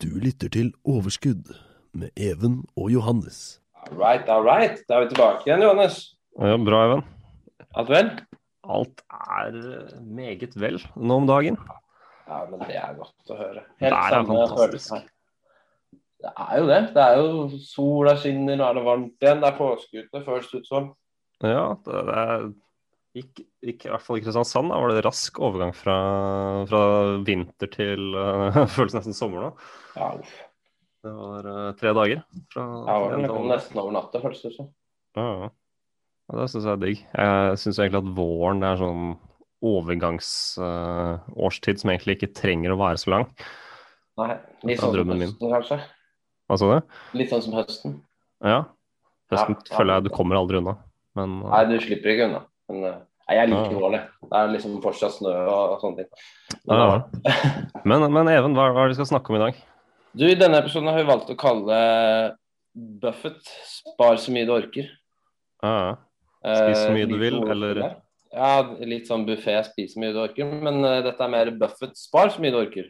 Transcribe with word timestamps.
Du 0.00 0.14
lytter 0.16 0.48
til 0.48 0.70
Overskudd 0.88 1.50
med 1.92 2.08
Even 2.16 2.62
og 2.72 2.86
Johannes. 2.88 3.60
All 3.76 3.98
right, 4.00 4.28
all 4.32 4.46
right. 4.46 4.78
Da 4.88 4.96
er 4.96 5.02
vi 5.04 5.08
tilbake 5.10 5.44
igjen, 5.44 5.60
Johannes. 5.60 5.98
Ja, 6.40 6.54
bra, 6.56 6.78
Even. 6.86 7.02
Alt 7.76 7.90
vel? 7.92 8.08
Alt 8.64 9.02
er 9.10 9.58
eh, 9.58 9.98
meget 10.00 10.56
vel 10.56 10.80
nå 10.96 11.18
om 11.20 11.28
dagen. 11.28 11.58
Ja, 12.30 12.38
men 12.48 12.64
det 12.64 12.78
er 12.80 12.96
godt 12.96 13.34
å 13.34 13.36
høre. 13.42 13.66
Det 13.76 13.90
er 13.90 14.14
samme 14.14 14.38
fantastisk. 14.38 14.62
følelse. 14.62 15.02
Det 16.24 16.32
er 16.46 16.56
jo 16.62 16.70
det. 16.72 16.80
Det 16.96 17.04
er 17.04 17.20
jo 17.20 17.60
Sola 17.68 18.16
skinner, 18.24 18.56
nå 18.56 18.70
er 18.70 18.80
det 18.80 18.86
varmt 18.88 19.28
igjen. 19.28 19.44
Det 19.44 19.52
er 19.52 19.60
påske 19.60 20.06
ute, 20.06 20.24
føles 20.30 20.48
det 20.48 20.62
ut 20.62 20.72
som. 20.72 20.90
Ja, 21.44 21.66
det, 21.84 22.06
det 22.08 22.18
er 22.24 22.48
gikk, 23.16 23.42
gikk, 23.64 23.86
i 23.86 23.92
hvert 23.92 24.04
fall 24.04 24.20
i 24.20 24.24
Kristiansand. 24.24 24.72
Da 24.72 24.80
var 24.82 24.88
det 24.94 25.04
rask 25.06 25.40
overgang 25.42 25.72
fra, 25.76 25.96
fra 26.70 26.82
vinter 27.26 27.68
til 27.72 28.14
uh, 28.16 28.64
føles 28.70 28.96
nesten 28.96 29.16
sommer 29.16 29.46
nå. 29.46 29.50
Ja, 29.96 30.06
uff. 30.20 30.36
Det 31.00 31.12
var 31.16 31.42
uh, 31.48 31.70
tre 31.80 31.90
dager. 31.96 32.18
Fra, 32.52 32.66
Ja, 32.84 32.94
det 33.16 33.32
var 33.32 33.48
nesten 33.48 33.80
over 33.80 33.92
natta, 33.96 34.22
føles 34.22 34.42
det 34.44 34.52
som. 34.58 34.66
Ja, 35.18 35.28
ja. 35.44 35.48
Ja, 36.30 36.36
det 36.38 36.46
syns 36.52 36.66
jeg 36.66 36.76
er 36.76 36.82
digg. 36.84 36.98
Jeg 37.10 37.58
syns 37.58 37.78
egentlig 37.82 38.02
at 38.04 38.14
våren 38.14 38.60
er 38.62 38.76
sånn 38.78 39.04
overgangsårstid 39.66 41.76
som 41.82 41.90
egentlig 41.92 42.14
ikke 42.16 42.36
trenger 42.38 42.70
å 42.72 42.80
være 42.80 42.98
så 43.02 43.08
lang. 43.16 43.24
Nei, 44.20 44.34
litt 44.68 44.80
sånn 44.80 44.94
som 44.94 45.10
høsten, 45.10 45.24
min. 45.24 45.34
kanskje. 45.50 45.78
Hva 46.46 46.54
sa 46.60 46.64
du? 46.70 46.78
Litt 47.18 47.30
sånn 47.32 47.44
som 47.44 47.54
høsten. 47.58 47.90
Ja. 48.46 48.60
Høsten 49.32 49.54
ja. 49.58 49.62
føler 49.74 49.92
jeg 49.96 50.02
du 50.06 50.10
kommer 50.14 50.34
aldri 50.38 50.54
unna. 50.60 50.74
Men 51.18 51.28
uh, 51.42 51.50
Nei, 51.50 51.64
du 51.72 51.76
slipper 51.82 52.08
ikke 52.14 52.26
unna. 52.30 52.42
Men 52.70 52.84
eh, 52.88 52.98
nei, 53.28 53.36
jeg 53.36 53.48
liker 53.50 53.72
Ja. 53.74 53.78
våren. 53.80 54.04
Det 54.30 54.38
er 54.40 54.52
liksom 54.54 54.76
fortsatt 54.84 55.16
snø 55.18 55.32
og 55.50 55.80
sånne 55.82 55.96
ting. 56.04 56.10
Men, 56.66 56.78
Ja. 56.78 57.02
Men, 57.84 58.06
men 58.12 58.28
Even, 58.28 58.54
hva, 58.54 58.70
hva 58.74 58.84
er 58.84 58.88
det 58.90 58.96
vi 58.96 59.00
skal 59.02 59.10
snakke 59.16 59.30
om 59.32 59.36
i 59.40 59.44
dag? 59.44 59.58
Du, 60.14 60.24
I 60.26 60.34
denne 60.38 60.58
episoden 60.58 60.88
har 60.90 60.98
vi 60.98 61.06
valgt 61.08 61.30
å 61.30 61.36
kalle 61.38 61.80
Buffett 62.74 63.42
'Spar 63.46 64.16
så 64.18 64.32
mye 64.34 64.46
du 64.46 64.52
orker'. 64.54 64.88
Ja, 65.62 65.74
ja. 65.86 65.96
Spis 66.40 66.78
så 66.80 66.88
Eh, 66.88 66.94
mye 66.96 67.06
du 67.10 67.18
vil, 67.18 67.36
eller- 67.50 67.96
Ja, 68.32 68.62
litt 68.86 69.06
sånn 69.08 69.26
buffé, 69.26 69.56
spis 69.66 69.94
så 69.94 70.00
mye 70.00 70.12
du 70.14 70.20
orker. 70.22 70.44
Men 70.46 70.84
uh, 70.84 71.00
dette 71.02 71.20
er 71.20 71.28
mer 71.28 71.50
Buffett, 71.50 71.96
spar 71.98 72.28
så 72.30 72.38
mye 72.40 72.50
du 72.54 72.58
orker. 72.62 72.86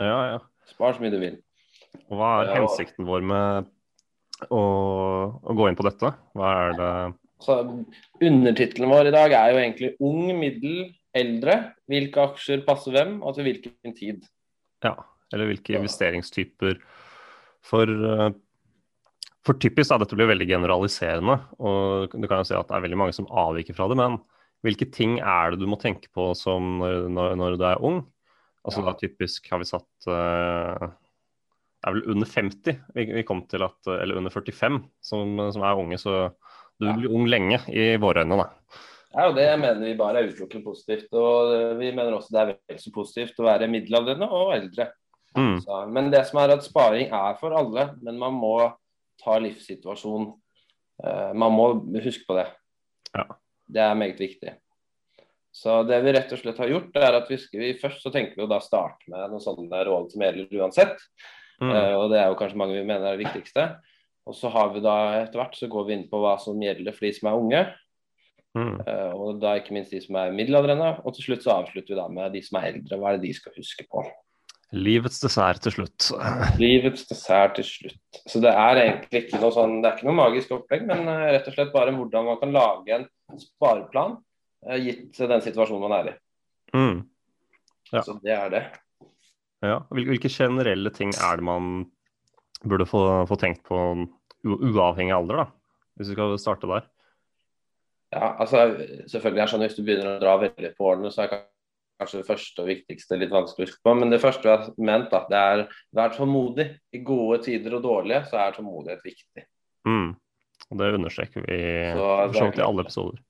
ja, 0.00 0.32
ja. 0.32 0.38
Spar 0.66 0.92
så 0.94 1.00
mye 1.00 1.10
du 1.10 1.18
vil. 1.20 1.36
Hva 2.10 2.42
er 2.44 2.54
hensikten 2.60 3.06
vår 3.06 3.22
med 3.22 3.66
å, 4.50 4.60
å 5.42 5.54
gå 5.54 5.68
inn 5.68 5.76
på 5.78 5.84
dette? 5.86 6.12
Hva 6.34 6.50
er 6.68 6.72
det 6.78 6.90
Så 7.42 7.58
Undertittelen 8.22 8.92
vår 8.92 9.10
i 9.10 9.14
dag 9.14 9.34
er 9.34 9.52
jo 9.52 9.60
egentlig 9.62 9.94
'Ung, 9.98 10.30
middel, 10.38 10.92
eldre'. 11.16 11.74
Hvilke 11.90 12.22
aksjer 12.28 12.64
passer 12.66 12.94
hvem, 12.94 13.18
og 13.22 13.34
til 13.34 13.48
hvilken 13.48 13.96
tid. 13.96 14.22
Ja, 14.84 14.94
eller 15.32 15.50
hvilke 15.50 15.76
investeringstyper 15.78 16.80
For, 17.62 17.86
eh, 17.86 18.32
for 19.46 19.54
typisk 19.54 19.90
da, 19.90 19.98
dette 20.02 20.16
blir 20.18 20.26
veldig 20.26 20.48
generaliserende, 20.48 21.36
og 21.62 22.10
du 22.10 22.26
kan 22.26 22.40
jo 22.42 22.46
si 22.48 22.56
at 22.58 22.66
det 22.66 22.74
er 22.74 22.82
veldig 22.82 22.98
mange 22.98 23.14
som 23.14 23.28
avviker 23.30 23.74
fra 23.74 23.86
det, 23.86 23.96
men 24.00 24.16
hvilke 24.66 24.88
ting 24.90 25.20
er 25.20 25.52
det 25.52 25.60
du 25.60 25.68
må 25.70 25.78
tenke 25.78 26.10
på 26.14 26.32
som 26.38 26.78
når, 26.80 27.06
når, 27.10 27.36
når 27.38 27.56
du 27.58 27.64
er 27.66 27.84
ung? 27.86 28.02
Altså 28.66 28.82
Ja. 28.82 28.90
da 28.90 28.98
typisk 28.98 29.48
har 29.50 29.58
vi 29.58 29.66
satt 29.66 30.06
uh, 30.06 30.90
Det 31.82 31.88
er 31.88 31.94
vel 31.96 32.10
under 32.14 32.26
50 32.30 32.78
vi, 32.94 33.06
vi 33.10 33.24
kom 33.26 33.42
til 33.50 33.64
at 33.66 33.90
Eller 33.90 34.20
under 34.20 34.30
45 34.30 34.84
som, 35.02 35.38
som 35.50 35.62
er 35.66 35.80
unge, 35.82 35.98
så 35.98 36.30
du 36.82 36.90
blir 36.98 37.14
ung 37.14 37.28
lenge 37.30 37.62
i 37.70 37.94
våre 38.02 38.24
øyne, 38.26 38.38
da. 38.42 38.50
Ja, 39.12 39.26
og 39.28 39.36
Det 39.36 39.46
mener 39.60 39.84
vi 39.84 39.94
bare 39.98 40.22
er 40.22 40.30
utelukkende 40.30 40.64
positivt. 40.64 41.10
Og 41.12 41.52
eh, 41.54 41.74
vi 41.80 41.92
mener 41.92 42.16
også 42.16 42.32
det 42.32 42.40
er 42.42 42.52
vel 42.52 42.80
så 42.80 42.92
positivt 42.94 43.40
å 43.40 43.48
være 43.48 43.70
middelaldrende 43.70 44.28
og 44.28 44.54
eldre. 44.56 44.88
Mm. 45.36 45.58
Så, 45.64 45.82
men 45.92 46.10
det 46.12 46.24
som 46.28 46.40
er 46.42 46.54
at 46.54 46.64
sparing 46.64 47.12
er 47.12 47.36
for 47.40 47.56
alle, 47.56 47.90
men 48.04 48.18
man 48.20 48.36
må 48.36 48.56
ta 49.22 49.38
livssituasjon. 49.40 50.32
Uh, 51.02 51.30
man 51.38 51.54
må 51.54 51.68
huske 52.04 52.26
på 52.28 52.36
det. 52.36 52.48
Ja. 53.14 53.24
Det 53.72 53.80
er 53.84 53.96
meget 53.98 54.20
viktig. 54.20 54.56
Så 55.52 55.82
det 55.88 55.98
vi 56.04 56.12
rett 56.16 56.32
og 56.32 56.40
slett 56.40 56.60
har 56.60 56.70
gjort, 56.70 56.96
er 56.96 57.16
at 57.16 57.30
vi, 57.30 57.38
vi 57.60 57.72
først 57.80 58.04
så 58.04 58.12
tenker 58.12 58.38
vi 58.38 58.44
å 58.44 58.50
da 58.50 58.58
starte 58.64 59.08
med 59.12 59.32
noen 59.32 59.42
sånne 59.42 59.82
råd 59.88 60.12
som 60.12 60.24
gjelder 60.24 60.60
uansett. 60.60 61.00
Mm. 61.62 61.70
Uh, 61.70 61.94
og 62.02 62.06
det 62.12 62.20
er 62.20 62.28
jo 62.32 62.38
kanskje 62.40 62.60
mange 62.60 62.76
vi 62.76 62.84
mener 62.84 63.08
er 63.08 63.16
det 63.16 63.26
viktigste. 63.26 63.66
Og 64.28 64.36
så 64.38 64.50
har 64.54 64.70
vi 64.74 64.82
da 64.84 64.96
etter 65.22 65.40
hvert 65.40 65.56
så 65.58 65.68
går 65.70 65.86
vi 65.88 65.96
inn 65.96 66.10
på 66.10 66.20
hva 66.22 66.36
som 66.40 66.60
gjelder 66.62 66.94
for 66.94 67.08
de 67.08 67.14
som 67.16 67.30
er 67.30 67.38
unge. 67.38 67.62
Mm. 68.52 68.74
eh, 68.84 69.12
og 69.16 69.38
da 69.40 69.54
ikke 69.56 69.72
minst 69.72 69.94
de 69.94 70.02
som 70.02 70.18
er 70.20 70.34
middelaldrende. 70.34 70.90
Og 71.02 71.16
til 71.16 71.30
slutt 71.30 71.46
så 71.46 71.56
avslutter 71.56 71.94
vi 71.94 71.98
da 71.98 72.08
med 72.12 72.36
de 72.36 72.42
som 72.44 72.60
er 72.60 72.72
eldre. 72.74 72.98
Hva 73.00 73.12
er 73.12 73.18
det 73.18 73.30
de 73.30 73.38
skal 73.38 73.56
huske 73.56 73.86
på? 73.88 74.04
Livets 74.72 75.20
dessert 75.20 75.60
til 75.64 75.74
slutt. 75.74 76.10
Livets 76.62 77.04
dessert 77.08 77.56
til 77.58 77.66
slutt. 77.68 78.20
Så 78.24 78.40
det 78.44 78.52
er 78.52 78.80
egentlig 78.86 79.24
ikke 79.26 79.40
noe 79.42 79.52
sånn, 79.52 79.80
det 79.82 79.90
er 79.90 79.98
ikke 79.98 80.08
noe 80.08 80.20
magisk 80.20 80.54
opplegg, 80.56 80.86
men 80.88 81.08
eh, 81.12 81.30
rett 81.36 81.48
og 81.50 81.56
slett 81.56 81.72
bare 81.74 81.94
hvordan 81.96 82.28
man 82.30 82.38
kan 82.40 82.54
lage 82.54 82.96
en 82.96 83.08
spareplan 83.40 84.16
eh, 84.68 84.78
gitt 84.86 85.20
den 85.20 85.44
situasjonen 85.44 85.84
man 85.88 85.96
er 85.98 86.12
i. 86.12 86.14
Mm. 86.72 87.02
Ja. 87.92 88.04
Så 88.06 88.16
det 88.22 88.32
er 88.32 88.54
det. 88.54 88.62
Ja. 89.62 89.82
Hvilke 89.92 90.30
generelle 90.32 90.90
ting 90.94 91.12
er 91.14 91.38
det 91.38 91.46
man 91.46 91.84
burde 92.64 92.86
få, 92.88 93.02
få 93.28 93.38
tenkt 93.40 93.64
på 93.66 93.78
uavhengig 94.42 95.14
av 95.14 95.22
alder, 95.22 95.42
da? 95.42 95.46
Hvis 95.98 96.12
vi 96.12 96.16
skal 96.16 96.36
starte 96.40 96.70
der. 96.70 96.88
Ja, 98.12 98.34
altså 98.42 98.66
selvfølgelig 99.08 99.40
er 99.40 99.46
det 99.46 99.52
sånn 99.52 99.64
Hvis 99.64 99.76
du 99.78 99.82
begynner 99.86 100.16
å 100.16 100.20
dra 100.20 100.36
veldig 100.42 100.72
på 100.76 100.90
årene, 100.90 101.12
så 101.12 101.24
er 101.24 101.30
kanskje 102.02 102.20
det 102.20 102.28
første 102.28 102.64
og 102.64 102.68
viktigste 102.68 103.18
litt 103.20 103.32
vanskelig 103.32 103.64
å 103.64 103.70
huske 103.70 103.84
på. 103.86 103.94
Men 103.98 104.12
det 104.12 104.20
første 104.22 104.48
vi 104.48 104.52
har 104.52 104.66
ment, 104.90 105.12
da, 105.12 105.22
det 105.30 105.42
er 105.52 105.62
vær 105.96 106.14
tålmodig. 106.16 106.68
I 106.92 107.02
gode 107.06 107.42
tider 107.46 107.78
og 107.78 107.84
dårlige 107.86 108.24
så 108.30 108.40
er 108.42 108.56
tålmodighet 108.56 109.04
viktig. 109.06 109.46
Mm. 109.88 110.10
Og 110.70 110.80
det 110.80 110.90
understreker 110.96 111.46
vi 111.46 111.60
for 111.98 112.58
i 112.58 112.66
alle 112.66 112.84
episoder. 112.86 113.22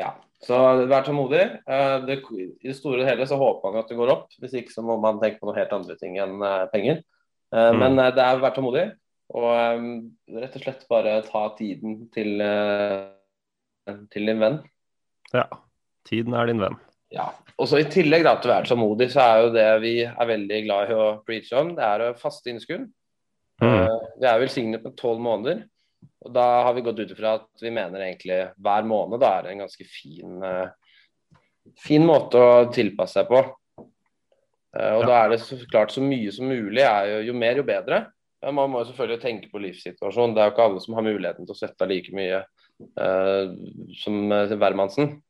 Ja, 0.00 0.14
så 0.42 0.60
vær 0.90 1.06
tålmodig. 1.06 1.42
Eh, 1.66 1.96
Det, 2.06 2.20
I 2.34 2.68
det 2.68 2.76
store 2.76 3.02
og 3.02 3.08
hele 3.08 3.26
så 3.30 3.38
håper 3.40 3.70
man 3.70 3.84
at 3.84 3.90
det 3.90 3.98
går 3.98 4.12
opp. 4.12 4.30
Hvis 4.42 4.56
ikke 4.58 4.74
så 4.74 4.84
må 4.86 4.98
man 5.00 5.20
tenke 5.22 5.40
på 5.40 5.48
noe 5.48 5.58
helt 5.58 5.74
andre 5.74 5.96
ting 6.00 6.18
enn 6.18 6.42
eh, 6.42 6.64
penger. 6.72 7.04
Eh, 7.54 7.72
Mm. 7.72 7.78
Men 7.78 7.98
eh, 7.98 8.14
det 8.14 8.22
er 8.24 8.40
vær 8.42 8.54
tålmodig. 8.56 8.86
Og 9.34 9.50
eh, 9.50 9.84
rett 10.40 10.56
og 10.58 10.64
slett 10.64 10.88
bare 10.90 11.20
ta 11.26 11.44
tiden 11.58 12.08
til, 12.14 12.42
til 14.12 14.32
din 14.32 14.42
venn. 14.42 14.58
Ja. 15.32 15.46
Tiden 16.04 16.34
er 16.36 16.50
din 16.50 16.60
venn. 16.60 16.76
Ja. 17.14 17.30
Og 17.56 17.68
så 17.70 17.78
I 17.78 17.86
tillegg 17.88 18.24
da, 18.26 18.34
til 18.36 18.50
å 18.50 18.56
være 18.56 18.68
tålmodig, 18.68 19.08
så 19.12 19.22
er 19.22 19.44
jo 19.44 19.54
det 19.54 19.68
vi 19.84 19.94
er 20.04 20.28
veldig 20.28 20.60
glad 20.66 20.90
i 20.90 20.98
å 20.98 21.06
preache 21.24 21.60
om, 21.60 21.70
det 21.76 21.86
er 21.86 22.02
å 22.08 22.16
faste 22.18 22.50
innskudd. 22.50 22.88
Mm. 23.62 23.86
Vi 24.18 24.26
er 24.26 24.40
velsignet 24.42 24.82
med 24.82 24.96
tolv 24.98 25.22
måneder. 25.22 25.62
Og 26.26 26.32
Da 26.34 26.44
har 26.66 26.74
vi 26.74 26.82
gått 26.84 26.98
ut 26.98 27.12
ifra 27.14 27.36
at 27.38 27.62
vi 27.62 27.70
mener 27.72 28.02
egentlig 28.02 28.40
hver 28.58 28.88
måned 28.88 29.22
da 29.22 29.30
er 29.38 29.52
en 29.52 29.62
ganske 29.62 29.86
fin, 29.86 30.42
fin 31.80 32.04
måte 32.04 32.40
å 32.42 32.64
tilpasse 32.74 33.20
seg 33.20 33.30
på. 33.30 33.44
Eh, 34.74 34.92
og 34.96 35.04
Ja. 35.04 35.06
da 35.06 35.24
er 35.24 35.28
det 35.30 35.40
så 35.40 35.58
klart 35.70 35.94
så 35.94 36.02
mye 36.02 36.32
som 36.32 36.48
mulig. 36.50 36.82
Jo, 36.82 37.20
jo 37.30 37.32
mer, 37.32 37.56
jo 37.56 37.62
bedre. 37.62 38.06
Men 38.42 38.54
man 38.54 38.70
må 38.70 38.82
jo 38.82 38.92
selvfølgelig 38.92 39.22
tenke 39.22 39.50
på 39.50 39.62
livssituasjonen. 39.62 40.34
Det 40.34 40.42
er 40.42 40.50
jo 40.50 40.54
ikke 40.54 40.66
alle 40.68 40.80
som 40.80 40.94
har 40.94 41.06
muligheten 41.06 41.46
til 41.46 41.54
å 41.54 41.58
sette 41.58 41.80
av 41.82 41.88
like 41.88 42.12
mye 42.12 42.42
eh, 43.00 43.54
som 44.02 44.32
eh, 44.32 44.56
hvermannsen. 44.58 45.22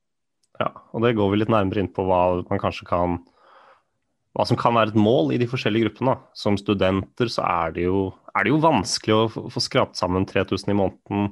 Ja, 0.60 0.70
og 0.94 1.02
det 1.02 1.16
går 1.16 1.30
vi 1.30 1.38
litt 1.42 1.52
nærmere 1.52 1.82
inn 1.82 1.92
på 1.92 2.06
hva 2.06 2.42
man 2.48 2.62
kanskje 2.62 2.86
kan 2.86 3.20
hva 4.34 4.44
som 4.48 4.58
kan 4.58 4.74
være 4.74 4.90
et 4.90 4.98
mål 4.98 5.30
i 5.34 5.38
de 5.38 5.46
forskjellige 5.46 5.88
gruppene. 5.88 6.16
Som 6.34 6.58
studenter 6.58 7.30
så 7.30 7.44
er 7.46 7.74
det 7.76 7.84
jo, 7.86 8.08
er 8.34 8.46
det 8.46 8.50
jo 8.50 8.62
vanskelig 8.64 9.14
å 9.14 9.50
få 9.52 9.62
skrapt 9.62 9.98
sammen 9.98 10.26
3000 10.26 10.72
i 10.72 10.78
måneden 10.78 11.28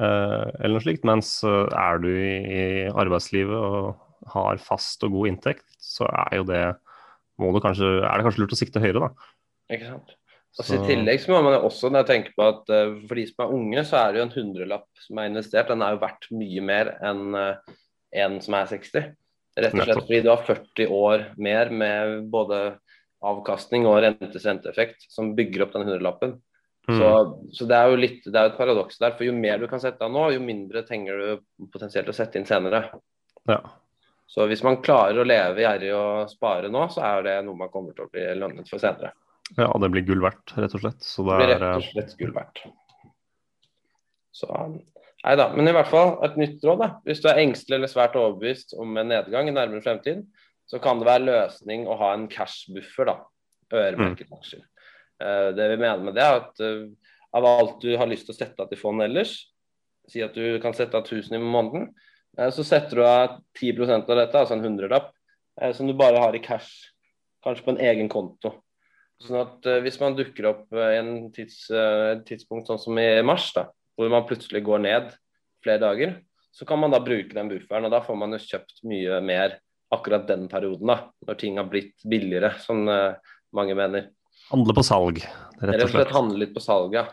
eh, 0.00 0.46
eller 0.60 0.78
noe 0.78 0.84
slikt. 0.84 1.04
Mens 1.08 1.34
eh, 1.44 1.66
er 1.76 2.00
du 2.00 2.08
i, 2.08 2.62
arbeidslivet 2.88 3.52
og 3.52 4.30
har 4.32 4.62
fast 4.64 5.04
og 5.04 5.18
god 5.18 5.34
inntekt, 5.34 5.66
så 5.80 6.08
er 6.08 6.40
jo 6.40 6.48
det 6.48 6.64
kanskje, 7.40 7.90
er 8.04 8.16
det 8.16 8.26
kanskje 8.26 8.42
lurt 8.44 8.56
å 8.56 8.58
sikte 8.60 8.82
høyere, 8.82 9.08
da. 9.08 9.30
Ikke 9.74 9.88
sant? 9.88 10.16
Og 10.58 10.64
så 10.64 10.74
Så- 10.74 10.82
I 10.82 10.86
tillegg 10.88 11.20
så 11.22 11.30
må 11.30 11.42
man 11.44 11.54
jo 11.54 11.68
også 11.68 11.90
tenker 12.06 12.32
på 12.36 12.42
at 12.42 12.70
uh, 12.70 12.98
for 13.06 13.14
de 13.14 13.26
som 13.26 13.44
er 13.44 13.54
unge, 13.54 13.84
så 13.86 13.96
er 14.00 14.12
det 14.12 14.18
jo 14.18 14.26
en 14.26 14.36
hundrelapp 14.36 14.88
som 14.98 15.18
er 15.18 15.30
investert. 15.30 15.68
Den 15.68 15.82
er 15.82 15.94
jo 15.94 16.02
verdt 16.02 16.30
mye 16.34 16.60
mer 16.60 16.98
enn 17.02 17.34
uh, 17.34 17.54
en 18.12 18.40
som 18.40 18.54
er 18.54 18.66
60. 18.66 19.14
Rett 19.60 19.74
og 19.74 19.84
slett 19.84 20.02
fordi 20.02 20.22
du 20.22 20.30
har 20.30 20.42
40 20.46 20.86
år 20.90 21.24
mer 21.38 21.70
med 21.70 22.30
både 22.30 22.78
avkastning 23.22 23.86
og 23.86 24.00
rentes 24.02 24.46
renteeffekt 24.46 25.06
som 25.12 25.34
bygger 25.36 25.66
opp 25.66 25.74
den 25.74 25.86
hundrelappen. 25.86 26.40
Mm. 26.88 26.98
Så, 26.98 27.08
så 27.52 27.66
det 27.68 27.76
er 27.76 27.90
jo 27.90 27.98
litt, 28.00 28.24
det 28.24 28.34
er 28.34 28.48
jo 28.48 28.52
et 28.54 28.58
paradoks 28.58 28.98
der. 28.98 29.14
For 29.16 29.28
jo 29.28 29.34
mer 29.36 29.60
du 29.60 29.68
kan 29.70 29.82
sette 29.82 30.02
av 30.06 30.10
nå, 30.12 30.30
jo 30.34 30.42
mindre 30.42 30.82
trenger 30.88 31.20
du 31.20 31.66
potensielt 31.70 32.08
å 32.10 32.16
sette 32.16 32.40
inn 32.40 32.48
senere. 32.48 32.86
Ja. 33.50 33.60
Så 34.30 34.46
hvis 34.46 34.62
man 34.62 34.78
klarer 34.84 35.18
å 35.18 35.26
leve 35.26 35.64
gjerrig 35.64 35.90
og 35.96 36.30
spare 36.30 36.70
nå, 36.70 36.84
så 36.94 37.02
er 37.08 37.24
det 37.26 37.32
noe 37.46 37.58
man 37.58 37.72
kommer 37.72 37.96
til 37.96 38.06
å 38.06 38.12
bli 38.12 38.28
lønnet 38.38 38.68
for 38.70 38.82
senere. 38.82 39.10
ja, 39.56 39.70
det 39.82 39.90
blir 39.90 40.06
gull 40.06 40.22
verdt, 40.22 40.54
rett 40.54 40.76
og 40.78 40.84
slett. 40.84 41.02
Så 41.02 41.24
Det 41.26 41.38
det 41.40 41.46
blir 41.48 41.58
rett 41.58 41.80
og 41.80 41.88
slett 41.88 42.14
gull 42.20 42.34
verdt. 42.36 42.62
Så 44.30 44.48
Nei 45.20 45.34
da. 45.36 45.50
Men 45.52 45.68
i 45.68 45.72
hvert 45.76 45.90
fall 45.90 46.14
et 46.24 46.36
nytt 46.40 46.62
råd. 46.64 46.78
da. 46.80 46.86
Hvis 47.04 47.20
du 47.20 47.26
er 47.28 47.42
engstelig 47.42 47.76
eller 47.76 47.90
svært 47.92 48.14
overbevist 48.16 48.72
om 48.80 48.94
en 48.96 49.10
nedgang 49.12 49.50
i 49.50 49.52
nærmere 49.52 49.84
fremtid, 49.84 50.22
så 50.70 50.78
kan 50.80 51.00
det 51.00 51.08
være 51.10 51.26
løsning 51.26 51.84
å 51.90 51.98
ha 52.00 52.14
en 52.14 52.28
cash-buffer, 52.30 53.10
da. 53.10 53.16
Øremerket 53.74 54.30
aksjer. 54.32 54.62
Eh, 55.20 55.50
det 55.58 55.66
vi 55.74 55.80
mener 55.82 56.06
med 56.06 56.16
det, 56.16 56.24
er 56.24 56.40
at 56.40 56.62
eh, 56.64 56.86
av 57.36 57.46
alt 57.46 57.82
du 57.82 57.90
har 57.98 58.08
lyst 58.08 58.30
til 58.30 58.34
å 58.34 58.38
sette 58.38 58.62
av 58.62 58.70
til 58.70 58.80
fond 58.80 59.02
ellers, 59.04 59.34
si 60.08 60.22
at 60.24 60.34
du 60.34 60.56
kan 60.62 60.74
sette 60.74 60.96
av 60.96 61.04
1000 61.04 61.36
i 61.36 61.42
måneden, 61.42 61.90
så 62.36 62.64
setter 62.64 62.96
du 62.96 63.04
av 63.06 63.38
10% 63.58 64.08
av 64.10 64.16
dette, 64.20 64.38
altså 64.38 64.54
en 64.56 64.64
hundrelapp, 64.64 65.10
eh, 65.60 65.72
som 65.76 65.86
du 65.88 65.94
bare 65.98 66.20
har 66.22 66.34
i 66.34 66.42
cash, 66.44 66.90
kanskje 67.44 67.64
på 67.66 67.74
en 67.74 67.82
egen 67.90 68.08
konto. 68.12 68.54
Sånn 69.20 69.40
at 69.42 69.66
eh, 69.68 69.80
Hvis 69.84 69.98
man 70.00 70.14
dukker 70.16 70.46
opp 70.48 70.72
eh, 70.72 70.94
i 70.94 71.00
en 71.00 71.30
tids, 71.36 71.66
eh, 71.70 72.20
tidspunkt 72.24 72.70
sånn 72.70 72.80
som 72.80 72.98
i 72.98 73.08
mars, 73.26 73.50
da, 73.56 73.66
hvor 73.98 74.08
man 74.12 74.24
plutselig 74.28 74.62
går 74.64 74.80
ned 74.86 75.10
flere 75.64 75.82
dager, 75.82 76.14
så 76.56 76.64
kan 76.66 76.80
man 76.80 76.90
da 76.94 76.98
bruke 77.04 77.34
den 77.36 77.50
bufferen. 77.50 77.84
og 77.86 77.92
Da 77.92 78.00
får 78.02 78.16
man 78.16 78.32
jo 78.32 78.40
kjøpt 78.42 78.80
mye 78.88 79.20
mer 79.22 79.58
akkurat 79.92 80.24
den 80.28 80.46
perioden, 80.48 80.86
da, 80.88 81.10
når 81.26 81.36
ting 81.38 81.58
har 81.58 81.68
blitt 81.68 81.98
billigere, 82.08 82.54
som 82.62 82.86
eh, 82.88 83.18
mange 83.52 83.74
mener. 83.76 84.08
handle 84.50 84.74
på 84.74 84.82
salg, 84.86 85.18
rett 85.60 85.74
Rett 85.74 85.84
og 85.84 85.90
slett. 85.92 86.14
handle 86.14 86.38
litt 86.38 86.54
på 86.54 86.62
salg, 86.64 86.94
ja. 86.94 87.08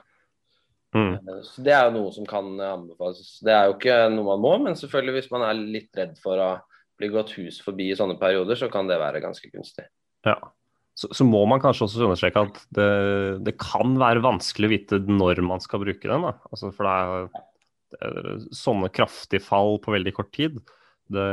Mm. 0.96 1.14
Eh, 1.18 1.42
Så 1.44 1.64
Det 1.66 1.74
er 1.76 1.88
jo 1.88 1.96
noe 1.98 2.14
som 2.16 2.28
kan 2.30 2.54
eh, 2.60 2.74
anbefales. 2.78 3.40
Det 3.44 3.54
er 3.54 3.70
jo 3.70 3.78
ikke 3.78 3.98
noe 4.14 4.30
man 4.32 4.44
må, 4.44 4.54
men 4.68 4.80
selvfølgelig 4.80 5.20
hvis 5.20 5.32
man 5.34 5.48
er 5.48 5.60
litt 5.60 6.00
redd 6.00 6.16
for 6.24 6.40
å 6.42 6.52
bli 6.98 7.12
gått 7.14 7.36
hus 7.38 7.60
forbi 7.62 7.92
i 7.92 7.98
sånne 7.98 8.18
perioder, 8.20 8.58
så 8.58 8.72
kan 8.74 8.90
det 8.90 9.00
være 9.02 9.22
ganske 9.22 9.52
kunstig. 9.54 9.86
Ja. 10.26 10.38
Så, 10.98 11.12
så 11.14 11.28
må 11.28 11.44
man 11.46 11.62
kanskje 11.62 11.86
også 11.86 12.08
understreke 12.08 12.42
at 12.48 12.56
det, 12.74 12.88
det 13.46 13.54
kan 13.62 13.94
være 14.02 14.24
vanskelig 14.26 14.66
å 14.66 14.72
vite 14.72 15.02
når 15.06 15.44
man 15.46 15.62
skal 15.62 15.84
bruke 15.84 16.10
den. 16.10 16.26
Altså, 16.26 16.72
for 16.74 16.88
det 16.88 16.96
er, 16.96 17.44
det 17.94 18.00
er 18.08 18.48
sånne 18.58 18.90
kraftige 18.90 19.46
fall 19.46 19.78
på 19.84 19.94
veldig 19.94 20.16
kort 20.18 20.32
tid. 20.34 20.58
Det, 21.14 21.28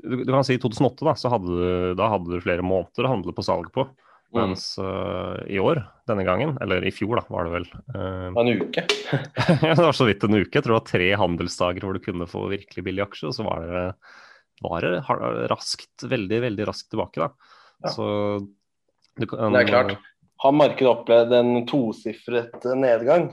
du, 0.00 0.22
du 0.24 0.32
kan 0.32 0.46
si 0.46 0.56
I 0.56 0.62
2008 0.62 1.04
da, 1.04 1.14
så 1.20 1.34
hadde 1.34 1.52
du, 1.52 1.92
da 2.00 2.08
hadde 2.14 2.32
du 2.32 2.40
flere 2.40 2.64
måneder 2.64 3.04
å 3.04 3.12
handle 3.12 3.36
på 3.36 3.44
salg 3.44 3.68
på. 3.76 3.84
Mens 4.32 4.78
uh, 4.78 5.40
i 5.50 5.58
år, 5.58 5.80
denne 6.06 6.22
gangen, 6.22 6.52
eller 6.62 6.84
i 6.86 6.92
fjor 6.94 7.18
da, 7.18 7.24
var 7.34 7.48
det 7.48 7.54
vel 7.56 7.64
uh, 7.96 8.28
En 8.38 8.50
uke. 8.60 8.84
Det 9.64 9.74
var 9.80 9.96
så 9.96 10.06
vidt 10.06 10.22
en 10.24 10.36
uke. 10.38 10.54
Jeg 10.54 10.62
tror 10.62 10.76
det 10.76 10.78
var 10.78 10.90
tre 10.92 11.08
handelsdager 11.18 11.86
hvor 11.86 11.98
du 11.98 12.04
kunne 12.04 12.28
få 12.30 12.44
virkelig 12.52 12.84
billig 12.86 13.02
aksje. 13.08 13.32
Og 13.32 13.34
så 13.34 13.46
var 13.46 13.66
det, 13.66 13.82
var 14.62 14.86
det 14.86 14.92
raskt, 15.50 16.06
veldig, 16.06 16.40
veldig 16.46 16.68
raskt 16.70 16.92
tilbake, 16.94 17.26
da. 17.26 17.56
Ja. 17.82 17.92
Så 17.96 18.06
du 19.18 19.26
kan, 19.26 19.52
Det 19.52 19.64
er 19.64 19.70
klart. 19.72 19.96
Har 20.40 20.54
markedet 20.56 20.88
opplevd 20.94 21.34
en 21.36 21.66
tosifret 21.68 22.64
nedgang, 22.78 23.32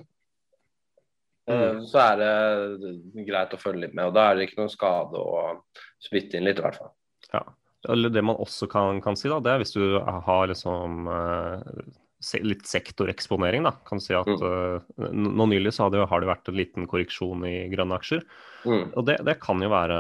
eh, 1.48 1.62
Mm. 1.78 1.86
så 1.88 2.02
er 2.02 2.18
det 2.20 3.28
greit 3.30 3.54
å 3.56 3.62
følge 3.62 3.86
litt 3.86 3.94
med. 3.94 4.10
og 4.10 4.18
Da 4.18 4.26
er 4.32 4.36
det 4.36 4.50
ikke 4.50 4.60
noen 4.60 4.74
skade 4.74 5.16
å 5.16 5.62
spytte 6.04 6.36
inn 6.36 6.44
litt, 6.44 6.60
i 6.60 6.66
hvert 6.66 6.76
fall. 6.76 6.92
Ja. 7.32 7.44
Eller 7.90 8.10
det 8.14 8.24
man 8.26 8.36
også 8.42 8.68
kan, 8.72 9.02
kan 9.02 9.16
si, 9.20 9.30
da, 9.32 9.40
det 9.44 9.54
er 9.54 9.62
hvis 9.64 9.74
du 9.76 9.84
har 10.02 10.48
liksom 10.52 11.08
eh, 11.08 12.40
litt 12.44 12.66
sektoreksponering, 12.68 13.64
da. 13.68 13.72
Kan 13.88 14.00
du 14.02 14.04
si 14.06 14.16
at 14.18 14.28
Mm. 14.28 14.82
eh, 14.98 15.12
nå 15.14 15.46
nylig 15.52 15.74
så 15.76 15.86
har 15.86 15.92
det, 15.94 16.08
har 16.10 16.20
det 16.24 16.28
vært 16.32 16.50
en 16.50 16.58
liten 16.58 16.88
korreksjon 16.90 17.46
i 17.48 17.70
grønne 17.72 17.96
aksjer. 18.00 18.24
Mm. 18.66 18.92
Og 18.98 19.06
det, 19.06 19.20
det 19.28 19.38
kan 19.44 19.62
jo 19.62 19.70
være 19.70 20.00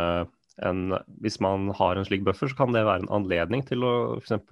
en 0.65 0.97
Hvis 1.21 1.35
man 1.39 1.67
har 1.77 1.95
en 1.99 2.05
slik 2.07 2.23
buffer, 2.25 2.49
så 2.49 2.57
kan 2.57 2.71
det 2.73 2.81
være 2.83 3.03
en 3.05 3.11
anledning 3.13 3.61
til 3.67 3.83
å 3.85 3.91
f.eks. 4.17 4.47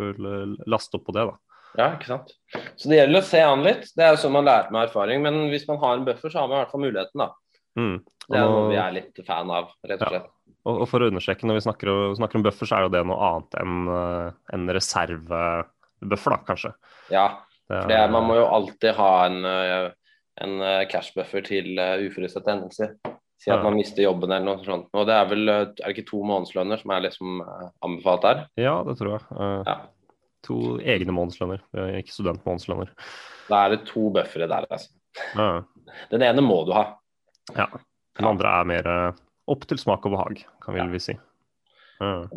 laste 0.70 1.00
opp 1.00 1.08
på 1.08 1.16
det, 1.18 1.24
da. 1.32 1.36
Ja, 1.76 1.88
ikke 1.98 2.08
sant. 2.12 2.30
Så 2.78 2.88
det 2.92 3.00
gjelder 3.02 3.20
å 3.24 3.26
se 3.26 3.42
an 3.42 3.64
litt. 3.66 3.90
Det 3.98 4.06
er 4.06 4.14
jo 4.14 4.22
sånn 4.22 4.36
man 4.38 4.46
lærer 4.46 4.70
med 4.72 4.86
erfaring. 4.86 5.24
Men 5.26 5.50
hvis 5.50 5.66
man 5.68 5.80
har 5.82 5.98
en 5.98 6.06
buffer, 6.06 6.30
så 6.30 6.40
har 6.44 6.48
man 6.48 6.60
i 6.60 6.62
hvert 6.62 6.72
fall 6.76 6.84
muligheten, 6.86 7.24
da. 7.24 7.32
Mm. 7.76 7.98
Det 8.30 8.38
er 8.38 8.46
noe 8.54 8.70
vi 8.70 8.78
er 8.80 8.94
litt 8.96 9.20
fan 9.28 9.50
av, 9.52 9.74
rett 9.84 10.06
og 10.06 10.14
Ja. 10.14 10.22
Og, 10.66 10.82
og 10.82 10.88
for 10.90 11.06
å 11.06 11.10
understreke, 11.12 11.48
når 11.48 11.60
vi 11.60 11.66
snakker, 11.68 11.92
snakker 12.18 12.40
om 12.40 12.46
buffer, 12.46 12.70
så 12.70 12.78
er 12.78 12.86
jo 12.88 12.94
det 12.96 13.04
noe 13.06 13.28
annet 13.30 13.58
enn 13.62 13.90
en 14.58 14.72
reservebuffer, 14.74 16.36
da, 16.36 16.40
kanskje. 16.48 16.72
Ja, 17.14 17.28
for 17.70 17.90
det 17.90 18.00
man 18.14 18.26
må 18.30 18.40
jo 18.40 18.48
alltid 18.50 18.98
ha 18.98 19.12
en, 19.26 19.46
eh, 19.50 19.92
en 20.46 20.66
cashbuffer 20.92 21.46
til 21.46 21.78
uforutsette 21.78 22.52
hendelser. 22.52 22.96
Si 23.42 23.52
at 23.52 23.62
man 23.62 23.76
mister 23.78 24.06
jobben 24.06 24.32
eller 24.32 24.46
noe 24.48 24.66
sånt. 24.66 24.88
Og 24.96 25.06
det 25.10 25.16
er 25.16 25.28
vel 25.30 25.52
eh, 25.52 25.64
er 25.68 25.76
det 25.76 25.94
ikke 25.94 26.08
to 26.10 26.22
månedslønner 26.26 26.82
som 26.82 26.94
er 26.96 27.04
liksom 27.06 27.42
eh, 27.44 27.68
anbefalt 27.86 28.26
der? 28.26 28.44
Ja, 28.62 28.80
det 28.88 28.98
tror 29.02 29.18
jeg. 29.18 29.26
Ja. 29.68 29.76
To 30.46 30.60
egne 30.82 31.14
månedslønner, 31.18 31.62
ikke 32.00 32.14
studentmånedslønner. 32.14 32.94
Da 33.50 33.64
er 33.66 33.76
det 33.76 33.86
to 33.90 34.08
buffere 34.14 34.48
der, 34.50 34.68
altså. 34.70 34.94
Ja. 35.34 35.50
Den 36.12 36.26
ene 36.26 36.44
må 36.46 36.64
du 36.68 36.74
ha. 36.78 36.88
ja. 37.56 37.70
Den 38.16 38.30
andre 38.30 38.52
er 38.62 38.68
mer 38.70 38.88
opp 39.48 39.66
til 39.70 39.78
smak 39.82 40.06
og 40.08 40.16
behag, 40.16 40.44
kan 40.64 40.74
vi, 40.76 40.80
Ja. 40.82 41.00
si. 41.00 41.18
Mm. 42.02 42.28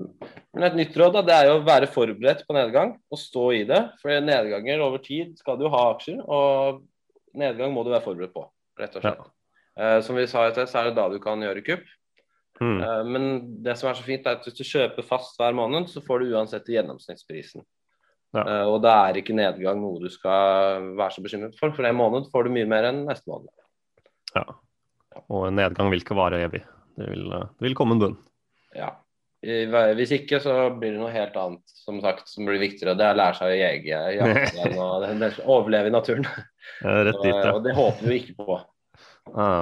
Men 0.54 0.62
et 0.68 0.76
nytt 0.78 0.96
råd 0.96 1.12
da, 1.16 1.22
det 1.26 1.34
er 1.34 1.46
jo 1.48 1.56
å 1.58 1.64
være 1.66 1.88
forberedt 1.90 2.44
på 2.46 2.54
nedgang 2.54 2.92
og 3.10 3.18
stå 3.18 3.46
i 3.56 3.64
det. 3.66 3.80
For 4.00 4.08
nedganger 4.22 4.80
over 4.84 4.98
tid 5.02 5.36
skal 5.40 5.58
du 5.58 5.68
ha 5.68 5.80
aksjer, 5.94 6.20
og 6.28 6.84
nedgang 7.34 7.72
må 7.74 7.82
du 7.84 7.90
være 7.90 8.04
forberedt 8.04 8.34
på. 8.34 8.46
rett 8.78 8.94
og 8.94 9.02
slett. 9.02 9.24
Eh, 9.76 10.00
som 10.06 10.14
vi 10.14 10.26
sa 10.26 10.44
sted, 10.52 10.68
så 10.70 10.78
er 10.78 10.84
det 10.84 10.94
da 10.94 11.08
du 11.08 11.18
kan 11.18 11.40
gjøre 11.42 11.64
kupp. 11.66 11.82
Mm. 12.60 12.80
Eh, 12.82 13.02
men 13.10 13.24
det 13.64 13.76
som 13.78 13.88
er 13.90 13.94
så 13.98 14.02
fint, 14.06 14.24
er 14.26 14.36
at 14.38 14.44
hvis 14.46 14.54
du 14.54 14.62
kjøper 14.62 15.02
fast 15.06 15.36
hver 15.38 15.52
måned, 15.54 15.88
så 15.90 15.98
får 16.04 16.20
du 16.22 16.32
uansett 16.36 16.66
gjennomsnittsprisen. 16.70 17.64
Ja. 18.34 18.42
Eh, 18.44 18.66
og 18.68 18.82
da 18.82 19.08
er 19.08 19.18
ikke 19.18 19.34
nedgang 19.34 19.80
noe 19.82 19.98
du 19.98 20.08
skal 20.12 20.94
være 20.94 21.10
så 21.16 21.22
bekymret 21.24 21.58
for, 21.58 21.72
for 21.74 21.82
en 21.88 21.96
måned 21.98 22.30
får 22.30 22.44
du 22.44 22.50
mye 22.54 22.66
mer 22.70 22.84
enn 22.92 23.04
neste 23.08 23.26
måned. 23.26 23.50
ja. 24.36 24.44
Og 25.28 25.48
en 25.48 25.56
nedgang 25.58 25.90
vil 25.90 25.98
ikke 26.04 26.14
vare 26.14 26.38
evig. 26.46 26.60
Det 26.98 27.10
vil, 27.12 27.28
uh, 27.32 27.46
det 27.58 27.68
vil 27.68 27.76
komme 27.78 27.96
en 27.96 28.02
bunn. 28.02 28.16
Ja. 28.76 28.92
Hvis 29.38 30.10
ikke, 30.16 30.40
så 30.42 30.54
blir 30.74 30.96
det 30.96 30.98
noe 30.98 31.12
helt 31.14 31.36
annet 31.38 31.62
som 31.78 32.00
sagt, 32.02 32.26
som 32.26 32.48
blir 32.48 32.58
viktigere. 32.58 32.96
Det 32.98 33.06
er 33.06 33.14
å 33.14 33.20
lære 33.20 33.38
seg 33.38 33.52
å 33.52 33.58
jege, 33.60 34.00
igjen 34.12 34.78
og 34.82 35.04
det- 35.22 35.34
overleve 35.46 35.92
i 35.92 35.94
naturen. 35.94 36.26
Rett 36.82 37.22
dit, 37.22 37.34
ja. 37.34 37.52
og 37.54 37.62
det 37.64 37.76
håper 37.78 38.10
vi 38.10 38.18
ikke 38.22 38.38
på. 38.42 38.58
Ja. 39.30 39.52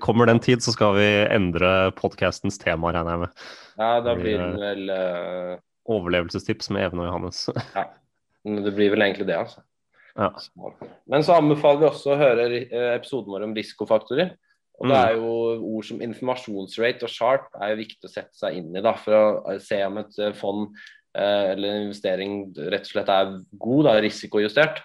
Kommer 0.00 0.28
den 0.28 0.40
tid, 0.44 0.64
så 0.64 0.72
skal 0.74 0.96
vi 0.98 1.08
endre 1.24 1.90
podkastens 1.96 2.60
tema, 2.60 2.92
regner 2.92 3.14
jeg 3.16 3.22
med. 3.22 3.44
Ja, 3.80 3.92
da 4.04 4.16
blir 4.16 4.40
det 4.40 4.50
vel 4.60 4.92
uh... 4.92 5.54
Overlevelsestips 5.90 6.68
med 6.74 6.84
Even 6.84 7.00
og 7.00 7.08
Johannes. 7.08 7.46
ja. 7.78 7.86
Det 8.44 8.72
blir 8.76 8.92
vel 8.92 9.04
egentlig 9.04 9.28
det, 9.28 9.38
altså. 9.40 9.64
Ja. 10.16 10.32
Men 11.08 11.24
så 11.24 11.38
anbefaler 11.38 11.80
vi 11.80 11.88
også 11.88 12.12
å 12.12 12.20
høre 12.20 12.46
eh, 12.60 12.92
episoden 12.96 13.32
vår 13.32 13.46
om 13.46 13.56
risikofaktorer. 13.56 14.34
Og 14.80 14.88
det 14.88 14.96
Mm. 14.96 15.04
er 15.04 15.12
jo 15.14 15.32
ord 15.76 15.84
som 15.84 16.00
informasjonsrate 16.00 17.02
og 17.04 17.10
sharp 17.12 17.48
er 17.60 17.74
jo 17.74 17.82
viktig 17.82 18.08
å 18.08 18.12
sette 18.12 18.32
seg 18.34 18.56
inn 18.56 18.74
i 18.76 18.80
da, 18.80 18.94
for 18.96 19.12
å 19.12 19.58
se 19.60 19.82
om 19.84 19.98
et 20.00 20.18
eh, 20.18 20.32
fond 20.32 20.70
eh, 21.14 21.50
eller 21.52 21.68
en 21.68 21.82
investering 21.88 22.54
rett 22.56 22.86
og 22.88 22.92
slett 22.94 23.08
er 23.12 23.34
god, 23.58 23.84
da, 23.84 24.00
risikojustert. 24.00 24.80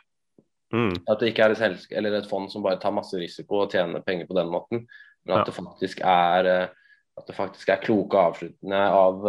Mm. 0.73 0.91
At 1.07 1.19
det 1.19 1.31
ikke 1.31 1.45
er 1.45 1.55
et, 1.55 1.85
et 1.91 2.27
fond 2.29 2.51
som 2.51 2.63
bare 2.65 2.79
tar 2.81 2.91
masse 2.91 3.13
risiko 3.15 3.61
og 3.63 3.71
tjener 3.71 4.03
penger 4.03 4.27
på 4.27 4.35
den 4.35 4.51
måten, 4.51 4.87
men 5.25 5.37
at 5.39 5.45
Ja. 5.47 5.51
det 5.51 5.55
faktisk 5.55 6.01
er 6.03 6.45
eh, 6.45 6.67
at 7.17 7.27
det 7.27 7.35
faktisk 7.37 7.69
er 7.69 7.79
kloke 7.79 8.17
avsluttende 8.19 8.75
av 8.91 9.21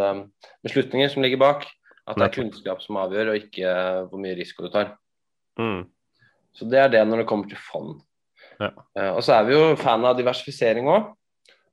beslutninger 0.64 1.08
som 1.08 1.22
ligger 1.22 1.38
bak. 1.38 1.66
At 2.08 2.16
det 2.16 2.24
er 2.24 2.42
kunnskap 2.42 2.82
som 2.82 2.96
avgjør, 2.96 3.28
og 3.30 3.36
ikke 3.38 4.08
hvor 4.10 4.18
mye 4.18 4.34
risiko 4.34 4.64
du 4.66 4.70
tar. 4.70 4.96
Mm. 5.58 5.86
Så 6.54 6.68
det 6.68 6.78
er 6.78 6.88
det 6.88 7.06
når 7.06 7.18
det 7.22 7.26
kommer 7.28 7.48
til 7.48 7.58
fond. 7.58 8.00
Ja. 8.60 8.72
Eh, 8.98 9.12
og 9.12 9.22
så 9.24 9.36
er 9.36 9.46
vi 9.48 9.56
jo 9.56 9.70
fan 9.80 10.04
av 10.06 10.18
diversifisering 10.18 10.90
òg. 10.92 11.14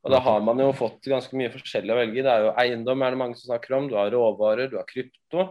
Og 0.04 0.12
da 0.12 0.20
har 0.20 0.42
man 0.44 0.60
jo 0.60 0.72
fått 0.76 1.06
ganske 1.08 1.36
mye 1.40 1.52
forskjellig 1.54 1.94
å 1.94 2.00
velge. 2.02 2.24
Det 2.26 2.32
er 2.32 2.48
jo 2.48 2.56
eiendom 2.60 3.04
er 3.06 3.14
det 3.14 3.20
mange 3.22 3.38
som 3.40 3.54
snakker 3.54 3.78
om, 3.78 3.86
du 3.88 3.96
har 3.96 4.12
råvarer, 4.12 4.68
du 4.72 4.76
har 4.76 4.88
krypto. 4.90 5.46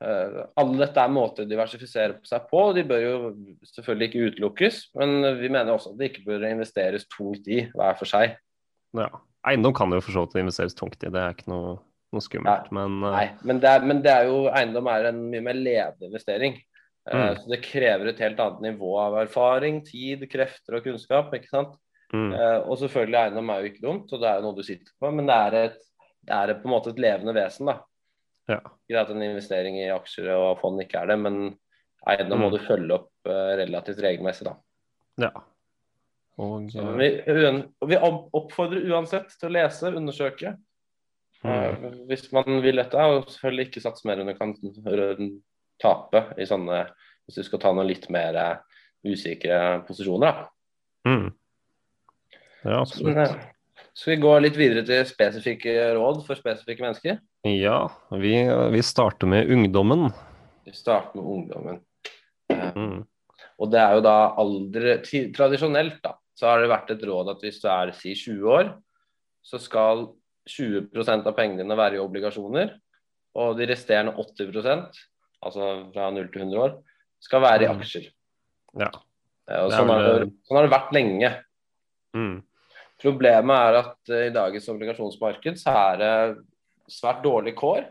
Eh, 0.00 0.38
alle 0.62 0.78
dette 0.80 1.02
er 1.02 1.12
måter 1.12 1.44
å 1.44 1.50
diversifisere 1.50 2.16
seg 2.24 2.46
på, 2.48 2.62
og 2.70 2.78
de 2.78 2.86
bør 2.88 3.04
jo 3.04 3.16
selvfølgelig 3.74 4.08
ikke 4.08 4.30
utelukkes. 4.30 4.78
Men 4.96 5.18
vi 5.42 5.52
mener 5.52 5.74
også 5.74 5.92
at 5.92 6.00
det 6.00 6.12
ikke 6.12 6.24
bør 6.30 6.48
investeres 6.48 7.04
tungt 7.12 7.50
i 7.52 7.66
hver 7.74 8.00
for 8.00 8.08
seg. 8.08 8.38
Ja. 8.96 9.10
Eiendom 9.48 9.72
kan 9.76 9.92
jo 9.92 10.02
for 10.04 10.12
så 10.12 10.24
vidt 10.26 10.40
investeres 10.42 10.76
tungt 10.76 11.00
i, 11.00 11.12
det 11.12 11.20
er 11.20 11.32
ikke 11.32 11.48
noe, 11.48 11.78
noe 12.12 12.24
skummelt. 12.24 12.66
Men 12.76 12.98
uh, 13.00 13.14
Nei, 13.14 13.28
men 13.48 13.60
det, 13.62 13.70
er, 13.70 13.86
men 13.88 14.02
det 14.04 14.12
er 14.12 14.26
jo 14.28 14.42
eiendom 14.52 14.90
er 14.92 15.08
en 15.12 15.22
mye 15.32 15.44
mer 15.44 15.56
levende 15.56 16.10
investering. 16.10 16.58
Eh, 17.08 17.16
Mm. 17.30 17.36
Så 17.40 17.48
det 17.48 17.62
krever 17.64 18.08
et 18.08 18.18
helt 18.20 18.38
annet 18.40 18.60
nivå 18.60 18.90
av 19.00 19.14
erfaring, 19.22 19.80
tid, 19.84 20.26
krefter 20.30 20.76
og 20.76 20.84
kunnskap. 20.84 21.32
ikke 21.34 21.48
sant? 21.48 21.76
mm, 22.12 22.32
Eh, 22.34 22.58
og 22.68 22.76
selvfølgelig 22.78 23.20
eiendom 23.24 23.50
er 23.50 23.60
jo 23.62 23.70
ikke 23.70 23.86
dumt, 23.86 24.12
og 24.12 24.20
det 24.20 24.28
er 24.28 24.36
jo 24.40 24.42
noe 24.42 24.56
du 24.56 24.62
sitter 24.62 24.92
på, 25.00 25.10
men 25.14 25.26
det 25.26 25.34
er 25.34 25.54
et, 25.64 25.78
det 26.26 26.34
er 26.34 26.54
på 26.60 26.66
en 26.68 26.74
måte 26.74 26.90
et 26.90 26.98
levende 26.98 27.34
vesen. 27.34 27.66
da. 27.66 27.78
Ja. 28.48 28.58
Greit 28.90 29.08
at 29.08 29.10
en 29.14 29.22
investering 29.22 29.76
i 29.78 29.88
aksjer 29.94 30.28
og 30.34 30.58
fond 30.60 30.80
ikke 30.82 30.98
er 31.00 31.06
det, 31.06 31.18
men 31.18 31.56
eiendom 32.06 32.40
må 32.40 32.48
Mm. 32.50 32.52
du 32.52 32.58
følge 32.66 32.92
opp 32.94 33.10
eh, 33.26 33.56
relativt 33.62 33.98
regelmessig. 34.02 34.44
da. 34.44 34.56
ja. 35.18 35.30
Og 36.38 36.70
Så 36.72 36.96
vi, 36.96 37.20
vi 37.86 37.96
oppfordrer 38.00 38.86
uansett 38.90 39.28
til 39.38 39.48
å 39.50 39.52
lese, 39.52 39.90
undersøke. 39.94 40.56
mm, 41.44 42.06
Hvis 42.08 42.32
man 42.32 42.62
vil 42.62 42.76
dette, 42.76 42.94
og 42.96 43.26
selvfølgelig 43.28 43.66
ikke 43.68 43.80
satse 43.82 44.06
mer 44.08 44.20
enn 44.20 44.26
du 44.26 44.34
kan 44.34 44.54
tape 45.80 46.24
i 46.40 46.46
sånne 46.48 46.84
Hvis 47.26 47.38
du 47.40 47.46
skal 47.46 47.60
ta 47.62 47.70
noen 47.72 47.86
litt 47.88 48.08
mer 48.10 48.36
eh, 48.36 48.80
usikre 49.06 49.80
posisjoner. 49.86 50.32
da. 50.40 51.10
mm. 51.10 51.28
Ja, 52.64 52.80
absolutt. 52.82 53.16
eh, 53.16 53.36
Skal 53.94 54.14
vi 54.16 54.22
gå 54.22 54.32
litt 54.42 54.56
videre 54.58 54.82
til 54.86 55.06
spesifikke 55.08 55.74
råd 55.96 56.24
for 56.26 56.36
spesifikke 56.38 56.84
mennesker? 56.84 57.20
Ja, 57.48 57.78
vi, 58.12 58.34
vi 58.74 58.82
starter 58.84 59.30
med 59.30 59.48
ungdommen. 59.50 60.10
Vi 60.66 60.74
starter 60.76 61.16
med 61.20 61.24
ungdommen. 61.36 61.80
Eh, 62.50 62.72
Mm. 62.74 63.06
Og 63.60 63.68
det 63.70 63.78
er 63.78 63.92
jo 63.94 64.00
da 64.02 64.14
alder 64.40 65.02
Tradisjonelt 65.36 65.98
da, 66.02 66.14
så 66.34 66.46
har 66.48 66.62
det 66.62 66.70
vært 66.72 66.90
et 66.94 67.02
råd 67.04 67.28
at 67.34 67.42
hvis 67.44 67.58
du 67.60 67.68
er 67.68 67.90
si 67.92 68.14
20 68.16 68.48
år, 68.48 68.70
så 69.44 69.60
skal 69.60 70.06
20% 70.48 71.28
av 71.28 71.36
pengene 71.36 71.60
dine 71.62 71.76
være 71.76 71.98
i 71.98 72.00
obligasjoner. 72.02 72.72
Og 73.36 73.58
de 73.58 73.68
resterende 73.68 74.14
80 74.16 74.88
altså 75.42 75.92
fra 75.94 76.10
0 76.14 76.28
til 76.32 76.42
100 76.42 76.58
år, 76.64 76.74
skal 77.20 77.40
være 77.44 77.64
i 77.64 77.68
Mm. 77.68 77.80
aksjer. 77.80 78.06
Ja. 78.78 78.90
Eh, 79.50 79.62
Og 79.64 79.72
sånn, 79.72 79.88
har 79.88 80.02
det, 80.24 80.32
sånn 80.46 80.56
har 80.56 80.66
det 80.68 80.74
vært 80.76 80.92
lenge. 80.94 81.30
Mm. 82.14 82.42
Problemet 83.00 83.56
er 83.56 83.78
at 83.80 84.10
eh, 84.10 84.26
i 84.28 84.34
dagens 84.34 84.68
obligasjonsmarked 84.68 85.58
så 85.58 85.74
er 85.92 85.96
det 85.98 86.14
svært 86.90 87.22
dårlige 87.24 87.56
kår. 87.56 87.86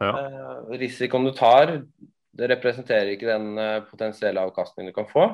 Ja. 0.00 0.12
Eh, 0.16 0.78
risikoen 0.80 1.24
du 1.26 1.32
tar, 1.36 1.82
det 2.36 2.48
representerer 2.50 3.12
ikke 3.16 3.26
den 3.28 3.84
potensielle 3.90 4.40
avkastningen 4.40 4.92
du 4.92 4.96
kan 4.96 5.08
få. 5.10 5.24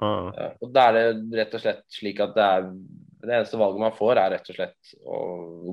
Eh, 0.00 0.52
og 0.62 0.72
Da 0.72 0.88
er 0.88 0.92
det 1.12 1.38
rett 1.38 1.54
og 1.54 1.60
slett 1.60 1.82
slik 1.92 2.20
at 2.24 2.32
det, 2.34 2.42
er, 2.42 2.62
det 3.20 3.34
eneste 3.36 3.58
valget 3.60 3.80
man 3.84 3.92
får, 3.92 4.16
er 4.16 4.30
rett 4.32 4.48
og 4.48 4.56
slett 4.56 4.94
å 5.04 5.18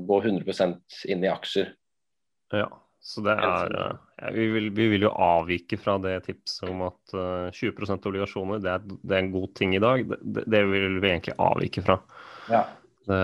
gå 0.09 0.17
100 0.25 0.81
inn 1.07 1.23
i 1.23 1.31
aksjer. 1.31 1.73
ja. 2.53 2.67
Så 3.07 3.23
det 3.23 3.37
er 3.39 3.71
eh, 3.71 3.99
ja, 4.19 4.31
vi, 4.35 4.45
vil, 4.51 4.65
vi 4.75 4.89
vil 4.91 5.05
jo 5.07 5.13
avvike 5.13 5.79
fra 5.79 5.95
det 6.03 6.17
tipset 6.25 6.67
om 6.67 6.83
at 6.89 7.13
uh, 7.15 7.47
20 7.55 7.95
obligasjoner, 7.95 8.59
det 8.63 8.73
er, 8.73 8.81
det 8.83 9.15
er 9.15 9.21
en 9.23 9.31
god 9.31 9.53
ting 9.55 9.75
i 9.77 9.81
dag. 9.83 10.03
Det, 10.19 10.43
det, 10.43 10.63
vil 10.67 10.97
vi 10.99 11.11
egentlig 11.13 11.37
avvike 11.39 11.83
fra. 11.85 12.01
Ja. 12.51 12.65
Det, 13.07 13.19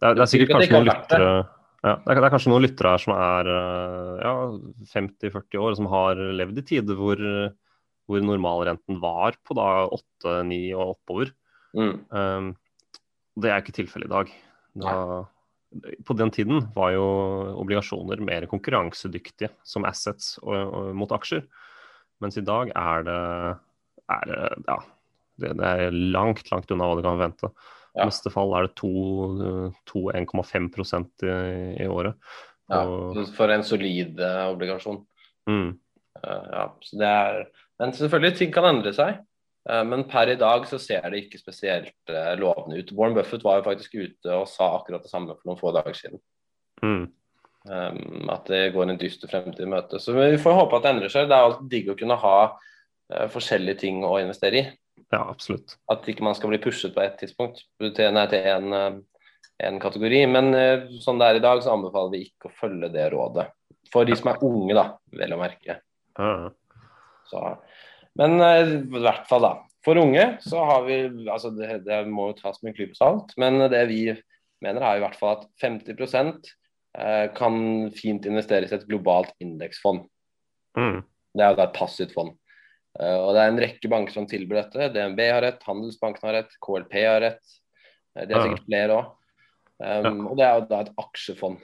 det, 0.00 0.08
er, 0.08 0.16
det 0.16 0.24
er 0.24 0.32
sikkert 0.32 0.56
kanskje 0.56 0.74
noen 0.74 0.90
lyttere 0.90 1.28
ja, 1.84 1.92
det, 2.00 2.14
er, 2.14 2.16
det 2.16 2.24
er 2.24 2.32
kanskje 2.32 2.50
noen 2.50 2.64
lyttere 2.64 2.94
her 2.94 3.02
som 3.02 3.12
er 3.12 3.48
eh, 3.52 4.22
ja, 4.24 4.34
50-40 4.94 5.60
år, 5.60 5.74
som 5.76 5.88
har 5.92 6.22
levd 6.40 6.60
i 6.62 6.64
tider 6.70 6.96
hvor, 6.96 7.20
hvor 8.08 8.24
normalrenten 8.24 8.98
var 9.02 9.36
på 9.44 9.56
da 9.58 9.68
8-9 10.24 10.60
og 10.78 10.94
oppover. 10.94 11.34
Mm. 11.76 11.94
Um, 12.08 12.48
det 13.36 13.52
er 13.52 13.60
ikke 13.60 13.76
tilfellet 13.76 14.08
i 14.08 14.14
dag. 14.14 14.32
Da, 14.80 14.94
på 16.06 16.16
den 16.18 16.30
tiden 16.34 16.62
var 16.74 16.92
jo 16.94 17.04
obligasjoner 17.60 18.20
mer 18.24 18.46
konkurransedyktige 18.50 19.50
som 19.66 19.84
assets 19.88 20.38
og, 20.42 20.54
og, 20.54 20.90
mot 20.96 21.12
aksjer. 21.16 21.44
Mens 22.22 22.38
i 22.38 22.44
dag 22.46 22.70
er 22.76 23.06
det, 23.06 23.20
er 24.14 24.26
det 24.30 24.40
ja, 24.68 24.76
det, 25.42 25.54
det 25.58 25.70
er 25.86 25.96
langt, 26.14 26.50
langt 26.52 26.70
unna 26.70 26.86
hva 26.90 26.98
du 26.98 27.02
kan 27.06 27.16
forvente. 27.18 27.50
I 27.94 28.00
Ja. 28.02 28.08
beste 28.08 28.30
fall 28.34 28.50
er 28.58 28.66
det 28.66 28.74
to- 28.74 29.70
to 29.86 30.00
1,5 30.10 31.22
i, 31.22 31.84
i 31.84 31.86
året. 31.86 32.14
Ja, 32.70 32.80
Og, 32.88 33.20
for 33.36 33.50
en 33.54 33.62
solid 33.62 34.18
eh, 34.20 34.44
obligasjon. 34.50 35.04
mm, 35.50 35.78
Uh, 36.24 36.46
ja, 36.52 36.60
så 36.80 36.96
det 36.96 37.06
er, 37.10 37.38
men 37.82 37.90
selvfølgelig, 37.92 38.36
ting 38.38 38.52
kan 38.54 38.64
endre 38.68 38.92
seg. 38.94 39.16
Eh, 39.70 39.84
men 39.84 40.04
per 40.08 40.32
i 40.32 40.38
dag 40.40 40.66
så 40.68 40.78
ser 40.80 41.06
det 41.10 41.24
ikke 41.24 41.40
spesielt 41.40 42.12
eh, 42.12 42.32
lovende 42.40 42.80
ut. 42.80 42.92
Warren 42.96 43.16
Buffett 43.16 43.44
var 43.44 43.60
jo 43.60 43.68
faktisk 43.68 43.96
ute 43.96 44.36
og 44.36 44.48
sa 44.50 44.74
akkurat 44.76 45.04
det 45.04 45.12
samme 45.12 45.36
for 45.36 45.48
noen 45.48 45.60
få 45.60 45.74
dager 45.76 46.00
siden. 46.00 46.24
mm, 46.82 47.04
Um, 47.64 48.28
at 48.28 48.44
det 48.52 48.74
går 48.74 48.90
en 48.92 48.98
dyster 49.00 49.30
fremtid 49.30 49.62
i 49.64 49.66
møte. 49.72 49.96
Så 49.96 50.12
vi 50.12 50.36
får 50.36 50.52
håpe 50.52 50.76
at 50.76 50.82
det 50.84 50.90
endrer 50.90 51.12
seg. 51.14 51.30
Det 51.30 51.32
er 51.32 51.46
alltid 51.46 51.70
digg 51.72 51.86
å 51.88 51.94
kunne 51.96 52.18
ha 52.20 52.32
eh, 52.44 53.24
forskjellige 53.32 53.78
ting 53.80 54.02
å 54.04 54.18
investere 54.20 54.58
i. 54.58 54.64
ja, 55.08 55.22
absolutt. 55.22 55.78
At 55.88 56.04
ikke 56.12 56.26
man 56.26 56.36
skal 56.36 56.52
bli 56.52 56.58
pushet 56.60 56.92
på 56.92 57.00
ett 57.00 57.16
tidspunkt 57.22 57.62
til, 57.80 58.10
nei, 58.12 58.26
til 58.28 58.50
en, 58.52 59.00
en 59.64 59.80
kategori. 59.80 60.20
Men 60.28 60.52
sånn 61.00 61.22
det 61.22 61.30
er 61.30 61.40
i 61.40 61.44
dag, 61.46 61.64
så 61.64 61.72
anbefaler 61.72 62.12
vi 62.12 62.26
ikke 62.26 62.50
å 62.50 62.54
følge 62.58 62.92
det 62.92 63.08
rådet. 63.16 63.48
For 63.96 64.04
de 64.04 64.20
som 64.20 64.34
er 64.34 64.44
unge, 64.44 64.76
da, 64.76 64.84
vel 65.16 65.32
å 65.32 65.40
merke. 65.40 65.80
-huh. 66.20 66.52
Så, 67.30 67.40
men 68.18 68.36
eh, 68.40 68.74
i 68.80 69.02
hvert 69.04 69.26
fall, 69.30 69.46
da. 69.46 69.54
For 69.84 70.00
unge 70.00 70.38
så 70.40 70.62
har 70.64 70.84
vi 70.86 70.98
altså 71.28 71.50
det, 71.52 71.82
det 71.84 71.98
må 72.08 72.30
jo 72.30 72.38
tas 72.38 72.62
med 72.62 72.72
en 72.72 72.76
klype 72.78 72.96
salt, 72.96 73.34
men 73.40 73.58
det 73.68 73.82
vi 73.90 74.04
mener 74.64 74.80
er 74.80 74.96
i 74.96 75.02
hvert 75.04 75.18
fall 75.18 75.34
at 75.36 75.48
50 75.60 75.92
eh, 76.96 77.26
kan 77.36 77.58
fint 77.96 78.24
investeres 78.30 78.72
i 78.72 78.78
et 78.78 78.86
globalt 78.88 79.34
indeksfond. 79.44 80.06
mm, 80.78 81.02
Det 81.34 81.44
er 81.44 81.52
jo 81.52 81.58
da 81.60 81.66
et 81.68 81.76
passivt 81.76 82.14
fond. 82.16 82.32
Eh, 83.00 83.18
og 83.18 83.34
Det 83.34 83.42
er 83.42 83.52
en 83.52 83.60
rekke 83.66 83.90
banker 83.92 84.14
som 84.16 84.26
tilbyr 84.30 84.62
dette. 84.62 84.88
DNB 84.94 85.20
har 85.28 85.42
rett, 85.44 85.62
Handelsbanken 85.68 86.28
har 86.30 86.38
rett, 86.40 86.56
KLP 86.64 86.96
har 87.04 87.20
rett. 87.26 87.54
De 88.14 88.26
det 88.30 88.36
er 88.36 88.44
sikkert 88.46 88.66
flere 88.70 88.98
òg. 89.02 89.12
Um, 89.84 90.26
Og 90.30 90.36
det 90.38 90.44
er 90.46 90.60
jo 90.60 90.66
da 90.70 90.80
et 90.84 90.92
aksjefond. 91.02 91.58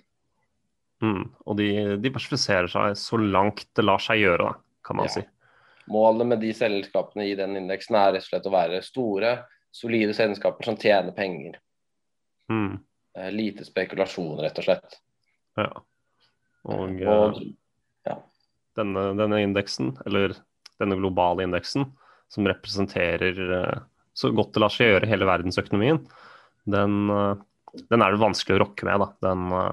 mm. 1.00 1.24
Og 1.46 1.56
de 1.56 1.68
diversifiserer 2.02 2.66
seg 2.68 2.96
så 2.98 3.16
langt 3.16 3.64
det 3.78 3.84
lar 3.86 4.02
seg 4.02 4.18
gjøre, 4.18 4.50
da, 4.50 4.54
kan 4.84 4.96
man 4.98 5.06
Ja. 5.06 5.14
si. 5.14 5.22
Målet 5.90 6.28
med 6.30 6.40
de 6.42 6.52
selskapene 6.54 7.26
i 7.26 7.34
den 7.38 7.56
indeksen 7.58 7.96
er 7.98 8.14
rett 8.14 8.26
og 8.26 8.30
slett 8.30 8.46
å 8.46 8.54
være 8.54 8.82
store, 8.86 9.32
solide 9.74 10.14
selskaper 10.14 10.68
som 10.68 10.78
tjener 10.78 11.14
penger. 11.16 11.58
Mm, 12.50 12.78
Eh, 13.18 13.30
Lite 13.32 13.64
spekulasjon, 13.66 14.38
rett 14.40 14.58
og 14.58 14.66
slett. 14.66 14.98
ja. 15.58 15.70
Og, 16.68 16.98
og 17.08 17.38
ja. 18.04 18.18
denne, 18.76 19.04
denne 19.16 19.38
indeksen, 19.40 19.94
eller 20.04 20.34
denne 20.76 20.98
globale 20.98 21.46
indeksen, 21.46 21.86
som 22.28 22.48
representerer 22.48 23.38
eh, 23.56 23.78
så 24.12 24.28
godt 24.36 24.52
det 24.52 24.60
lar 24.60 24.74
seg 24.74 24.92
gjøre 24.92 25.08
hele 25.08 25.28
verdensøkonomien, 25.28 26.02
den, 26.68 26.98
eh, 27.14 27.80
den 27.88 28.04
er 28.04 28.12
det 28.12 28.20
vanskelig 28.20 28.58
å 28.58 28.62
rokke 28.66 28.90
med. 28.90 29.06
Den, 29.24 29.46
eh, 29.56 29.72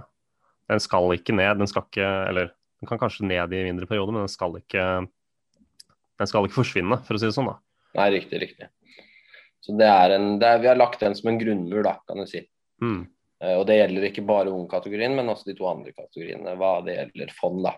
den 0.71 0.83
skal 0.83 1.11
ikke 1.17 1.35
ned. 1.35 1.59
Den 1.59 1.67
skal 1.67 1.83
ikke 1.89 2.07
Eller 2.29 2.53
den 2.79 2.87
kan 2.87 3.01
kanskje 3.01 3.27
ned 3.27 3.53
i 3.53 3.65
mindre 3.67 3.89
perioder, 3.89 4.15
men 4.15 4.23
den 4.23 4.31
skal 4.31 4.55
ikke 4.55 4.87
den 6.19 6.27
skal 6.29 6.45
ikke 6.47 6.59
forsvinne, 6.61 6.97
for 7.05 7.15
å 7.17 7.19
si 7.21 7.27
det 7.29 7.35
sånn. 7.35 7.49
da. 7.51 7.57
nei, 7.99 8.09
riktig, 8.17 8.39
riktig. 8.41 8.69
Så 9.61 9.75
det 9.77 9.87
er 9.89 10.15
en, 10.15 10.37
det 10.39 10.47
er, 10.47 10.59
Vi 10.63 10.67
har 10.69 10.77
lagt 10.79 10.99
den 11.03 11.15
som 11.17 11.29
en 11.31 11.39
grunnmur, 11.41 11.83
da, 11.83 11.97
kan 12.07 12.17
du 12.21 12.25
si. 12.29 12.41
Mm. 12.81 13.07
Eh, 13.43 13.55
Og 13.57 13.65
det 13.67 13.77
gjelder 13.79 14.07
ikke 14.09 14.25
bare 14.25 14.53
ungkategorien, 14.53 15.15
men 15.17 15.29
også 15.33 15.49
de 15.51 15.55
to 15.57 15.67
andre 15.69 15.91
kategoriene 15.93 16.55
hva 16.57 16.75
det 16.85 16.95
gjelder 16.99 17.33
fond. 17.37 17.63
da. 17.65 17.73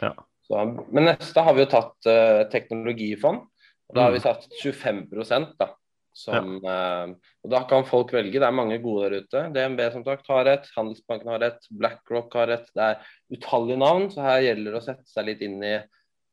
Ja. 0.00 0.12
Så, 0.46 0.58
men 0.90 1.04
neste 1.06 1.42
har 1.46 1.54
vi 1.54 1.62
jo 1.62 1.70
tatt 1.70 2.08
uh, 2.10 2.42
teknologifond. 2.50 3.44
og 3.88 3.94
Da 3.94 4.02
har 4.08 4.10
Mm. 4.10 4.16
vi 4.16 4.24
satt 4.24 4.48
25% 4.62 5.56
da. 5.58 5.68
Som, 6.14 6.56
eh, 6.64 7.12
og 7.44 7.50
Da 7.50 7.62
kan 7.64 7.84
folk 7.88 8.10
velge. 8.12 8.32
Det 8.40 8.42
er 8.48 8.52
mange 8.52 8.78
gode 8.82 9.08
der 9.10 9.22
ute. 9.22 9.52
DNB 9.54 9.80
som 9.92 10.04
sagt 10.04 10.26
har 10.28 10.44
et, 10.46 10.66
Handelsbanken 10.76 11.28
har 11.28 11.42
et, 11.42 11.60
BlackRock 11.70 12.34
har 12.34 12.48
et. 12.50 12.66
Det 12.74 12.82
er 12.82 12.98
utallige 13.32 13.78
navn, 13.78 14.10
så 14.10 14.20
her 14.22 14.42
gjelder 14.44 14.72
det 14.72 14.80
å 14.80 14.84
sette 14.84 15.06
seg 15.08 15.24
litt 15.26 15.40
inn 15.46 15.62
i, 15.62 15.78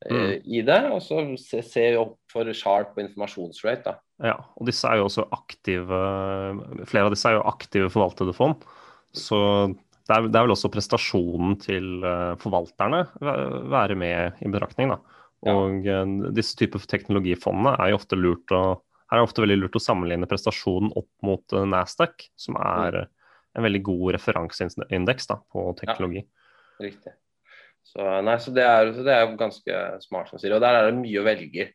eh, 0.06 0.16
Mm. 0.16 0.42
i 0.46 0.62
det. 0.62 0.80
Og 0.92 1.02
så 1.02 1.22
se, 1.40 1.62
se 1.66 1.86
opp 1.98 2.18
for 2.32 2.46
sharp 2.54 2.96
og 2.98 3.04
informasjonsrate. 3.04 3.84
da. 3.84 3.98
Ja, 4.24 4.36
og 4.58 4.66
disse 4.68 4.88
er 4.88 4.98
jo 5.00 5.06
også 5.08 5.28
aktive 5.32 6.86
Flere 6.88 7.06
av 7.08 7.12
disse 7.14 7.30
er 7.30 7.38
jo 7.38 7.46
aktive 7.48 7.90
forvaltede 7.90 8.34
fond. 8.36 8.64
Så 9.16 9.38
det 10.10 10.16
er, 10.18 10.28
det 10.28 10.36
er 10.36 10.46
vel 10.48 10.56
også 10.56 10.72
prestasjonen 10.74 11.60
til 11.62 12.04
eh, 12.04 12.36
forvalterne 12.42 13.06
væ- 13.22 13.70
være 13.70 13.96
med 13.96 14.34
i 14.42 14.50
betraktning. 14.52 14.90
da. 14.90 15.00
Og 15.48 15.86
ja. 15.86 16.04
disse 16.36 16.56
typer 16.60 16.80
teknologifondene 16.84 17.78
er 17.80 17.92
jo 17.94 18.00
ofte 18.02 18.18
lurt 18.20 18.52
å 18.52 18.82
her 19.10 19.18
er 19.18 19.24
det 19.24 19.30
ofte 19.30 19.42
veldig 19.42 19.56
lurt 19.58 19.78
å 19.80 19.82
sammenligne 19.82 20.28
prestasjonen 20.30 20.92
opp 21.00 21.10
mot 21.26 21.54
eh, 21.58 21.64
Nasdaq, 21.66 22.28
som 22.38 22.58
er 22.62 22.98
eh, 23.00 23.08
en 23.58 23.64
veldig 23.66 23.82
god 23.88 24.12
referanseindeks 24.14 25.26
på 25.50 25.64
teknologi. 25.80 26.22
Riktig. 26.80 27.14
Så, 27.90 28.06
nei, 28.26 28.38
så 28.42 28.54
det 28.54 28.66
er, 28.66 28.92
så 28.94 29.04
det 29.06 29.16
er 29.16 29.36
ganske 29.40 29.84
smart, 30.04 30.30
som 30.30 30.42
sier. 30.42 30.54
Og 30.56 30.64
der 30.64 30.78
er 30.78 30.90
det 30.90 31.00
mye 31.00 31.22
å 31.22 31.26
velge. 31.26 31.72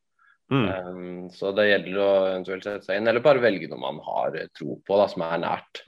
Mm. 0.52 0.66
Um, 0.68 1.24
så 1.34 1.50
det 1.56 1.70
gjelder 1.70 1.98
å 2.04 2.10
eventuelt 2.28 2.66
sette 2.66 2.86
seg 2.86 3.00
inn, 3.00 3.08
eller 3.10 3.24
bare 3.24 3.42
velge 3.42 3.70
noe 3.70 3.80
man 3.80 3.98
har 4.04 4.36
eh, 4.38 4.50
tro 4.54 4.78
på, 4.84 4.98
da, 5.00 5.08
som 5.10 5.24
er 5.26 5.42
nært. 5.42 5.82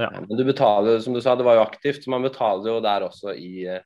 Ja. 0.00 0.08
Um, 0.14 0.30
Men 0.30 0.40
du 0.40 0.46
betaler, 0.48 1.02
som 1.04 1.16
du 1.16 1.20
sa, 1.24 1.34
det 1.36 1.46
var 1.46 1.58
jo 1.58 1.66
aktivt, 1.66 2.04
så 2.04 2.14
man 2.14 2.24
betaler 2.24 2.70
jo 2.70 2.78
der 2.84 3.04
også 3.08 3.34
i, 3.36 3.66
eh, 3.68 3.84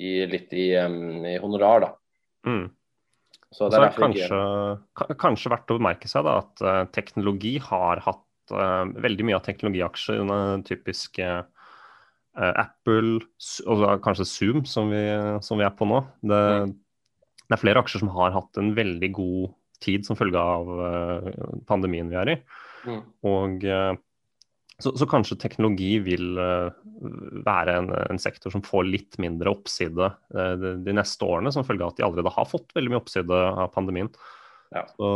i 0.00 0.16
litt 0.30 0.54
i, 0.56 0.72
um, 0.80 1.22
i 1.28 1.36
honorar, 1.42 1.86
da. 1.86 1.92
Mm. 2.48 2.66
Så 3.54 3.68
det 3.68 3.78
så 3.78 3.82
er 3.82 3.86
er 3.86 3.96
kanskje, 3.96 5.14
kanskje 5.20 5.52
verdt 5.52 5.70
å 5.72 5.78
bemerke 5.78 6.10
seg 6.10 6.26
da, 6.26 6.40
at 6.42 6.64
eh, 6.64 6.82
teknologi 6.96 7.54
har 7.64 8.02
hatt 8.04 8.52
uh, 8.52 8.84
veldig 9.00 9.28
mye 9.28 9.38
av 9.38 9.46
teknologiaksjene 9.46 10.40
typisk 10.68 11.20
eh, 11.22 11.40
eh, 11.40 11.57
Apple 12.38 13.18
og 13.66 13.84
kanskje 14.04 14.26
Zoom, 14.28 14.64
som 14.68 14.92
vi, 14.92 15.02
som 15.44 15.60
vi, 15.60 15.66
er 15.66 15.74
på 15.74 15.88
nå. 15.88 16.02
Det, 16.22 16.42
det, 17.44 17.54
er 17.56 17.62
flere 17.62 17.82
aksjer 17.82 18.04
som 18.04 18.12
har 18.14 18.36
hatt 18.36 18.60
en 18.60 18.74
veldig 18.76 19.10
god 19.16 19.54
tid 19.82 20.06
som 20.06 20.18
følge 20.18 20.38
av 20.38 20.70
pandemien 21.68 22.10
vi 22.10 22.18
er 22.18 22.34
i. 22.34 22.36
Mm. 22.88 23.02
Og 23.30 23.66
så, 24.78 24.92
så, 24.94 25.06
kanskje 25.10 25.38
teknologi 25.42 25.96
vil 26.02 26.38
være 26.38 27.76
en, 27.80 27.92
en, 27.98 28.20
sektor 28.22 28.54
som 28.54 28.62
får 28.66 28.86
litt 28.86 29.18
mindre 29.22 29.50
oppside 29.54 30.10
de, 30.30 30.74
de, 30.82 30.94
neste 30.94 31.26
årene, 31.26 31.50
som 31.54 31.66
følge 31.66 31.86
av 31.86 31.94
at 31.94 32.00
de 32.00 32.06
allerede 32.06 32.34
har 32.34 32.50
fått 32.50 32.74
veldig 32.78 32.94
mye 32.94 33.02
oppside 33.02 33.40
av 33.48 33.70
pandemien. 33.74 34.10
Ja. 34.74 34.84
Så, 34.96 35.08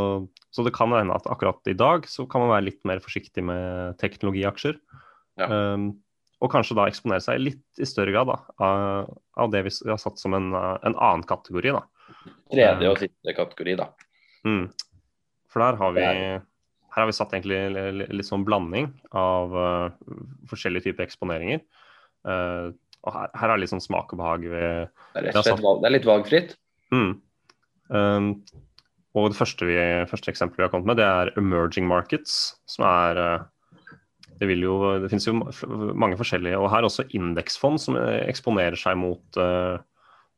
så, 0.50 0.64
det 0.64 0.72
kan 0.76 0.92
hende 0.94 1.16
at 1.16 1.28
akkurat 1.30 1.68
i 1.68 1.76
dag 1.76 2.06
så 2.08 2.24
kan 2.30 2.44
man 2.44 2.52
være 2.54 2.68
litt 2.70 2.80
mer 2.88 3.02
forsiktig 3.04 3.44
med 3.44 3.98
teknologiaksjer. 4.00 4.78
Ja. 5.40 5.48
Um, 5.76 5.92
og 6.42 6.50
kanskje 6.50 6.74
da 6.78 6.88
eksponere 6.90 7.22
seg 7.22 7.38
litt 7.38 7.82
i 7.82 7.86
større 7.86 8.14
grad 8.14 8.30
da, 8.32 8.38
av, 8.58 9.10
av, 9.38 9.50
det 9.52 9.62
vi 9.68 9.72
har 9.86 10.00
satt 10.00 10.18
som 10.18 10.34
en, 10.34 10.50
en 10.52 10.96
annen 10.96 11.22
kategori. 11.28 11.74
da. 11.76 11.84
Tredje 12.50 12.90
og 12.90 12.98
siste 12.98 13.36
kategori, 13.36 13.76
da. 13.78 13.92
Mm. 14.48 14.64
For 15.52 15.62
der 15.62 15.78
har 15.78 15.94
vi 15.94 16.06
her 16.92 17.00
har 17.00 17.08
vi 17.08 17.16
satt 17.16 17.32
egentlig 17.32 18.02
litt 18.12 18.28
sånn 18.28 18.44
blanding 18.44 18.90
av 19.16 19.54
uh, 19.56 20.16
forskjellige 20.50 20.90
typer 20.90 21.06
eksponeringer. 21.06 21.62
Uh, 22.28 22.74
og 23.02 23.14
her, 23.16 23.30
her, 23.38 23.52
er 23.54 23.62
litt 23.62 23.72
sånn 23.72 23.82
smak 23.82 24.12
og 24.12 24.20
behag. 24.20 24.44
Ved, 24.52 24.90
det, 25.16 25.30
er 25.30 25.38
satt... 25.38 25.62
valg, 25.64 25.80
det, 25.80 25.88
er 25.88 25.94
litt 25.96 26.08
valgfritt. 26.08 26.52
Mm. 26.92 27.14
Um, 27.88 28.28
og 29.16 29.32
det 29.32 29.38
første, 29.38 29.68
vi, 29.68 29.78
første 30.10 30.32
eksempelet 30.32 30.60
vi 30.60 30.66
har 30.66 30.74
kommet 30.74 30.92
med, 30.92 31.00
det 31.00 31.08
er 31.08 31.32
emerging 31.40 31.88
markets, 31.88 32.58
som 32.68 32.84
er 32.88 33.20
uh, 33.20 33.48
det, 34.42 34.58
jo, 34.58 34.76
det, 35.02 35.08
finnes 35.12 35.28
jo 35.28 35.36
mange 35.94 36.18
forskjellige, 36.18 36.58
og 36.58 36.70
her 36.72 36.86
også 36.86 37.06
indeksfond 37.14 37.80
som 37.82 37.98
eksponerer 37.98 38.78
seg 38.78 38.98
mot 38.98 39.38
uh, 39.38 39.78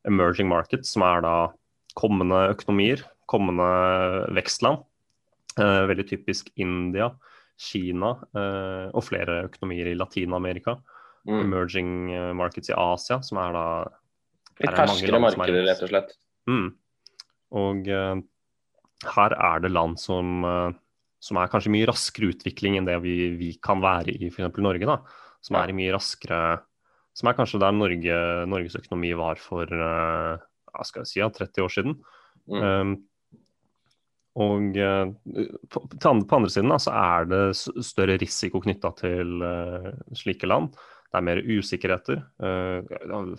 emerging 0.07 0.49
markets, 0.51 0.91
som 0.93 1.05
er 1.07 1.23
da 1.25 1.35
kommende 1.97 2.45
økonomier, 2.53 3.01
kommende 3.31 3.65
vekstland. 4.35 4.83
Uh, 5.55 5.87
veldig 5.89 6.05
typisk 6.09 6.51
India, 6.59 7.09
Kina 7.61 8.17
uh, 8.35 8.91
og 8.91 9.05
flere 9.07 9.45
økonomier 9.47 9.93
i 9.93 9.97
Latin-Amerika. 9.97 10.77
Mm. 11.25 11.39
Emerging 11.41 11.91
markets 12.37 12.69
i 12.69 12.77
Asia, 12.77 13.17
som 13.25 13.39
er 13.41 13.55
da 13.55 13.67
Litt 14.61 14.75
ferskere 14.77 15.19
markeder, 15.19 15.65
rett 15.65 15.81
og 15.83 15.89
slett. 15.89 16.11
Mm. 16.47 16.67
Og 17.57 17.87
her 19.15 19.33
er 19.33 19.63
det 19.63 19.71
land 19.73 19.97
som 19.99 20.45
som 21.25 21.39
er 21.41 21.49
kanskje 21.49 21.73
mye 21.73 21.87
raskere 21.89 22.29
utvikling 22.33 22.77
enn 22.77 22.87
det 22.87 22.99
vi, 23.03 23.15
vi 23.39 23.51
kan 23.63 23.81
være 23.83 24.13
i 24.13 24.29
f.eks. 24.29 24.59
Norge. 24.61 24.85
da, 24.85 24.99
Som 25.45 25.57
er 25.57 25.73
mye 25.77 25.95
raskere 25.95 26.41
Som 27.15 27.31
er 27.31 27.37
kanskje 27.37 27.61
der 27.63 27.73
Norge, 27.73 28.21
Norges 28.51 28.77
økonomi 28.77 29.13
var 29.17 29.41
for 29.41 29.69
uh, 29.71 30.35
skal 30.83 31.05
jeg 31.05 31.09
si, 31.09 31.19
ja, 31.21 31.29
30 31.31 31.63
år 31.63 31.71
siden. 31.71 31.93
Mm. 32.51 32.63
Um, 32.65 32.89
og 34.43 34.75
uh, 34.75 35.13
på, 35.71 35.83
på, 35.95 36.11
andre 36.11 36.51
siden 36.51 36.73
da, 36.73 36.79
så 36.83 36.91
er 36.91 37.29
det 37.31 37.39
større 37.55 38.17
risiko 38.19 38.59
knytta 38.59 38.91
til 38.99 39.39
uh, 39.39 39.87
slike 40.11 40.49
land. 40.51 40.75
Det 41.07 41.21
er 41.21 41.23
mer 41.23 41.39
usikkerheter. 41.39 42.19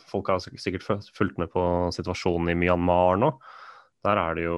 Folk 0.08 0.30
har 0.32 0.40
sikkert 0.40 0.86
fulgt 1.12 1.36
med 1.36 1.50
på 1.52 1.60
situasjonen 1.92 2.54
i 2.54 2.56
Myanmar 2.56 3.20
nå. 3.20 3.28
Der 4.06 4.16
er 4.22 4.38
det 4.38 4.46
jo, 4.46 4.56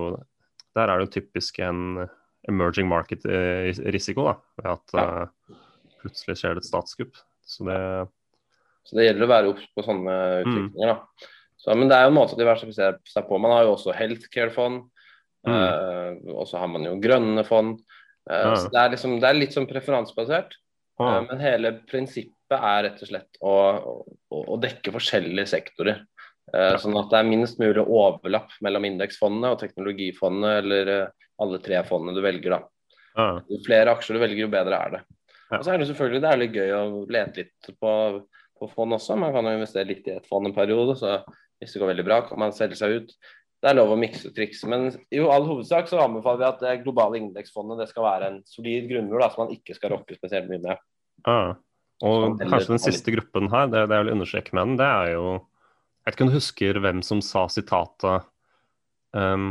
der 0.78 0.92
er 0.92 1.00
det 1.00 1.08
jo 1.08 1.14
typisk 1.16 1.58
en 1.66 2.04
emerging 2.48 2.88
market-risiko. 2.90 4.28
da, 4.28 4.36
ved 4.60 4.70
At 4.76 4.94
ja. 4.94 5.08
uh, 5.26 5.58
plutselig 6.02 6.38
skjer 6.40 6.56
det 6.56 6.64
et 6.64 6.68
statskupp. 6.68 7.18
Så 7.48 7.66
det, 7.66 7.80
så 8.86 8.96
det 8.98 9.08
gjelder 9.08 9.26
å 9.26 9.32
være 9.32 9.50
obs 9.52 9.66
på 9.74 9.84
sånne 9.84 10.14
mm. 10.14 10.38
utviklinger. 10.44 10.94
da. 10.94 11.28
Så, 11.58 11.74
men 11.74 11.90
det 11.90 11.98
er 11.98 12.06
jo 12.06 12.12
en 12.12 12.18
måte 12.20 12.36
å 12.36 12.40
diversifisere 12.40 13.00
seg 13.10 13.26
på. 13.28 13.40
Man 13.42 13.52
har 13.52 13.66
jo 13.66 13.74
også 13.74 13.96
healthcare-fond. 13.96 14.86
Mm. 15.48 15.54
Uh, 15.54 16.34
og 16.36 16.48
så 16.50 16.60
har 16.60 16.70
man 16.70 16.86
jo 16.86 16.96
grønne 17.02 17.44
fond. 17.46 17.78
Uh, 18.28 18.36
ja. 18.36 18.56
så 18.56 18.72
det 18.72 18.80
er, 18.80 18.92
liksom, 18.94 19.18
det 19.22 19.28
er 19.28 19.38
litt 19.38 19.56
sånn 19.56 19.68
preferansebasert. 19.70 20.56
Uh, 20.98 21.20
men 21.26 21.42
hele 21.42 21.74
prinsippet 21.90 22.56
er 22.58 22.84
rett 22.86 23.02
og 23.04 23.10
slett 23.10 23.40
å, 23.44 23.54
å, 24.32 24.40
å 24.54 24.60
dekke 24.62 24.94
forskjellige 24.94 25.50
sektorer. 25.50 26.04
Sånn 26.80 26.96
at 26.96 27.10
det 27.12 27.18
er 27.18 27.26
minst 27.28 27.58
mulig 27.60 27.82
overlapp 27.84 28.54
mellom 28.64 28.86
indeksfondene 28.88 29.50
og 29.52 29.58
teknologifondene 29.60 30.52
eller 30.62 30.90
alle 31.42 31.60
tre 31.62 31.80
fondene 31.86 32.16
du 32.16 32.24
velger. 32.24 32.56
da. 32.56 32.60
Ja. 33.18 33.30
Jo 33.50 33.60
flere 33.66 33.94
aksjer 33.94 34.18
du 34.18 34.22
velger, 34.22 34.44
jo 34.44 34.52
bedre 34.52 34.78
er 34.78 34.96
det. 34.96 35.02
Og 35.56 35.64
så 35.64 35.72
er 35.72 35.80
det 35.80 35.88
selvfølgelig 35.88 36.22
det 36.22 36.30
er 36.30 36.40
litt 36.42 36.56
gøy 36.56 36.72
å 36.76 36.84
lete 37.08 37.44
litt 37.44 37.70
på, 37.80 37.92
på 38.60 38.70
fond 38.74 38.96
også. 38.98 39.16
Man 39.16 39.32
kan 39.34 39.48
jo 39.48 39.56
investere 39.56 39.88
litt 39.88 40.08
i 40.10 40.16
et 40.18 40.28
fond 40.28 40.46
en 40.46 40.56
periode, 40.56 40.98
så 41.00 41.20
hvis 41.58 41.74
det 41.74 41.82
går 41.82 41.92
veldig 41.94 42.06
bra, 42.06 42.20
kan 42.26 42.40
man 42.42 42.54
selge 42.54 42.78
seg 42.78 42.98
ut. 42.98 43.14
Det 43.58 43.70
er 43.70 43.78
lov 43.78 43.90
å 43.90 43.98
mikse 43.98 44.28
og 44.28 44.36
trikse. 44.36 44.68
Men 44.70 44.90
i 45.10 45.22
all 45.24 45.46
hovedsak 45.48 45.88
så 45.90 46.02
anbefaler 46.04 46.42
vi 46.42 46.48
at 46.50 46.60
det 46.62 46.74
globale 46.84 47.18
indeksfondet 47.18 47.80
det 47.82 47.88
skal 47.90 48.06
være 48.06 48.28
en 48.30 48.42
solid 48.46 48.86
grunnmur 48.90 49.24
som 49.24 49.46
man 49.46 49.56
ikke 49.56 49.74
skal 49.74 49.96
rokke 49.96 50.18
spesielt 50.18 50.50
mye 50.50 50.62
med. 50.62 50.84
Ja. 51.26 51.40
Og 52.06 52.38
kanskje 52.38 52.76
den 52.76 52.82
siste 52.84 53.10
gruppen 53.10 53.48
her, 53.50 53.66
det, 53.72 53.88
det 53.90 53.96
jeg 53.96 54.06
vil 54.06 54.14
understreke 54.14 54.54
med 54.54 54.68
den, 54.68 54.76
det 54.78 54.86
er 54.86 55.14
jo 55.16 55.24
Jeg 55.32 56.12
vet 56.12 56.14
ikke 56.14 56.24
om 56.24 56.30
du 56.30 56.36
husker 56.38 56.78
hvem 56.84 57.00
som 57.04 57.18
sa 57.24 57.42
sitatet 57.50 58.28
um, 59.12 59.48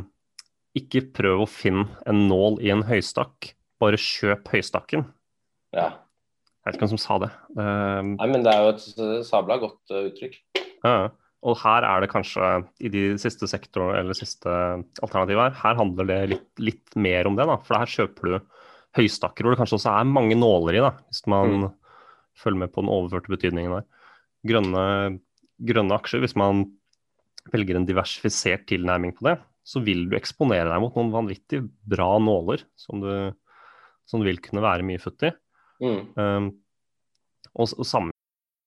ikke 0.78 1.06
prøv 1.16 1.44
å 1.44 1.50
finne 1.50 1.88
en 2.10 2.26
nål 2.30 2.60
i 2.66 2.72
en 2.74 2.84
høystakk, 2.88 3.54
bare 3.82 4.00
kjøp 4.02 4.50
høystakken. 4.54 5.06
Ja. 5.76 5.92
Jeg 6.68 6.74
vet 6.74 6.78
ikke 6.78 6.88
hvem 6.88 6.96
som 6.96 7.04
sa 7.04 7.18
det. 7.24 7.30
Uh, 7.56 8.16
Nei, 8.18 8.28
men 8.34 8.44
det 8.46 8.54
er 8.54 8.66
jo 8.66 8.74
et 8.74 9.28
sabla 9.28 9.60
godt 9.62 9.94
uh, 9.94 10.08
uttrykk. 10.10 10.40
Ja, 10.84 10.98
og 11.46 11.58
her 11.62 11.86
er 11.86 12.02
det 12.04 12.10
kanskje, 12.12 12.46
i 12.82 12.90
de 12.92 13.04
siste 13.22 13.48
sektorene, 13.50 14.02
eller 14.02 14.18
siste 14.18 14.52
alternativet 15.06 15.44
her, 15.44 15.58
her 15.62 15.78
handler 15.80 16.10
det 16.10 16.22
litt, 16.34 16.48
litt, 16.60 16.96
mer 16.98 17.30
om 17.30 17.38
det. 17.38 17.46
da, 17.48 17.60
For 17.68 17.78
her 17.78 17.92
kjøper 17.92 18.32
du 18.32 18.38
høystakker 18.98 19.46
hvor 19.46 19.54
det 19.54 19.62
kanskje 19.62 19.78
også 19.78 19.94
er 19.94 20.10
mange 20.10 20.38
nåler 20.40 20.80
i, 20.80 20.82
da, 20.84 20.96
hvis 21.08 21.22
man 21.30 21.54
mm. 21.54 21.68
følger 22.42 22.64
med 22.64 22.74
på 22.74 22.84
den 22.84 22.92
overførte 22.94 23.32
betydningen 23.32 23.78
der. 23.78 23.86
Grønne, 24.48 24.88
grønne 25.70 26.00
aksjer, 26.02 26.24
hvis 26.26 26.36
man 26.40 26.66
velger 27.54 27.78
en 27.78 27.88
diversifisert 27.88 28.66
tilnærming 28.68 29.14
på 29.16 29.30
det, 29.30 29.38
så 29.68 29.82
vil 29.84 30.06
du 30.08 30.16
eksponere 30.16 30.70
deg 30.72 30.80
mot 30.84 30.96
noen 30.96 31.12
vanvittig 31.12 31.60
bra 31.92 32.14
nåler 32.24 32.64
som 32.80 33.02
du, 33.04 33.12
som 34.08 34.22
du 34.22 34.30
vil 34.30 34.40
kunne 34.44 34.64
være 34.64 34.86
mye 34.88 35.02
futt 35.02 35.28
i. 35.28 35.34
Mm. 35.84 36.00
Um, 36.16 36.48
og, 37.54 37.74
og 37.76 37.88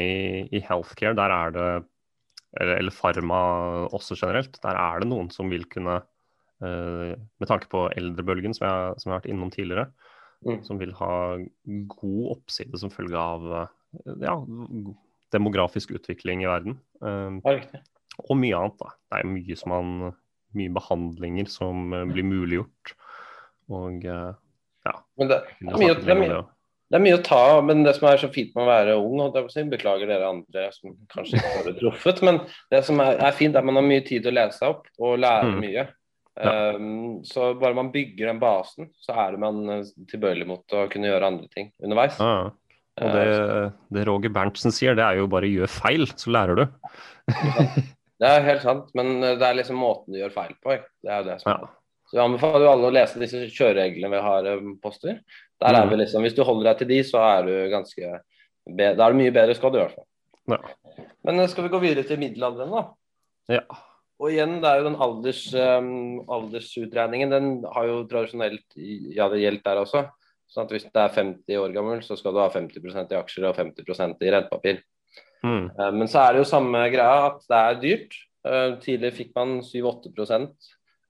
I, 0.00 0.44
i 0.54 0.62
healthcare, 0.64 1.16
der 1.18 1.34
er 1.34 1.54
det 1.54 1.68
eller, 2.56 2.78
eller 2.80 2.94
Pharma 2.94 3.40
også 3.92 4.16
generelt, 4.16 4.56
der 4.62 4.78
er 4.78 5.02
det 5.02 5.08
noen 5.10 5.28
som 5.32 5.50
vil 5.52 5.66
kunne 5.70 6.00
uh, 6.00 7.12
Med 7.12 7.50
tanke 7.50 7.68
på 7.70 7.86
eldrebølgen, 7.96 8.56
som 8.56 8.66
jeg, 8.66 8.94
som 8.98 9.10
jeg 9.10 9.14
har 9.14 9.20
vært 9.20 9.30
innom 9.32 9.52
tidligere, 9.54 9.88
mm. 10.46 10.62
som 10.66 10.80
vil 10.80 10.94
ha 10.98 11.12
god 11.92 12.24
oppside 12.36 12.80
som 12.80 12.92
følge 12.94 13.20
av 13.20 13.44
uh, 13.52 13.68
ja, 14.24 14.34
demografisk 15.34 15.92
utvikling 15.98 16.42
i 16.44 16.50
verden. 16.50 16.80
Uh, 17.04 17.38
og 18.24 18.34
mye 18.40 18.58
annet. 18.58 18.80
da. 18.80 18.94
Det 19.12 19.20
er 19.20 19.30
mye, 19.30 19.58
som 19.60 19.74
man, 19.76 20.12
mye 20.58 20.74
behandlinger 20.74 21.52
som 21.52 21.92
blir 22.10 22.26
muliggjort. 22.26 22.96
Og 23.68 24.02
ja. 24.02 24.94
Men 25.20 25.28
det, 25.30 25.36
det, 25.60 25.68
er 25.68 25.78
mye, 25.78 25.94
det, 26.00 26.10
er 26.10 26.18
mye, 26.18 26.40
Det 26.88 26.96
er 26.96 27.02
mye 27.04 27.18
å 27.18 27.24
ta 27.24 27.38
av, 27.52 27.58
men 27.68 27.82
det 27.84 27.92
som 27.98 28.06
er 28.08 28.20
så 28.20 28.30
fint 28.32 28.54
med 28.56 28.64
å 28.64 28.68
være 28.70 28.94
ung 28.96 29.20
og 29.20 29.34
Beklager 29.68 30.08
dere 30.08 30.30
andre 30.30 30.70
som 30.72 30.94
kanskje 31.12 31.36
ikke 31.36 31.50
har 31.56 31.66
blitt 31.66 31.80
truffet, 31.82 32.22
men 32.24 32.38
det 32.72 32.80
som 32.86 33.00
er, 33.04 33.18
er 33.20 33.34
fint, 33.36 33.54
er 33.54 33.60
at 33.60 33.68
man 33.68 33.76
har 33.76 33.84
mye 33.84 34.04
tid 34.06 34.24
til 34.24 34.32
å 34.32 34.38
lese 34.38 34.56
seg 34.56 34.72
opp 34.72 34.86
og 34.98 35.18
lære 35.20 35.50
Mm. 35.52 35.58
mye. 35.60 35.84
Ja. 36.38 36.54
Um, 36.78 37.24
så 37.26 37.50
bare 37.58 37.74
man 37.74 37.90
bygger 37.90 38.30
den 38.30 38.38
basen, 38.38 38.88
så 39.02 39.12
er 39.26 39.36
man 39.42 39.58
eh, 39.74 39.84
tilbøyelig 40.08 40.46
mot 40.46 40.74
å 40.78 40.84
kunne 40.88 41.10
gjøre 41.10 41.26
andre 41.32 41.48
ting 41.50 41.72
underveis. 41.82 42.16
Ja. 42.22 42.52
Og 42.98 43.14
det, 43.14 43.72
det 43.94 44.04
Roger 44.08 44.30
Berntsen 44.34 44.72
sier, 44.74 44.94
det 44.98 45.04
er 45.04 45.18
jo 45.20 45.26
bare 45.30 45.50
gjør 45.50 45.70
feil, 45.70 46.06
så 46.18 46.30
lærer 46.34 46.62
du. 46.62 46.64
Det 48.18 48.26
er 48.26 48.46
helt 48.46 48.64
sant, 48.64 48.88
men 48.98 49.18
eh, 49.22 49.36
det 49.38 49.46
er 49.46 49.58
liksom 49.60 49.78
måten 49.78 50.14
du 50.14 50.18
gjør 50.22 50.32
feil 50.34 50.54
på. 50.62 50.74
ikke? 50.78 50.88
Det 51.04 51.12
er 51.12 51.20
jo 51.22 51.28
det 51.32 51.36
som 51.42 51.52
Ja. 51.52 51.74
Så 52.08 52.16
jeg 52.16 52.24
anbefaler 52.24 52.62
jo 52.64 52.70
alle 52.72 52.88
å 52.88 52.92
lese 52.96 53.20
disse 53.20 53.42
kjørereglene 53.52 54.08
vi 54.14 54.20
har 54.24 54.46
eh, 54.48 54.68
poster. 54.80 55.18
Der 55.60 55.74
er 55.74 55.84
Mm. 55.86 55.90
vi 55.90 55.96
liksom, 56.04 56.22
Hvis 56.22 56.34
du 56.36 56.44
holder 56.44 56.70
deg 56.70 56.78
til 56.78 56.88
de, 56.88 56.98
så 57.04 57.18
er 57.18 57.42
du 57.46 57.52
ganske 57.70 58.20
Da 58.68 58.92
er 59.06 59.12
du 59.12 59.18
mye 59.18 59.32
bedre 59.32 59.54
skadd 59.56 59.74
i 59.74 59.80
hvert 59.80 59.94
fall. 59.96 60.04
Ja. 60.48 60.58
Men 61.24 61.40
eh, 61.40 61.46
skal 61.48 61.64
vi 61.64 61.72
gå 61.72 61.80
videre 61.80 62.04
til 62.04 62.18
middelalderen, 62.20 62.70
da? 62.70 62.82
Ja. 63.48 63.62
Og 64.20 64.30
igjen, 64.32 64.60
det 64.60 64.68
er 64.68 64.80
jo 64.80 64.88
den 64.88 64.98
alders, 65.00 65.54
um, 65.54 66.20
aldersutregningen. 66.28 67.30
Den 67.30 67.64
har 67.72 67.86
jo 67.86 68.04
tradisjonelt 68.10 68.76
ja, 69.14 69.28
det 69.30 69.40
gjeldt 69.40 69.64
der 69.64 69.80
også. 69.84 70.02
Sånn 70.50 70.64
at 70.64 70.72
hvis 70.74 70.84
du 70.88 70.98
er 70.98 71.08
50 71.14 71.56
år 71.60 71.72
gammel, 71.72 72.00
så 72.02 72.16
skal 72.18 72.32
du 72.34 72.40
ha 72.40 72.48
50% 72.50 73.12
i 73.12 73.18
aksjer 73.20 73.46
og 73.48 73.56
50% 73.56 74.24
i 74.26 74.32
rentepapir. 74.34 74.80
Mm. 75.44 75.70
Eh, 75.70 75.90
Men 75.92 76.08
så 76.08 76.24
er 76.26 76.32
det 76.34 76.42
jo 76.42 76.50
samme 76.50 76.82
greia 76.90 77.26
at 77.30 77.40
det 77.48 77.60
er 77.62 77.80
dyrt. 77.84 78.18
Tidligere 78.82 79.12
fikk 79.12 79.32
man 79.36 79.58
7-8% 79.60 80.52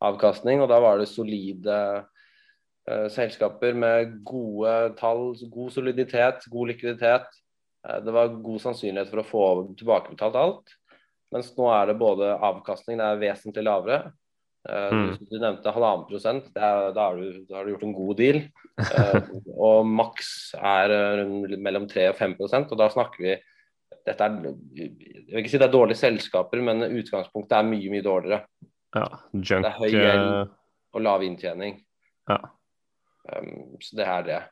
avkastning, 0.03 0.61
og 0.63 0.69
da 0.69 0.79
var 0.81 0.99
det 0.99 1.09
solide 1.09 2.05
selskaper 3.13 3.75
med 3.75 4.19
gode 4.25 4.95
tall, 5.01 5.35
god 5.53 5.71
soliditet, 5.75 6.47
god 6.51 6.69
likviditet. 6.73 7.27
Eh, 7.89 8.01
Det 8.05 8.13
var 8.15 8.29
god 8.43 8.61
sannsynlighet 8.61 9.11
for 9.11 9.23
å 9.23 9.27
få 9.27 9.45
tilbakebetalt 9.79 10.37
alt. 10.41 10.75
Mens 11.33 11.51
nå 11.59 11.67
er 11.75 11.91
det 11.91 11.99
både 12.01 12.31
avkastning, 12.41 12.97
det 12.99 13.05
er 13.05 13.23
vesentlig 13.27 13.65
lavere. 13.69 14.13
Eh, 14.69 14.91
Mm. 14.93 15.17
Du, 15.19 15.25
du 15.31 15.39
nevnte 15.39 15.73
halvannen 15.73 16.07
prosent, 16.09 16.49
da, 16.55 16.91
har 16.93 17.17
du, 17.17 17.45
du 17.49 17.71
gjort 17.73 17.83
en 17.87 17.95
god 17.95 18.17
deal. 18.19 18.41
Eh, 18.79 19.21
og 19.69 19.87
maks 19.87 20.55
er 20.59 20.91
eh, 21.23 21.57
mellom 21.57 21.87
3 21.89 22.09
og 22.11 22.17
5 22.19 22.35
prosent, 22.37 22.73
og 22.73 22.79
da 22.81 22.89
snakker 22.93 23.23
vi 23.23 23.37
dette 24.09 24.25
er, 24.25 24.37
Jeg 24.77 24.93
vil 25.29 25.41
ikke 25.43 25.51
si 25.53 25.59
det 25.61 25.69
er 25.69 25.73
dårlige 25.73 26.01
selskaper, 26.01 26.61
men 26.65 26.81
utgangspunktet 26.89 27.57
er 27.59 27.67
mye, 27.69 27.91
mye 27.93 28.05
dårligere. 28.05 28.41
ja. 28.97 29.07
Junk 29.33 29.65
Det 29.65 29.71
er 29.73 29.79
høy 29.79 29.91
gjeld. 29.91 30.29
eh, 30.41 30.47
Og 30.95 31.03
lav 31.05 31.23
inntjening. 31.23 31.75
Ja. 32.29 32.39
Um, 33.37 33.77
så 33.83 33.97
det 33.99 34.07
er 34.07 34.23
det. 34.29 34.43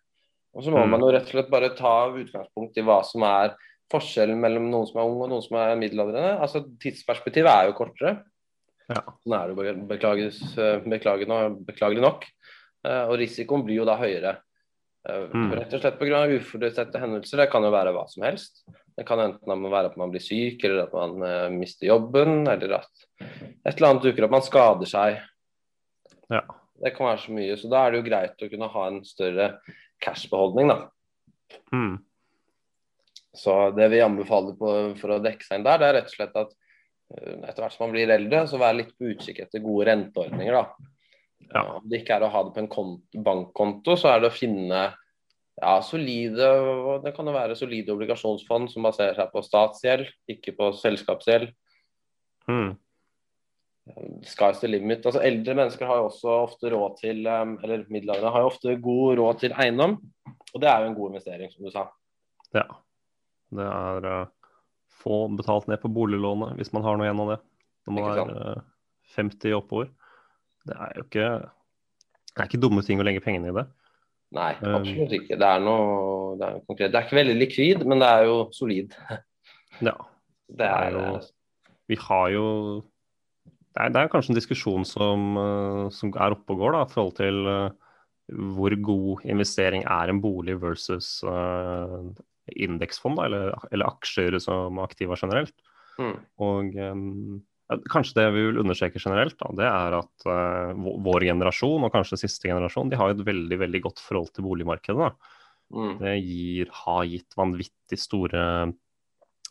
Og 0.57 0.65
så 0.65 0.71
må 0.73 0.85
Mm. 0.85 0.91
man 0.91 1.01
jo 1.01 1.11
rett 1.13 1.29
og 1.29 1.35
slett 1.35 1.51
bare 1.51 1.75
ta 1.77 2.09
utgangspunkt 2.13 2.77
i 2.79 2.83
hva 2.83 3.03
som 3.05 3.23
er 3.23 3.55
forskjellen 3.93 4.39
mellom 4.41 4.71
noen 4.71 4.87
som 4.89 5.01
er 5.01 5.05
ung 5.07 5.21
og 5.23 5.29
noen 5.31 5.43
som 5.45 5.57
er 5.59 5.77
middelaldrende. 5.77 6.41
Altså 6.41 6.65
Tidsperspektivet 6.81 7.47
er 7.53 7.67
jo 7.69 7.77
kortere. 7.79 8.25
Ja. 8.89 9.03
Sånn 9.25 9.35
er 9.37 9.53
det 9.53 9.57
jo 9.75 9.87
beklages, 9.87 10.41
eh, 10.59 10.81
beklagelig 10.81 12.01
nok. 12.03 12.25
Uh, 12.87 13.07
Og 13.11 13.19
risikoen 13.19 13.65
blir 13.65 13.77
jo 13.81 13.85
da 13.85 13.97
høyere. 13.97 14.39
Uh, 15.09 15.27
Mm. 15.33 15.53
Rett 15.55 15.75
og 15.75 15.81
slett 15.81 15.99
pga. 15.99 16.27
uforutsette 16.39 16.99
hendelser. 16.99 17.37
Det 17.39 17.51
kan 17.51 17.63
jo 17.63 17.71
være 17.71 17.93
hva 17.95 18.09
som 18.09 18.23
helst. 18.25 18.65
Det 18.97 19.05
kan 19.07 19.19
enten 19.19 19.71
være 19.71 19.87
at 19.91 19.97
man 19.97 20.11
blir 20.11 20.21
syk, 20.21 20.65
eller 20.65 20.85
at 20.85 20.93
man 20.93 21.23
uh, 21.23 21.49
mister 21.51 21.87
jobben, 21.87 22.47
eller 22.49 22.75
at 22.75 22.89
et 23.21 23.77
eller 23.77 23.89
annet 23.91 24.03
dukker 24.03 24.25
opp. 24.25 24.31
Man 24.31 24.43
skader 24.43 24.87
seg. 24.87 25.21
Ja. 26.31 26.41
Det 26.83 26.93
kan 26.97 27.09
være 27.11 27.23
så 27.23 27.37
mye. 27.37 27.57
Så 27.61 27.71
da 27.73 27.85
er 27.85 27.93
det 27.93 28.03
jo 28.03 28.09
greit 28.09 28.45
å 28.45 28.51
kunne 28.53 28.69
ha 28.73 28.85
en 28.91 29.01
større 29.07 29.49
cashbeholdning, 30.05 30.73
da. 30.73 30.79
Mm. 31.73 31.97
Så 33.37 33.55
det 33.77 33.89
vi 33.93 34.03
anbefaler 34.05 34.57
på, 34.59 34.75
for 35.01 35.17
å 35.17 35.23
dekke 35.25 35.45
seg 35.45 35.61
inn 35.61 35.67
der, 35.67 35.81
det 35.81 35.89
er 35.89 35.99
rett 35.99 36.11
og 36.11 36.17
slett 36.17 36.39
at 36.41 36.53
eh, 36.53 37.35
etter 37.49 37.63
hvert 37.63 37.75
som 37.77 37.87
man 37.87 37.97
blir 37.97 38.13
eldre, 38.13 38.45
så 38.49 38.61
være 38.61 38.81
litt 38.83 38.95
på 38.97 39.11
utkikk 39.13 39.43
etter 39.45 39.65
gode 39.65 39.89
renteordninger. 39.91 40.57
da. 40.57 40.93
Ja. 41.53 41.65
Om 41.77 41.85
det 41.89 42.03
ikke 42.03 42.17
er 42.17 42.27
å 42.27 42.31
ha 42.33 42.45
det 42.47 42.55
på 42.57 42.63
en 42.65 42.71
konto, 42.73 43.25
bankkonto, 43.27 43.99
så 44.01 44.15
er 44.15 44.23
det 44.23 44.33
å 44.33 44.37
finne 44.37 44.87
ja, 45.57 45.77
solide 45.81 46.49
Det 47.05 47.15
kan 47.17 47.29
jo 47.29 47.33
være 47.33 47.57
solide 47.57 47.95
obligasjonsfond 47.95 48.69
som 48.73 48.85
baserer 48.85 49.17
seg 49.17 49.31
på 49.33 49.45
statsgjeld, 49.45 50.11
ikke 50.29 50.53
på 50.59 50.73
selskapsgjeld. 50.81 51.53
Mm. 52.51 52.75
Sky's 54.27 54.59
the 54.61 54.69
limit. 54.69 55.05
Altså 55.07 55.23
Eldre 55.23 55.55
mennesker 55.55 55.87
har 55.87 56.01
jo 56.01 56.09
også 56.09 56.33
ofte 56.43 56.71
råd 56.73 56.97
til 56.99 57.27
um, 57.31 57.55
eller 57.63 57.85
middelaldrende 57.93 58.33
har 58.35 58.43
jo 58.43 58.51
ofte 58.51 58.75
god 58.83 59.21
råd 59.21 59.43
til 59.45 59.55
eiendom. 59.55 59.99
Og 60.55 60.63
det 60.63 60.71
er 60.71 60.83
jo 60.83 60.89
en 60.91 60.97
god 60.97 61.13
investering, 61.13 61.53
som 61.53 61.67
du 61.67 61.71
sa. 61.71 61.85
Ja. 62.57 62.65
Det 63.55 63.67
er 63.67 64.09
uh, 64.11 64.51
få 65.03 65.21
betalt 65.39 65.69
ned 65.71 65.79
på 65.83 65.93
boliglånet 65.93 66.57
hvis 66.59 66.73
man 66.75 66.83
har 66.87 66.99
noe 66.99 67.07
igjen 67.07 67.23
av 67.23 67.31
det. 67.35 67.39
Når 67.87 67.95
man 67.95 68.09
er 68.11 68.33
uh, 68.59 68.65
50 69.15 69.55
oppover. 69.55 69.93
Det 70.67 70.75
er 70.75 70.97
jo 70.99 71.07
ikke 71.07 71.29
Det 72.37 72.43
er 72.43 72.49
ikke 72.51 72.61
dumme 72.61 72.83
ting 72.85 72.99
å 73.01 73.07
legge 73.07 73.23
pengene 73.25 73.53
i 73.53 73.57
det. 73.61 73.69
Nei, 74.35 74.51
Um, 74.59 74.81
absolutt 74.81 75.15
ikke. 75.15 75.39
Det 75.39 75.47
er 75.47 75.63
noe 75.63 76.35
det 76.37 76.49
er, 76.49 76.59
konkret. 76.67 76.91
Det 76.91 76.99
er 76.99 77.07
ikke 77.07 77.21
veldig 77.21 77.37
likvid, 77.39 77.87
men 77.87 78.03
det 78.03 78.11
er 78.11 78.27
jo 78.27 78.37
solid. 78.57 78.99
Ja. 79.81 79.95
Det 80.47 80.63
er 80.63 80.93
Det 80.95 80.99
er 81.03 81.17
jo- 81.17 81.23
Vi 81.91 81.97
har 81.99 82.29
jo 82.31 82.45
det 83.77 83.83
er, 83.85 83.93
det 83.93 84.03
er 84.03 84.13
kanskje 84.13 84.33
en 84.33 84.39
diskusjon 84.39 84.87
som, 84.89 85.27
eh, 85.41 85.83
som 85.93 86.13
er 86.15 86.37
oppe 86.37 86.55
og 86.55 86.63
går, 86.63 86.77
da, 86.77 86.85
i 86.87 86.95
forhold 86.95 87.17
til 87.19 87.51
eh, 87.53 87.67
hvor 88.57 88.75
god 88.89 89.27
investering 89.29 89.85
er 89.85 90.11
en 90.11 90.21
bolig 90.23 90.57
versus 90.59 91.21
uh, 91.23 92.01
indeksfond, 92.51 93.21
da, 93.21 93.27
eller, 93.29 93.53
eller 93.71 93.87
aksjer 93.93 94.35
som 94.43 94.81
aktiva 94.83 95.15
generelt. 95.21 95.55
Mm. 96.01 96.17
Og 96.43 96.75
um, 96.75 97.45
Kanskje 97.91 98.21
det 98.21 98.25
vi 98.31 98.43
vil 98.47 98.61
understreke 98.63 99.01
generelt, 99.03 99.35
da, 99.41 99.49
det 99.59 99.67
er 99.67 99.95
at 99.99 100.27
uh, 100.31 100.91
vår 101.03 101.25
generasjon, 101.27 101.87
og 101.87 101.95
kanskje 101.95 102.21
siste 102.21 102.47
generasjon, 102.47 102.91
de 102.91 102.99
har 102.99 103.11
et 103.11 103.23
veldig 103.27 103.59
veldig 103.59 103.81
godt 103.89 104.03
forhold 104.03 104.31
til 104.35 104.47
boligmarkedet. 104.47 105.09
Mm. 105.75 105.97
Det 105.99 106.13
gir, 106.21 106.71
har 106.85 107.09
gitt 107.11 107.35
vanvittig 107.39 107.99
store, 107.99 108.45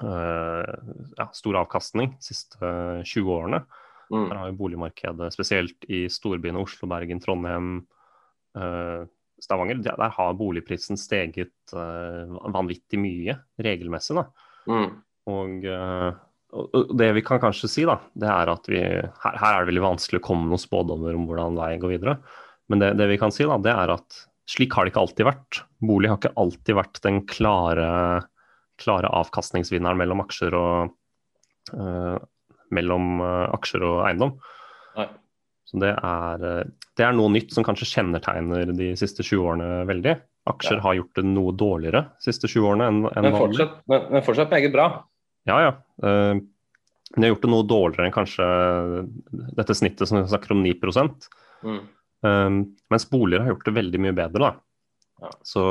uh, 0.04 0.76
ja, 1.20 1.28
stor 1.36 1.60
avkastning 1.66 2.14
de 2.16 2.30
siste 2.30 2.60
eh, 2.64 3.04
20 3.04 3.34
årene. 3.36 3.66
Mm. 4.12 4.28
Der 4.30 4.40
har 4.40 4.52
jo 4.52 4.58
boligmarkedet, 4.60 5.32
spesielt 5.34 5.88
i 5.90 6.06
storbyene 6.12 6.62
Oslo, 6.62 6.90
Bergen, 6.92 7.22
Trondheim, 7.24 7.80
uh, 8.58 9.08
Stavanger, 9.42 9.82
der 9.84 9.98
der 10.00 10.14
har 10.16 10.38
boligprisen 10.38 11.00
steget 11.00 11.56
uh, 11.74 12.38
vanvittig 12.54 13.00
mye 13.02 13.38
regelmessig. 13.62 14.18
da. 14.20 14.28
Mm. 14.70 14.92
Og, 15.32 15.66
uh, 15.66 16.12
og 16.56 16.94
det 16.98 17.10
vi 17.18 17.26
kan 17.26 17.42
kanskje 17.42 17.72
si, 17.72 17.88
da, 17.88 17.98
det 18.14 18.30
er 18.32 18.54
at 18.54 18.70
vi 18.70 18.82
her, 18.82 19.40
her 19.42 19.50
er 19.50 19.64
det 19.64 19.72
veldig 19.74 19.88
vanskelig 19.90 20.22
å 20.22 20.28
komme 20.28 20.46
med 20.46 20.56
noen 20.56 20.66
spådommer 20.66 21.18
om 21.18 21.26
hvordan 21.30 21.60
veien 21.60 21.82
går 21.82 21.96
videre. 21.98 22.20
Men 22.72 22.82
det, 22.82 22.94
det 23.02 23.10
vi 23.12 23.20
kan 23.22 23.34
si, 23.34 23.46
da, 23.46 23.58
det 23.62 23.74
er 23.74 23.98
at 23.98 24.22
slik 24.50 24.74
har 24.78 24.86
det 24.86 24.94
ikke 24.94 25.02
alltid 25.02 25.28
vært. 25.28 25.64
Bolig 25.82 26.12
har 26.12 26.22
ikke 26.22 26.38
alltid 26.38 26.78
vært 26.78 27.02
den 27.04 27.24
klare, 27.30 27.90
klare 28.82 29.10
avkastningsvinneren 29.22 30.00
mellom 30.00 30.22
aksjer 30.26 30.58
og 30.58 30.96
mellom 32.76 33.20
eh, 33.24 33.46
aksjer 33.56 33.86
og 33.88 34.02
eiendom. 34.10 34.36
Nei. 35.00 35.08
Så 35.66 35.82
det 35.82 35.92
er, 35.98 36.46
eh, 36.46 36.64
det 37.00 37.06
er 37.08 37.16
noe 37.18 37.34
nytt 37.34 37.56
som 37.56 37.66
kanskje 37.66 37.90
kjennetegner 37.90 38.72
de 38.78 38.92
siste 39.00 39.26
20 39.26 39.46
årene 39.50 39.70
veldig. 39.90 40.16
Aksjer 40.52 40.78
Ja. 40.78 40.84
har 40.86 40.98
gjort 41.00 41.16
det 41.18 41.26
noe 41.26 41.54
dårligere 41.58 42.04
de 42.12 42.26
siste 42.28 42.48
20 42.52 42.68
årene 42.70 42.90
enn 42.92 43.00
enn 43.10 43.26
Men, 43.26 43.38
fortsatt, 43.40 43.80
men, 43.90 44.04
men 44.12 44.26
fortsatt 44.28 44.52
meget 44.54 44.76
bra. 44.76 44.90
Ja, 45.50 45.58
ja. 45.64 45.72
Uh, 46.04 46.38
de 47.16 47.22
har 47.24 47.32
gjort 47.34 47.46
det 47.46 47.50
noe 47.50 47.66
dårligere 47.70 48.06
enn 48.10 48.14
kanskje 48.14 48.46
dette 49.58 49.76
snittet 49.78 50.10
som 50.10 50.20
vi 50.20 50.30
snakker 50.30 50.54
om 50.56 50.64
9 50.66 50.76
Mm. 51.66 51.80
Um, 52.26 52.56
mens 52.92 53.06
boliger 53.10 53.42
har 53.42 53.54
gjort 53.54 53.66
det 53.66 53.74
veldig 53.74 54.00
mye 54.04 54.14
bedre. 54.14 54.40
da. 54.40 54.52
Ja. 55.24 55.30
Så 55.42 55.62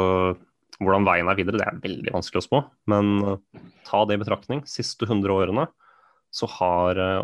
hvordan 0.81 1.07
veien 1.07 1.29
er 1.31 1.39
videre, 1.39 1.59
det 1.61 1.67
er 1.69 1.79
veldig 1.85 2.15
vanskelig 2.15 2.41
å 2.43 2.47
spå. 2.49 2.61
Men 2.91 3.13
uh, 3.23 3.37
ta 3.87 4.05
det 4.09 4.17
i 4.17 4.23
betraktning. 4.23 4.65
Siste 4.67 5.07
100 5.07 5.31
årene 5.31 5.69
så 6.35 6.49
har, 6.57 6.99
uh, 6.99 7.23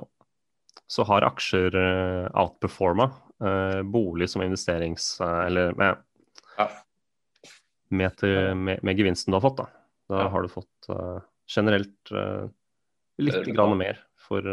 så 0.90 1.07
har 1.09 1.27
aksjer 1.27 1.75
uh, 1.75 2.29
outperforma 2.38 3.11
uh, 3.42 3.81
bolig 3.83 4.31
som 4.31 4.44
investerings... 4.46 5.12
eller 5.20 5.75
med, 5.79 6.05
med, 7.90 8.16
til, 8.20 8.55
med, 8.55 8.85
med 8.87 8.99
gevinsten 9.01 9.33
du 9.35 9.40
har 9.40 9.46
fått. 9.49 9.64
Da, 9.64 9.70
da 10.14 10.29
har 10.31 10.44
du 10.46 10.53
fått 10.53 10.87
generelt 11.51 12.12
litt 13.18 13.49
grann 13.51 13.75
mer 13.79 13.99
for, 14.20 14.46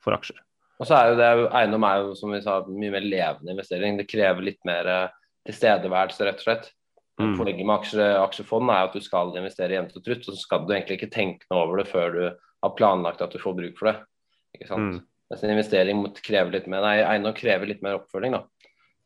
for 0.00 0.16
aksjer. 0.16 0.40
Og 0.82 0.88
så 0.88 0.96
er 0.98 1.12
jo 1.12 1.18
det, 1.20 1.26
Eiendom 1.54 1.84
er 1.86 2.00
jo 2.02 2.14
som 2.18 2.32
vi 2.34 2.40
sa, 2.42 2.60
mye 2.66 2.90
mer 2.90 3.04
levende 3.06 3.52
investering. 3.54 3.98
Det 4.00 4.08
krever 4.10 4.42
litt 4.42 4.58
mer 4.66 4.88
eh, 4.90 5.12
tilstedeværelse, 5.46 6.24
rett 6.26 6.40
og 6.40 6.46
slett. 6.48 6.70
Mm. 7.20 7.36
Poenget 7.38 7.60
med 7.62 7.74
aksje, 7.76 8.06
aksjefond 8.18 8.72
er 8.72 8.88
at 8.88 8.96
du 8.96 9.04
skal 9.04 9.30
investere 9.38 9.76
jevnt 9.76 9.94
og 9.94 10.02
trutt, 10.02 10.26
og 10.26 10.34
så 10.34 10.40
skal 10.40 10.64
du 10.66 10.72
egentlig 10.74 10.98
ikke 10.98 11.12
tenke 11.14 11.46
noe 11.52 11.68
over 11.68 11.82
det 11.82 11.86
før 11.92 12.16
du 12.16 12.24
har 12.62 12.74
planlagt 12.78 13.22
at 13.24 13.34
du 13.34 13.40
får 13.42 13.56
bruk 13.58 13.78
for 13.78 13.90
det. 13.90 13.96
Ikke 14.56 14.68
sant? 14.70 14.96
Mm. 14.96 15.08
Mens 15.32 15.44
en 15.44 15.54
investering 15.54 16.00
måtte 16.02 16.24
kreve 16.24 16.52
litt 16.52 16.66
mer, 16.68 16.84
nei, 16.84 16.96
eiendom 17.06 17.34
krever 17.36 17.70
litt 17.70 17.80
mer 17.84 18.00
oppfølging. 18.00 18.36
da. 18.36 18.42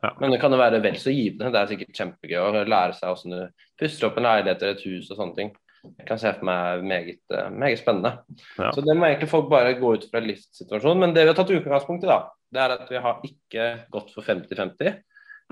Ja. 0.05 0.11
Men 0.21 0.35
det 0.35 0.41
kan 0.43 0.53
jo 0.53 0.59
være 0.61 0.83
vel 0.85 0.99
så 1.01 1.13
givende. 1.15 1.53
Det 1.55 1.61
er 1.61 1.71
sikkert 1.71 2.01
kjempegøy 2.01 2.41
å 2.43 2.65
lære 2.67 2.97
seg 2.99 3.13
hvordan 3.13 3.37
du 3.37 3.63
puster 3.81 4.09
opp 4.09 4.19
en 4.21 4.27
leilighet 4.29 4.65
eller 4.65 4.77
et 4.77 4.85
hus 4.89 5.11
og 5.11 5.21
sånne 5.21 5.39
ting. 5.39 5.55
Jeg 5.87 6.09
kan 6.09 6.19
se 6.19 6.33
for 6.35 6.49
meg 6.49 6.83
meget, 6.83 7.21
eh, 7.31 7.51
meget 7.55 7.79
spennende. 7.79 8.13
Ja. 8.59 8.73
Så 8.75 8.83
det 8.83 8.97
må 8.99 9.07
egentlig 9.07 9.31
folk 9.31 9.49
bare 9.51 9.77
gå 9.79 9.93
ut 9.95 10.09
fra 10.11 10.23
livssituasjonen. 10.25 11.05
Men 11.05 11.15
det 11.15 11.25
vi 11.25 11.31
har 11.31 11.39
tatt 11.39 11.55
utgangspunkt 11.55 12.05
i, 12.05 12.11
da, 12.11 12.19
det 12.53 12.63
er 12.63 12.75
at 12.75 12.91
vi 12.91 13.03
har 13.07 13.23
ikke 13.31 13.69
gått 13.95 14.11
for 14.15 14.27
50-50. 14.27 14.99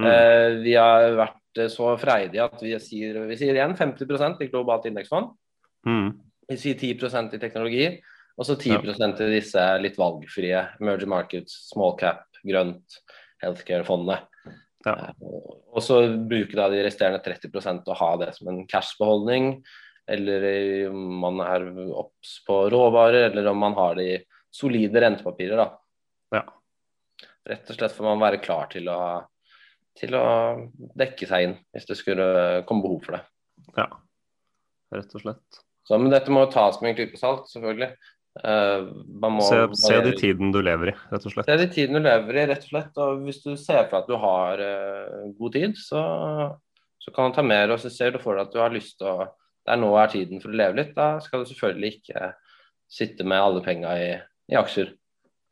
Mm. 0.03 0.07
Eh, 0.11 0.49
vi 0.65 0.75
har 0.75 1.15
vært 1.21 1.63
eh, 1.63 1.71
så 1.71 1.95
freidige 2.03 2.49
at 2.49 2.63
vi 2.63 2.75
sier, 2.83 3.21
vi 3.31 3.39
sier 3.39 3.55
igjen 3.55 3.77
50 3.79 4.43
i 4.43 4.51
globalt 4.51 4.89
indeksfond. 4.91 5.31
Mm. 5.87 6.11
Vi 6.49 6.59
sier 6.61 6.77
10 6.79 7.35
i 7.37 7.41
teknologi, 7.41 7.87
og 8.37 8.47
så 8.49 8.57
10% 8.59 9.23
i 9.25 9.31
disse 9.37 9.65
litt 9.81 9.97
valgfrie 10.01 10.61
emerging 10.81 11.11
markets, 11.13 11.57
small 11.71 11.97
cap, 12.01 12.27
grønt, 12.45 12.99
healthcare-fondene. 13.43 14.21
Ja. 14.85 14.95
Eh, 15.09 15.51
Og 15.75 15.83
så 15.83 16.03
bruke 16.29 16.55
da 16.55 16.69
de 16.71 16.85
resterende 16.85 17.23
30% 17.25 17.89
og 17.89 17.99
ha 17.99 18.11
det 18.21 18.35
som 18.37 18.51
en 18.53 18.65
cash-beholdning. 18.71 19.57
Eller 20.07 20.45
om 20.91 21.21
man 21.23 21.41
er 21.41 21.65
obs 21.97 22.37
på 22.47 22.59
råvarer, 22.71 23.31
eller 23.31 23.49
om 23.51 23.59
man 23.59 23.75
har 23.79 23.97
det 23.97 24.05
i 24.05 24.19
solide 24.53 25.01
rentepapirer. 25.01 25.57
da. 25.57 25.69
Ja. 26.37 26.43
Rett 27.49 27.71
og 27.71 27.79
slett 27.79 27.97
for 27.97 28.07
man 28.07 28.21
være 28.23 28.43
klar 28.45 28.69
til 28.73 28.89
å, 28.93 28.99
til 29.97 30.15
å 30.17 30.25
dekke 30.97 31.27
seg 31.29 31.49
inn 31.49 31.57
hvis 31.73 31.89
det 31.89 31.97
skulle 31.99 32.27
komme 32.69 32.85
behov 32.85 33.01
for 33.07 33.17
det. 33.17 33.25
ja. 33.81 33.89
Rett 34.95 35.17
og 35.17 35.25
slett. 35.25 35.65
Så, 35.85 35.99
men 36.01 36.13
dette 36.13 36.33
må 36.33 36.47
jo 36.47 36.53
tas 36.55 36.81
med 36.81 36.93
en 36.93 36.99
klype 36.99 37.21
salt, 37.21 37.49
selvfølgelig. 37.53 37.93
Uh, 38.35 38.89
man 39.23 39.37
må 39.37 39.45
Se, 39.47 39.61
se 39.79 39.99
det 40.03 40.17
i 40.17 40.21
tiden 40.25 40.51
du 40.55 40.59
lever 40.65 40.91
i, 40.91 40.95
rett 41.13 41.27
og 41.29 41.35
slett. 41.35 41.47
Det 41.47 41.55
er 41.55 41.61
de 41.61 41.69
tiden 41.71 41.99
du 41.99 42.03
lever 42.03 42.41
i, 42.41 42.47
rett 42.51 42.65
og 42.65 42.73
slett. 42.73 43.01
Og 43.05 43.23
hvis 43.27 43.43
du 43.45 43.53
ser 43.53 43.85
for 43.91 43.95
deg 43.95 44.01
at 44.01 44.11
du 44.11 44.17
har 44.23 44.63
uh, 44.65 45.27
god 45.39 45.55
tid, 45.55 45.77
så, 45.79 46.03
så 47.05 47.15
kan 47.15 47.31
du 47.31 47.37
ta 47.37 47.45
mer. 47.47 47.75
Og 47.75 47.83
så 47.83 47.93
ser 47.93 48.15
du 48.15 48.21
for 48.23 48.35
deg 48.35 48.49
at 48.49 48.57
du 48.57 48.63
har 48.65 48.75
lyst 48.75 48.99
til 49.01 49.13
å 49.13 49.31
Det 49.65 49.73
er 49.73 49.81
nå 49.81 49.93
er 49.97 50.11
tiden 50.13 50.43
for 50.43 50.53
å 50.53 50.59
leve 50.61 50.77
litt. 50.81 50.97
Da 50.97 51.21
skal 51.25 51.45
du 51.45 51.49
selvfølgelig 51.49 51.93
ikke 51.99 52.33
sitte 52.91 53.25
med 53.25 53.41
alle 53.41 53.63
penga 53.65 53.95
i, 53.97 54.11
i 54.53 54.59
aksjer 54.61 54.91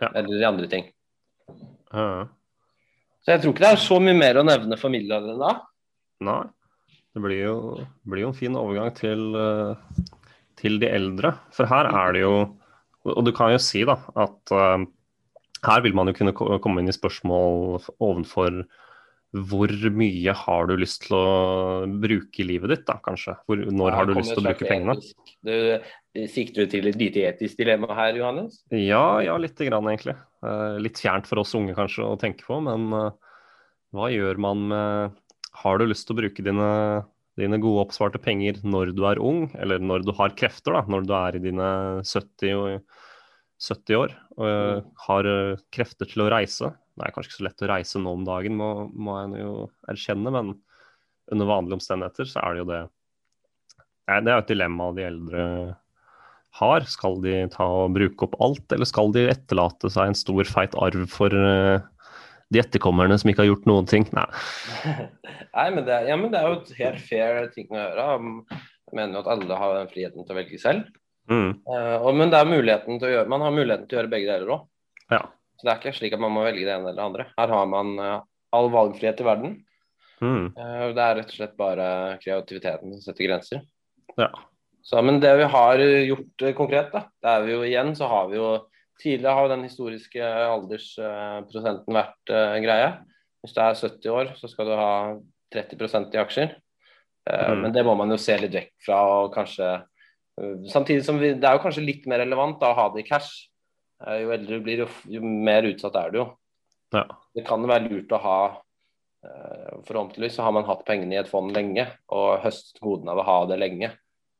Ja. 0.02 0.10
eller 0.18 0.40
i 0.40 0.48
andre 0.48 0.66
ting. 0.68 0.88
Uh. 1.94 2.26
Så 3.22 3.36
jeg 3.36 3.42
tror 3.42 3.54
ikke 3.54 3.62
det 3.62 3.70
er 3.76 3.80
så 3.84 4.00
mye 4.02 4.18
mer 4.18 4.40
å 4.40 4.44
nevne 4.44 4.76
for 4.80 4.92
midlene 4.92 5.36
da. 5.38 5.52
Nei. 6.26 6.42
Det 7.12 7.20
blir 7.20 7.42
jo, 7.44 7.56
blir 8.08 8.24
jo 8.24 8.30
en 8.32 8.36
fin 8.36 8.54
overgang 8.56 8.92
til, 8.96 9.22
eh, 9.36 10.06
til 10.62 10.78
de 10.82 10.90
eldre. 10.90 11.34
For 11.54 11.68
her 11.70 11.90
er 11.90 12.16
det 12.16 12.24
jo 12.24 12.34
Og 13.02 13.24
du 13.26 13.32
kan 13.34 13.50
jo 13.50 13.58
si 13.58 13.82
da 13.82 13.96
at 14.14 14.52
uh, 14.54 14.84
her 15.66 15.82
vil 15.82 15.94
man 15.94 16.10
jo 16.10 16.14
kunne 16.14 16.34
komme 16.34 16.82
inn 16.82 16.90
i 16.90 16.94
spørsmål 16.94 17.82
ovenfor 17.98 18.62
hvor 19.32 19.70
mye 19.96 20.32
har 20.36 20.66
du 20.68 20.74
lyst 20.76 21.06
til 21.06 21.14
å 21.16 21.28
bruke 22.02 22.42
i 22.42 22.44
livet 22.44 22.68
ditt, 22.68 22.82
da, 22.84 22.98
kanskje? 23.00 23.32
Hvor, 23.48 23.62
når 23.72 23.94
har 23.96 24.08
du 24.08 24.12
lyst 24.18 24.34
til 24.34 24.42
å 24.42 24.44
bruke 24.44 24.68
pengene? 24.68 24.96
Du 25.40 26.26
sikter 26.28 26.66
du 26.66 26.74
til 26.74 26.90
et 26.90 26.98
lite 27.00 27.22
etisk 27.30 27.62
dilemma 27.62 27.96
her, 27.96 28.18
Johannes? 28.18 28.60
Ja, 28.76 29.22
ja, 29.24 29.38
lite 29.40 29.64
grann 29.70 29.88
egentlig. 29.88 30.18
Uh, 30.44 30.76
litt 30.84 31.00
fjernt 31.00 31.30
for 31.30 31.40
oss 31.40 31.54
unge 31.56 31.72
kanskje 31.78 32.04
å 32.04 32.18
tenke 32.20 32.44
på, 32.44 32.60
men 32.66 32.90
uh, 32.92 33.08
hva 33.96 34.12
gjør 34.12 34.40
man 34.40 34.68
med 34.68 35.16
Har 35.62 35.80
du 35.80 35.86
lyst 35.88 36.06
til 36.08 36.16
å 36.16 36.20
bruke 36.20 36.44
dine, 36.44 36.68
dine 37.40 37.58
gode 37.62 37.86
oppsparte 37.86 38.20
penger 38.22 38.60
når 38.64 38.92
du 38.96 39.02
er 39.08 39.20
ung, 39.22 39.46
eller 39.56 39.80
når 39.80 40.04
du 40.04 40.12
har 40.18 40.34
krefter, 40.36 40.76
da, 40.76 40.82
når 40.90 41.08
du 41.08 41.14
er 41.16 41.38
i 41.38 41.42
dine 41.46 41.68
70, 42.04 42.52
og, 42.58 43.02
70 43.62 43.98
år 44.00 44.14
og 44.36 44.48
eh, 44.48 44.80
har 45.06 45.28
eh, 45.30 45.60
krefter 45.74 46.08
til 46.10 46.24
å 46.24 46.30
reise? 46.32 46.72
Det 46.92 47.06
er 47.06 47.14
kanskje 47.14 47.30
ikke 47.30 47.38
så 47.38 47.46
lett 47.46 47.64
å 47.64 47.70
reise 47.70 48.02
nå 48.02 48.16
om 48.18 48.26
dagen, 48.28 48.58
må, 48.58 48.72
må 48.92 49.16
jeg 49.22 49.46
jo 49.46 49.54
erkjenne, 49.88 50.34
men 50.34 50.56
under 51.32 51.48
vanlige 51.48 51.78
omstendigheter 51.78 52.28
så 52.28 52.42
er 52.42 52.52
det 52.52 52.62
jo 52.62 52.68
det 52.72 52.82
Det 54.10 54.18
er 54.18 54.34
jo 54.34 54.42
et 54.42 54.50
dilemma 54.50 54.90
de 54.92 55.06
eldre 55.06 55.44
har. 56.58 56.84
Skal 56.90 57.20
de 57.24 57.36
ta 57.54 57.64
og 57.64 57.94
bruke 57.96 58.26
opp 58.26 58.36
alt, 58.44 58.66
eller 58.74 58.88
skal 58.88 59.14
de 59.14 59.24
etterlate 59.30 59.88
seg 59.92 60.10
en 60.10 60.18
stor, 60.18 60.44
feit 60.44 60.76
arv 60.76 61.06
for 61.10 61.32
eh, 61.32 61.80
de 62.52 62.60
etterkommerne 62.62 63.16
som 63.20 63.30
ikke 63.30 63.44
har 63.44 63.50
gjort 63.50 63.68
noen 63.70 63.88
ting? 63.90 64.06
Nei. 64.14 64.26
Nei, 65.56 65.68
men 65.74 65.84
det, 65.86 66.00
ja, 66.08 66.16
men 66.20 66.32
det 66.32 66.40
er 66.40 66.50
jo 66.50 66.58
et 66.60 66.74
helt 66.78 67.04
fair 67.06 67.48
ting 67.54 67.70
å 67.72 67.78
gjøre. 67.80 68.08
Jeg 68.92 68.98
mener 68.98 69.16
jo 69.16 69.22
at 69.24 69.30
alle 69.34 69.58
har 69.62 69.78
den 69.78 69.90
friheten 69.92 70.26
til 70.26 70.34
å 70.34 70.38
velge 70.40 70.60
selv. 70.62 70.90
Mm, 71.30 71.52
Uh, 71.70 72.02
og, 72.02 72.16
men 72.18 72.32
gjøre, 73.14 73.28
man 73.30 73.44
har 73.44 73.54
muligheten 73.54 73.86
til 73.86 73.96
å 73.96 74.00
gjøre 74.00 74.10
begge 74.10 74.30
deler 74.30 74.56
òg. 74.56 74.64
ja. 75.14 75.22
Så 75.56 75.68
det 75.68 75.70
er 75.70 75.78
ikke 75.78 75.92
slik 75.94 76.14
at 76.16 76.22
man 76.24 76.32
må 76.34 76.42
velge 76.42 76.64
det 76.66 76.72
ene 76.74 76.88
eller 76.90 76.98
det 76.98 77.04
andre. 77.04 77.26
Her 77.38 77.52
har 77.54 77.68
man 77.70 77.92
uh, 78.00 78.14
all 78.56 78.70
valgfrihet 78.72 79.20
i 79.22 79.28
verden. 79.28 79.52
Mm, 80.22 80.48
Uh, 80.54 80.88
det 80.94 81.04
er 81.04 81.16
rett 81.18 81.30
og 81.30 81.36
slett 81.36 81.54
bare 81.58 81.86
kreativiteten 82.22 82.96
som 82.96 83.04
setter 83.04 83.28
grenser. 83.28 83.62
ja. 84.18 84.32
Så, 84.82 84.98
men 85.06 85.20
det 85.22 85.30
vi 85.38 85.44
har 85.46 85.78
gjort 85.78 86.44
konkret, 86.58 86.88
da, 86.90 87.04
det 87.22 87.30
er 87.30 87.44
vi 87.46 87.52
jo 87.52 87.60
igjen, 87.62 87.92
så 87.94 88.08
har 88.10 88.24
vi 88.32 88.40
jo 88.40 88.48
Tidligere 89.02 89.34
har 89.34 89.46
jo 89.46 89.50
den 89.50 89.64
historiske 89.66 90.22
aldersprosenten 90.22 91.96
vært 91.96 92.32
uh, 92.32 92.58
greie. 92.62 92.90
Hvis 93.42 93.54
du 93.56 93.62
er 93.62 93.78
70 93.78 94.12
år, 94.14 94.28
så 94.38 94.50
skal 94.50 94.68
du 94.68 94.74
ha 94.78 94.90
30% 95.54 96.14
i 96.14 96.20
aksjer. 96.22 96.52
Uh, 96.52 96.60
Mm. 97.52 97.60
Men 97.62 97.72
det 97.74 97.82
må 97.86 97.94
man 97.94 98.10
jo 98.10 98.16
se 98.18 98.34
litt 98.38 98.54
vekk 98.54 98.72
fra. 98.86 99.00
og 99.22 99.34
kanskje 99.34 99.80
Uh, 100.40 100.64
Samtidig 100.64 101.02
som 101.04 101.18
vi, 101.20 101.34
det 101.36 101.44
er 101.44 101.58
jo 101.58 101.60
kanskje 101.60 101.82
litt 101.84 102.06
mer 102.08 102.22
relevant 102.22 102.56
da, 102.56 102.70
å 102.72 102.76
ha 102.78 102.86
det 102.88 103.02
i 103.02 103.04
cash. 103.04 103.50
Jo 104.00 104.30
eldre 104.32 104.56
du 104.56 104.62
blir, 104.64 104.80
jo, 104.80 104.86
jo 105.12 105.20
mer 105.20 105.66
utsatt 105.68 105.98
er 106.00 106.08
du 106.08 106.16
jo. 106.22 106.24
Ja. 106.96 107.02
Det 107.36 107.44
kan 107.44 107.60
jo 107.60 107.68
være 107.68 107.90
lurt 107.90 108.14
å 108.16 108.20
ha 108.24 108.38
Forhåpentligvis 109.84 110.38
så 110.38 110.46
har 110.46 110.54
man 110.56 110.64
hatt 110.64 110.86
pengene 110.88 111.14
i 111.14 111.20
et 111.20 111.28
fond 111.28 111.52
lenge 111.52 111.84
og 112.16 112.40
høstet 112.46 112.80
godene 112.80 113.12
av 113.12 113.20
å 113.20 113.26
ha 113.28 113.36
det 113.52 113.60
lenge. 113.60 113.92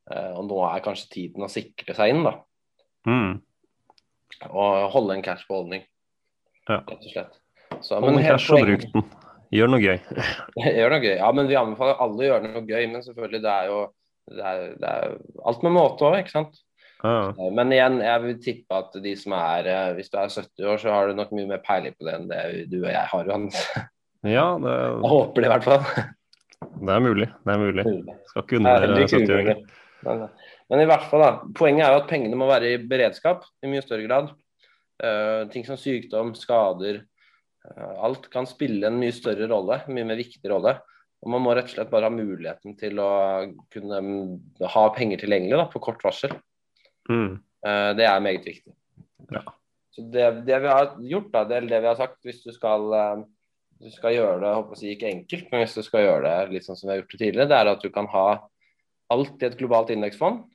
Og 0.08 0.48
nå 0.48 0.62
er 0.66 0.82
kanskje 0.88 1.12
tiden 1.12 1.44
å 1.44 1.52
sikre 1.52 1.94
seg 1.94 2.14
inn 2.16 2.24
da, 2.24 2.32
Mm 3.06 3.36
og 4.50 4.90
holde 4.94 5.18
en 5.18 5.24
cash 5.24 5.48
beholdning, 5.48 5.84
ja. 6.68 6.80
rett 6.80 6.94
og 6.96 7.10
slett. 7.10 7.40
Så, 7.80 7.98
Hold 7.98 8.18
en 8.18 8.26
cash 8.26 8.52
og 8.52 8.66
bruk 8.66 8.86
den. 8.92 9.06
Gjør 9.52 9.68
noe 9.68 9.82
gøy. 9.82 9.98
gjør 10.78 10.94
noe 10.94 11.02
gøy. 11.02 11.16
Ja, 11.18 11.30
men 11.36 11.48
vi 11.50 11.58
anbefaler 11.60 12.00
alle 12.00 12.24
å 12.24 12.28
gjøre 12.30 12.52
noe 12.54 12.64
gøy. 12.64 12.86
Men 12.88 13.04
selvfølgelig, 13.04 13.42
det 13.44 13.52
er 13.52 13.70
jo 13.72 13.80
det 14.32 14.44
er, 14.46 14.60
det 14.78 14.90
er 14.90 15.16
alt 15.50 15.64
med 15.66 15.74
måte 15.74 16.06
òg, 16.06 16.20
ikke 16.22 16.32
sant. 16.32 16.60
Ah. 17.02 17.34
Men 17.50 17.72
igjen, 17.74 17.98
jeg 18.04 18.22
vil 18.22 18.36
tippe 18.44 18.78
at 18.78 18.92
de 19.02 19.12
som 19.18 19.32
er 19.34 19.66
eh, 19.66 19.88
Hvis 19.96 20.12
du 20.12 20.20
er 20.20 20.28
70 20.30 20.68
år, 20.70 20.76
så 20.78 20.92
har 20.94 21.08
du 21.10 21.16
nok 21.18 21.32
mye 21.34 21.48
mer 21.50 21.62
peiling 21.66 21.96
på 21.98 22.06
det 22.06 22.12
enn 22.14 22.28
det 22.30 22.42
du 22.70 22.76
og 22.78 22.92
jeg 22.92 23.02
har, 23.10 23.26
Johan. 23.26 23.48
ja, 24.22 24.44
det... 24.62 24.74
Jeg 25.02 25.10
håper 25.10 25.42
det, 25.42 25.48
i 25.48 25.52
hvert 25.52 25.66
fall. 25.66 25.82
det 26.86 26.94
er 26.94 27.02
mulig. 27.02 27.28
Det 27.42 27.56
er 27.56 27.64
mulig. 27.64 27.86
Skal 28.30 28.46
ikke 28.46 28.60
undervurdere 28.60 29.08
70-åringer. 29.10 29.64
Men, 30.72 30.80
i 30.80 30.88
hvert 30.88 31.04
fall, 31.10 31.20
da. 31.20 31.32
Poenget 31.52 31.84
er 31.84 31.92
jo 31.92 32.00
at 32.00 32.08
pengene 32.08 32.36
må 32.40 32.46
være 32.48 32.70
i 32.72 32.80
beredskap 32.88 33.44
i 33.60 33.68
mye 33.68 33.82
større 33.84 34.06
grad. 34.06 34.30
Uh, 35.02 35.44
ting 35.52 35.66
som 35.66 35.76
sykdom, 35.76 36.30
skader. 36.38 37.02
uh, 37.68 37.94
alt 38.06 38.30
kan 38.32 38.48
spille 38.48 38.88
en 38.88 38.96
mye 38.96 39.12
større 39.12 39.50
rolle, 39.50 39.82
mye 39.92 40.06
mer 40.08 40.16
viktig 40.16 40.48
rolle. 40.48 40.78
Og 41.22 41.34
Man 41.34 41.44
må 41.44 41.52
rett 41.52 41.68
og 41.68 41.74
slett 41.74 41.90
bare 41.92 42.08
ha 42.08 42.14
muligheten 42.14 42.78
til 42.80 43.02
å 43.04 43.10
kunne 43.70 43.98
mm, 44.00 44.30
ha 44.72 44.84
penger 44.96 45.20
tilgjengelig 45.20 45.58
da, 45.60 45.66
på 45.74 45.82
kort 45.84 46.00
varsel. 46.06 46.32
Mm. 47.10 47.36
Uh, 47.66 47.90
det 47.98 48.06
er 48.08 48.24
meget 48.24 48.48
viktig. 48.48 48.72
Ja. 49.28 49.44
Så 49.92 50.06
det, 50.08 50.24
det 50.48 50.62
vi 50.64 50.72
har 50.72 50.94
gjort, 51.04 51.28
da, 51.34 51.44
det 51.50 51.66
det 51.68 51.82
vi 51.84 51.90
har 51.90 52.00
sagt, 52.00 52.16
hvis 52.24 52.40
du 52.46 52.48
skal, 52.56 52.88
du 53.76 53.90
skal 53.92 54.16
gjøre 54.16 54.40
det 54.40 54.54
håper 54.56 54.80
jeg, 54.80 54.96
ikke 54.96 55.10
enkelt, 55.10 55.50
men 55.52 55.66
hvis 55.66 55.76
du 55.76 55.84
skal 55.84 56.06
gjøre 56.06 56.30
det 56.30 56.54
litt 56.56 56.64
sånn 56.64 56.78
som 56.80 56.88
vi 56.88 56.94
har 56.94 57.02
gjort 57.02 57.12
det 57.12 57.20
tidligere, 57.20 57.50
det 57.50 57.58
er 57.58 57.70
at 57.74 57.84
du 57.84 57.90
kan 57.92 58.08
ha 58.14 58.24
alt 59.12 59.44
i 59.44 59.50
et 59.50 59.58
globalt 59.60 59.92
indeksfond. 59.92 60.46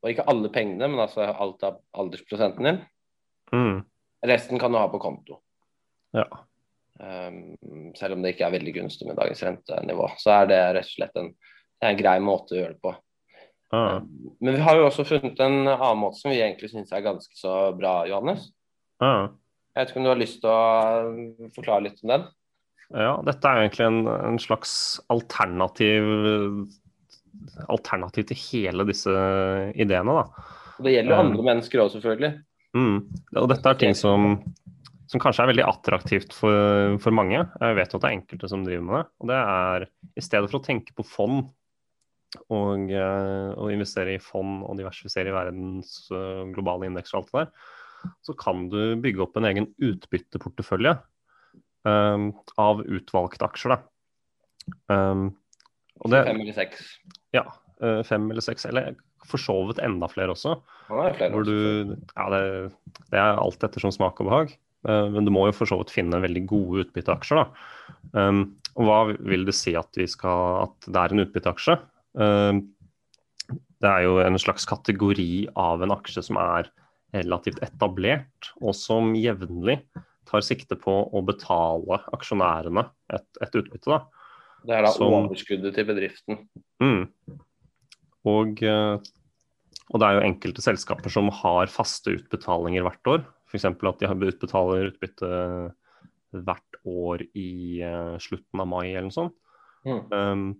Og 0.00 0.12
ikke 0.12 0.26
alle 0.32 0.48
pengene, 0.52 0.88
men 0.88 1.02
altså 1.02 1.26
alt 1.28 1.64
av 1.66 1.80
aldersprosenten 2.00 2.68
din. 2.68 2.78
Mm. 3.52 3.82
Resten 4.30 4.60
kan 4.60 4.72
du 4.72 4.78
ha 4.80 4.86
på 4.92 5.00
konto. 5.02 5.40
Ja. 6.16 6.26
Um, 7.00 7.56
selv 7.96 8.16
om 8.16 8.24
det 8.24 8.34
ikke 8.34 8.48
er 8.48 8.56
veldig 8.56 8.74
gunstig 8.76 9.08
med 9.08 9.18
dagens 9.20 9.42
rentenivå. 9.44 10.08
Så 10.20 10.32
er 10.34 10.50
det 10.50 10.60
rett 10.76 10.88
og 10.88 10.96
slett 10.96 11.20
en, 11.20 11.30
en 11.84 12.00
grei 12.00 12.16
måte 12.24 12.56
å 12.56 12.60
gjøre 12.60 12.76
det 12.76 12.82
på. 12.84 12.94
Ja. 13.70 14.00
Men 14.42 14.56
vi 14.56 14.64
har 14.66 14.80
jo 14.80 14.88
også 14.88 15.06
funnet 15.06 15.38
en 15.44 15.62
annen 15.70 16.00
måte 16.00 16.18
som 16.18 16.32
vi 16.32 16.40
egentlig 16.40 16.72
syns 16.72 16.90
er 16.92 17.04
ganske 17.04 17.36
så 17.38 17.70
bra, 17.76 18.00
Johannes. 18.10 18.48
Ah. 19.04 19.30
Jeg 19.70 19.84
vet 19.84 19.92
ikke 19.92 20.00
om 20.02 20.08
du 20.08 20.12
har 20.12 20.20
lyst 20.20 20.40
til 20.42 20.50
å 20.50 20.60
uh, 21.06 21.50
forklare 21.56 21.86
litt 21.86 22.04
om 22.04 22.14
den? 22.16 22.28
Ja, 22.90 23.12
dette 23.22 23.46
er 23.46 23.62
egentlig 23.62 23.86
en, 23.86 24.00
en 24.10 24.40
slags 24.42 24.72
alternativ 25.14 26.08
alternativ 27.68 28.28
til 28.30 28.40
hele 28.40 28.86
disse 28.88 29.12
ideene, 29.74 30.16
da. 30.20 30.48
Det 30.80 30.94
gjelder 30.94 31.14
jo 31.14 31.20
andre 31.20 31.46
mennesker 31.50 31.82
òg, 31.82 31.92
selvfølgelig. 31.94 32.32
Mm. 32.76 32.98
Og 33.36 33.48
dette 33.50 33.72
er 33.72 33.78
ting 33.80 33.96
som, 33.98 34.36
som 35.10 35.22
kanskje 35.22 35.44
er 35.44 35.50
veldig 35.52 35.66
attraktivt 35.66 36.36
for, 36.36 36.96
for 37.02 37.16
mange. 37.16 37.42
Jeg 37.42 37.78
vet 37.78 37.92
jo 37.92 38.00
at 38.00 38.04
det 38.04 38.10
er 38.10 38.18
enkelte 38.18 38.50
som 38.52 38.64
driver 38.66 38.86
med 38.86 38.96
det. 38.96 39.06
Og 39.20 39.32
det 39.32 39.40
er 39.40 39.88
i 39.90 40.24
stedet 40.24 40.50
for 40.50 40.60
å 40.60 40.64
tenke 40.64 40.96
på 40.96 41.06
fond 41.06 41.42
og, 42.54 42.90
eh, 42.94 43.50
og 43.58 43.72
investere 43.74 44.14
i 44.14 44.22
fond 44.22 44.62
og 44.62 44.78
diversifisere 44.78 45.32
i 45.32 45.34
verdens 45.34 45.94
eh, 46.14 46.44
globale 46.54 46.86
indekser 46.86 47.18
og 47.18 47.24
alt 47.24 47.32
det 47.32 47.40
der, 47.40 47.70
så 48.24 48.36
kan 48.38 48.68
du 48.72 48.80
bygge 49.02 49.24
opp 49.26 49.36
en 49.36 49.48
egen 49.50 49.66
utbytteportefølje 49.82 50.94
um, 51.84 52.30
av 52.56 52.80
utvalgte 52.86 53.44
aksjer. 53.44 53.74
Da. 53.74 53.80
Um, 54.88 55.26
og 56.00 56.14
det, 56.14 56.22
Fem 56.30 56.40
eller 56.40 56.56
seks. 56.56 56.94
Ja, 57.36 57.44
eh, 57.82 58.00
fem 58.06 58.28
eller 58.30 58.44
seks, 58.44 58.66
eller 58.70 58.96
for 59.28 59.40
så 59.40 59.56
vidt 59.68 59.82
enda 59.84 60.08
flere 60.10 60.34
også. 60.34 60.56
Er 60.90 61.14
flere 61.18 61.30
Hvor 61.34 61.46
du, 61.46 61.94
ja, 62.16 62.26
det, 62.32 62.42
det 63.12 63.20
er 63.20 63.38
alt 63.38 63.66
ettersom 63.66 63.94
smak 63.94 64.20
og 64.22 64.30
behag. 64.30 64.56
Eh, 64.88 65.06
Men 65.12 65.28
du 65.28 65.32
må 65.34 65.46
jo 65.48 65.56
for 65.56 65.70
så 65.70 65.80
vidt 65.80 65.94
finne 65.94 66.22
veldig 66.22 66.44
gode 66.50 66.86
utbytteaksjer. 66.86 67.42
da. 67.42 67.70
Um, 68.16 68.42
og 68.78 68.86
hva 68.86 68.98
vil 69.12 69.44
det 69.48 69.56
si 69.58 69.74
at, 69.76 69.90
vi 69.98 70.06
skal, 70.08 70.68
at 70.68 70.86
det 70.88 71.00
er 71.00 71.14
en 71.14 71.24
utbytteaksje? 71.24 71.78
Um, 72.14 72.62
det 73.80 73.88
er 73.88 74.04
jo 74.04 74.20
en 74.22 74.38
slags 74.40 74.66
kategori 74.68 75.48
av 75.58 75.82
en 75.82 75.94
aksje 75.94 76.22
som 76.24 76.38
er 76.40 76.70
relativt 77.16 77.58
etablert, 77.64 78.52
og 78.62 78.76
som 78.78 79.14
jevnlig 79.18 79.80
tar 80.30 80.44
sikte 80.46 80.76
på 80.78 80.92
å 81.10 81.22
betale 81.26 81.98
aksjonærene 82.14 82.84
et, 83.16 83.26
et 83.42 83.56
utbytte. 83.58 83.90
da. 83.90 84.04
Det 84.66 84.76
er 84.76 84.82
da 84.82 84.92
som- 84.92 85.12
overskuddet 85.28 85.74
til 85.74 85.84
bedriften. 85.88 86.48
Mm. 86.82 87.10
Og, 88.26 88.62
eh, 88.62 88.96
og 89.90 90.00
det 90.00 90.06
er 90.06 90.18
jo 90.18 90.26
enkelte 90.28 90.62
selskaper 90.62 91.10
som 91.10 91.30
har 91.30 91.66
faste 91.66 92.12
utbetalinger 92.18 92.82
hvert 92.84 93.06
år. 93.06 93.26
F.eks. 93.48 93.64
at 93.64 93.98
de 93.98 94.06
har- 94.06 94.14
utbetaler 94.14 94.90
utbytte 94.92 95.74
hvert 96.32 96.76
år 96.86 97.22
i 97.34 97.80
eh, 97.82 98.16
slutten 98.18 98.60
av 98.60 98.68
mai 98.70 98.90
eller 98.92 99.08
noe 99.08 99.16
sånt. 99.16 99.34
Mm. 99.86 100.12
Um, 100.12 100.56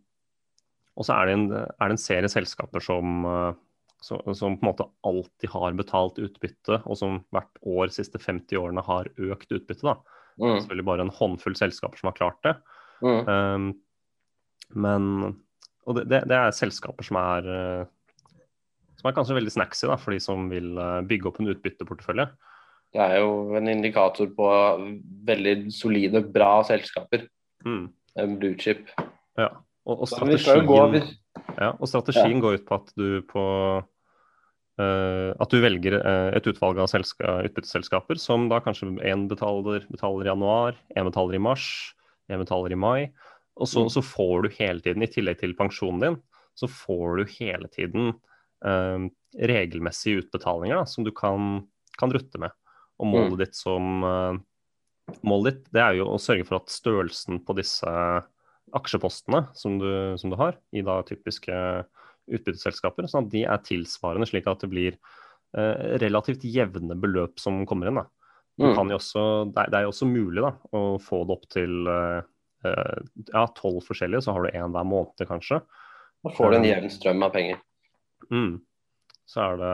og 0.96 1.04
så 1.06 1.14
er 1.14 1.26
det, 1.26 1.34
en, 1.36 1.52
er 1.52 1.88
det 1.88 1.94
en 1.94 2.00
serie 2.00 2.28
selskaper 2.32 2.82
som, 2.82 3.24
eh, 3.24 3.52
som 4.00 4.56
på 4.56 4.64
en 4.64 4.72
måte 4.72 4.88
alltid 5.06 5.52
har 5.52 5.76
betalt 5.78 6.18
utbytte, 6.18 6.80
og 6.86 6.96
som 6.98 7.20
hvert 7.32 7.60
år 7.62 7.86
de 7.92 7.98
siste 8.00 8.18
50 8.18 8.56
årene 8.58 8.82
har 8.84 9.04
økt 9.16 9.52
utbytte. 9.52 9.82
da. 9.86 9.94
Mm. 10.40 10.56
Selvfølgelig 10.58 10.84
bare 10.88 11.00
en 11.06 11.14
håndfull 11.14 11.54
selskaper 11.54 12.00
som 12.00 12.08
har 12.10 12.18
klart 12.18 12.42
det. 12.42 12.56
Mm. 13.04 13.28
Um, 13.28 13.80
men 14.74 15.06
Og 15.88 15.96
det, 15.96 16.04
det, 16.10 16.20
det 16.30 16.36
er 16.36 16.54
selskaper 16.54 17.06
som 17.06 17.16
er 17.18 17.46
uh, 17.50 17.88
som 19.00 19.08
er 19.08 19.16
kanskje 19.16 19.38
veldig 19.38 19.52
snacksy 19.54 19.88
da, 19.88 19.96
for 19.96 20.12
de 20.14 20.20
som 20.22 20.48
vil 20.52 20.74
uh, 20.76 21.00
bygge 21.08 21.30
opp 21.30 21.40
en 21.40 21.50
utbytteportefølje. 21.54 22.28
Det 22.90 23.00
er 23.00 23.22
jo 23.22 23.56
en 23.56 23.70
indikator 23.70 24.28
på 24.36 24.48
veldig 25.26 25.54
solide, 25.72 26.20
bra 26.34 26.58
selskaper. 26.66 27.24
Mm. 27.64 27.86
Blue 28.40 28.58
chip. 28.60 28.90
Ja. 29.38 29.52
Og, 29.88 30.02
og 30.04 30.10
strategien, 30.10 31.06
ja, 31.56 31.70
og 31.72 31.88
strategien 31.88 32.42
går 32.42 32.58
ut 32.58 32.66
på 32.66 32.76
at 32.76 32.90
du 33.00 33.22
på 33.30 33.44
uh, 33.80 35.30
at 35.40 35.54
du 35.54 35.62
velger 35.62 35.96
uh, 36.02 36.28
et 36.36 36.50
utvalg 36.50 36.82
av 36.82 36.90
selska, 36.92 37.38
utbytteselskaper 37.48 38.20
som 38.20 38.50
da 38.50 38.60
kanskje 38.64 38.90
én 39.08 39.24
betaler, 39.30 39.86
betaler 39.88 40.28
i 40.28 40.32
januar, 40.32 40.76
én 40.98 41.08
betaler 41.08 41.38
i 41.38 41.42
mars, 41.42 41.64
én 42.28 42.42
betaler 42.42 42.76
i 42.76 42.78
mai. 42.78 43.00
Og 43.56 43.66
så, 43.68 43.84
Mm. 43.84 43.90
så 43.90 44.02
får 44.02 44.42
du 44.42 44.48
hele 44.58 44.80
tiden, 44.80 45.02
i 45.02 45.06
tillegg 45.10 45.38
til 45.40 45.54
pensjonen 45.54 46.00
din, 46.00 46.22
så 46.56 46.68
får 46.68 47.16
du 47.18 47.24
hele 47.38 47.68
tiden 47.68 48.14
eh, 48.64 49.08
regelmessige 49.40 50.20
utbetalinger 50.22 50.76
da, 50.76 50.84
som 50.84 51.04
du 51.04 51.10
kan, 51.10 51.66
kan 51.98 52.12
rutte 52.12 52.38
med. 52.38 52.50
Og 53.00 53.06
målet 53.06 53.32
Mm. 53.32 53.38
ditt 53.38 53.54
som 53.56 54.04
eh, 54.04 54.38
Målet 55.26 55.54
ditt 55.56 55.72
det 55.72 55.80
er 55.82 55.94
jo 55.98 56.04
å 56.06 56.20
sørge 56.22 56.44
for 56.46 56.60
at 56.60 56.70
størrelsen 56.70 57.40
på 57.44 57.56
disse 57.56 57.90
aksjepostene 58.72 59.48
som 59.58 59.78
du, 59.80 60.16
som 60.20 60.30
du 60.30 60.36
har, 60.38 60.54
i 60.72 60.82
da 60.86 61.00
typiske 61.02 61.50
utbytteselskaper, 62.30 63.08
sånn 63.10 63.26
at 63.26 63.32
de 63.32 63.42
er 63.42 63.58
tilsvarende, 63.66 64.28
slik 64.30 64.46
at 64.46 64.62
det 64.62 64.70
blir 64.70 64.94
eh, 65.56 65.98
relativt 65.98 66.44
jevne 66.46 66.94
beløp 66.94 67.40
som 67.42 67.64
kommer 67.66 67.90
inn. 67.90 67.98
Da. 67.98 68.06
Mm. 68.60 68.74
kan 68.76 68.90
jo 68.92 68.98
også, 69.00 69.22
det, 69.54 69.66
er, 69.72 69.82
jo 69.86 69.92
også 69.94 70.06
mulig 70.06 70.42
da, 70.44 70.52
å 70.76 70.98
få 71.00 71.24
det 71.26 71.34
opp 71.38 71.46
til 71.48 71.88
eh, 71.88 72.20
ja, 72.64 73.44
tolv 73.56 73.80
forskjellige, 73.86 74.24
så 74.26 74.34
har 74.36 74.44
du 74.44 74.50
én 74.52 74.74
hver 74.74 74.86
måned 74.86 75.26
kanskje. 75.28 75.62
Da 76.24 76.32
får 76.36 76.52
du 76.52 76.56
en 76.58 76.68
jevn 76.68 76.90
strøm 76.92 77.22
av 77.24 77.32
penger. 77.32 77.62
Mm. 78.30 78.60
Så 79.30 79.40
er 79.40 79.56
det, 79.60 79.70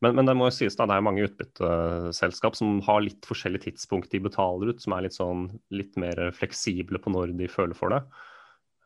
men, 0.00 0.14
men 0.16 0.28
det 0.30 0.36
må 0.38 0.48
jo 0.48 0.54
sies 0.56 0.76
da, 0.78 0.86
det 0.88 0.96
er 0.96 1.04
mange 1.04 1.26
utbytteselskap 1.26 2.56
som 2.56 2.78
har 2.86 3.02
litt 3.04 3.26
forskjellig 3.28 3.60
tidspunkt 3.66 4.12
de 4.14 4.22
betaler 4.24 4.72
ut, 4.72 4.80
som 4.80 4.94
er 4.96 5.04
litt, 5.04 5.16
sånn, 5.18 5.48
litt 5.74 5.98
mer 6.00 6.30
fleksible 6.36 7.00
på 7.02 7.12
når 7.12 7.34
de 7.36 7.50
føler 7.52 7.76
for 7.76 7.92
det. 7.92 8.00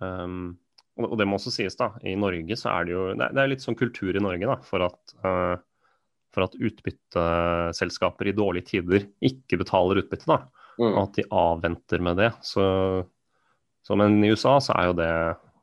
Um, 0.03 0.57
og 0.99 1.13
og 1.13 1.19
det 1.19 1.27
må 1.27 1.39
også 1.39 1.53
sies, 1.55 1.77
da, 1.79 1.93
i 2.07 2.17
Norge 2.19 2.57
så 2.59 2.73
er 2.73 2.85
det 2.87 2.93
jo 2.95 3.05
Det 3.15 3.23
er, 3.29 3.33
det 3.35 3.43
er 3.43 3.49
litt 3.51 3.63
sånn 3.63 3.79
kultur 3.79 4.15
i 4.15 4.23
Norge 4.23 4.47
da, 4.51 4.59
for 4.67 4.85
at, 4.87 5.15
uh, 5.23 5.55
for 6.35 6.49
at 6.49 6.59
utbytteselskaper 6.59 8.31
i 8.31 8.35
dårlige 8.35 8.73
tider 8.73 9.07
ikke 9.23 9.59
betaler 9.63 10.03
utbytte. 10.03 10.27
da, 10.27 10.43
og 10.75 10.85
Mm. 10.91 10.97
at 11.05 11.13
de 11.15 11.23
avventer 11.31 12.01
med 12.03 12.17
det. 12.19 12.33
Så, 12.43 12.63
så 13.85 13.97
Men 14.01 14.23
i 14.25 14.31
USA 14.33 14.57
så 14.65 14.73
er 14.79 14.89
jo 14.89 14.95
det, 14.97 15.11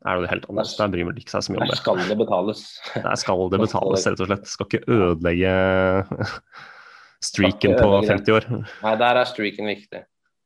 er 0.05 0.17
jo 0.17 0.23
det 0.23 0.29
helt 0.29 0.45
annerledes. 0.49 0.75
Der 0.77 0.91
bryr 0.93 1.07
man 1.09 1.17
ikke 1.17 1.33
seg 1.33 1.45
så 1.45 1.53
mye 1.53 1.61
om 1.61 1.65
Der 1.65 1.73
det. 1.73 1.79
skal 1.81 2.03
det 2.05 2.17
betales. 2.19 2.61
Der 2.93 3.17
skal 3.17 3.43
det 3.53 3.61
betales, 3.65 4.05
rett 4.11 4.21
og 4.21 4.29
slett. 4.29 4.51
Skal 4.51 4.69
ikke 4.69 4.99
ødelegge 4.99 5.55
streaken 7.31 7.75
på 7.79 7.89
50 8.05 8.35
år. 8.37 8.47
Nei, 8.85 8.95
der 9.01 9.21
er 9.21 9.29
streaken 9.29 9.69
viktig. 9.71 10.03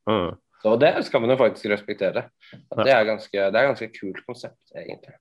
Mm. 0.08 0.34
Så 0.66 0.74
det 0.82 0.92
skal 1.06 1.22
man 1.22 1.34
jo 1.36 1.38
faktisk 1.40 1.70
respektere. 1.70 2.26
Det, 2.52 2.90
er 2.90 3.04
ganske, 3.06 3.38
det 3.54 3.60
er 3.60 3.68
ganske 3.70 3.92
kult 3.94 4.24
konsept, 4.26 4.62
egentlig. 4.74 5.14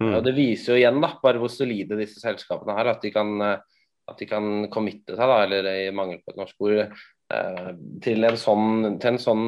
Mm. 0.00 0.12
Og 0.14 0.22
det 0.24 0.36
viser 0.36 0.72
jo 0.72 0.78
igjen 0.80 1.02
da, 1.02 1.10
bare 1.22 1.40
hvor 1.40 1.52
solide 1.52 1.98
disse 1.98 2.22
selskapene 2.22 2.76
er. 2.80 2.92
At 2.94 3.04
de 3.04 3.10
kan, 3.12 3.34
at 3.44 4.22
de 4.22 4.30
kan 4.30 4.70
committe 4.72 5.18
seg, 5.18 5.26
da, 5.26 5.42
eller 5.44 5.68
i 5.72 5.90
mangel 5.94 6.22
på 6.22 6.32
et 6.32 6.40
norsk 6.40 6.64
ord, 6.68 6.96
eh, 7.34 7.68
til, 8.04 8.24
en 8.30 8.40
sånn, 8.40 8.88
til 9.02 9.12
en 9.12 9.22
sånn 9.26 9.46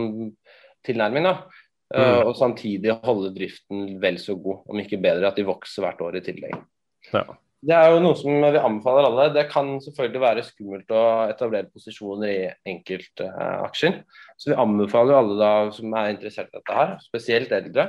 tilnærming. 0.85 1.31
da. 1.31 1.37
Eh, 1.95 2.21
Mm. 2.21 2.27
Og 2.29 2.35
samtidig 2.37 2.93
holde 3.03 3.31
driften 3.35 3.99
vel 4.01 4.19
så 4.21 4.35
god, 4.37 4.65
om 4.69 4.79
ikke 4.79 5.01
bedre, 5.01 5.27
at 5.29 5.37
de 5.37 5.45
vokser 5.49 5.83
hvert 5.83 6.01
år 6.05 6.17
i 6.17 6.21
tillegg. 6.21 6.59
Ja. 7.15 7.23
Det 7.65 7.75
er 7.75 7.91
jo 7.91 8.01
noe 8.05 8.15
som 8.15 8.31
vi 8.31 8.59
anbefaler 8.61 9.07
alle. 9.09 9.33
Det 9.35 9.49
kan 9.51 9.81
selvfølgelig 9.81 10.21
være 10.21 10.43
skummelt 10.47 10.93
å 10.95 11.01
etablere 11.33 11.71
posisjoner 11.73 12.29
i 12.29 12.53
enkeltaksjer. 12.71 14.03
Så 14.39 14.53
vi 14.53 14.59
anbefaler 14.61 15.15
jo 15.15 15.19
alle 15.23 15.39
da 15.41 15.51
som 15.75 15.95
er 15.99 16.13
interessert 16.13 16.53
i 16.53 16.59
dette 16.61 16.77
her, 16.77 16.95
spesielt 17.03 17.51
eldre. 17.57 17.89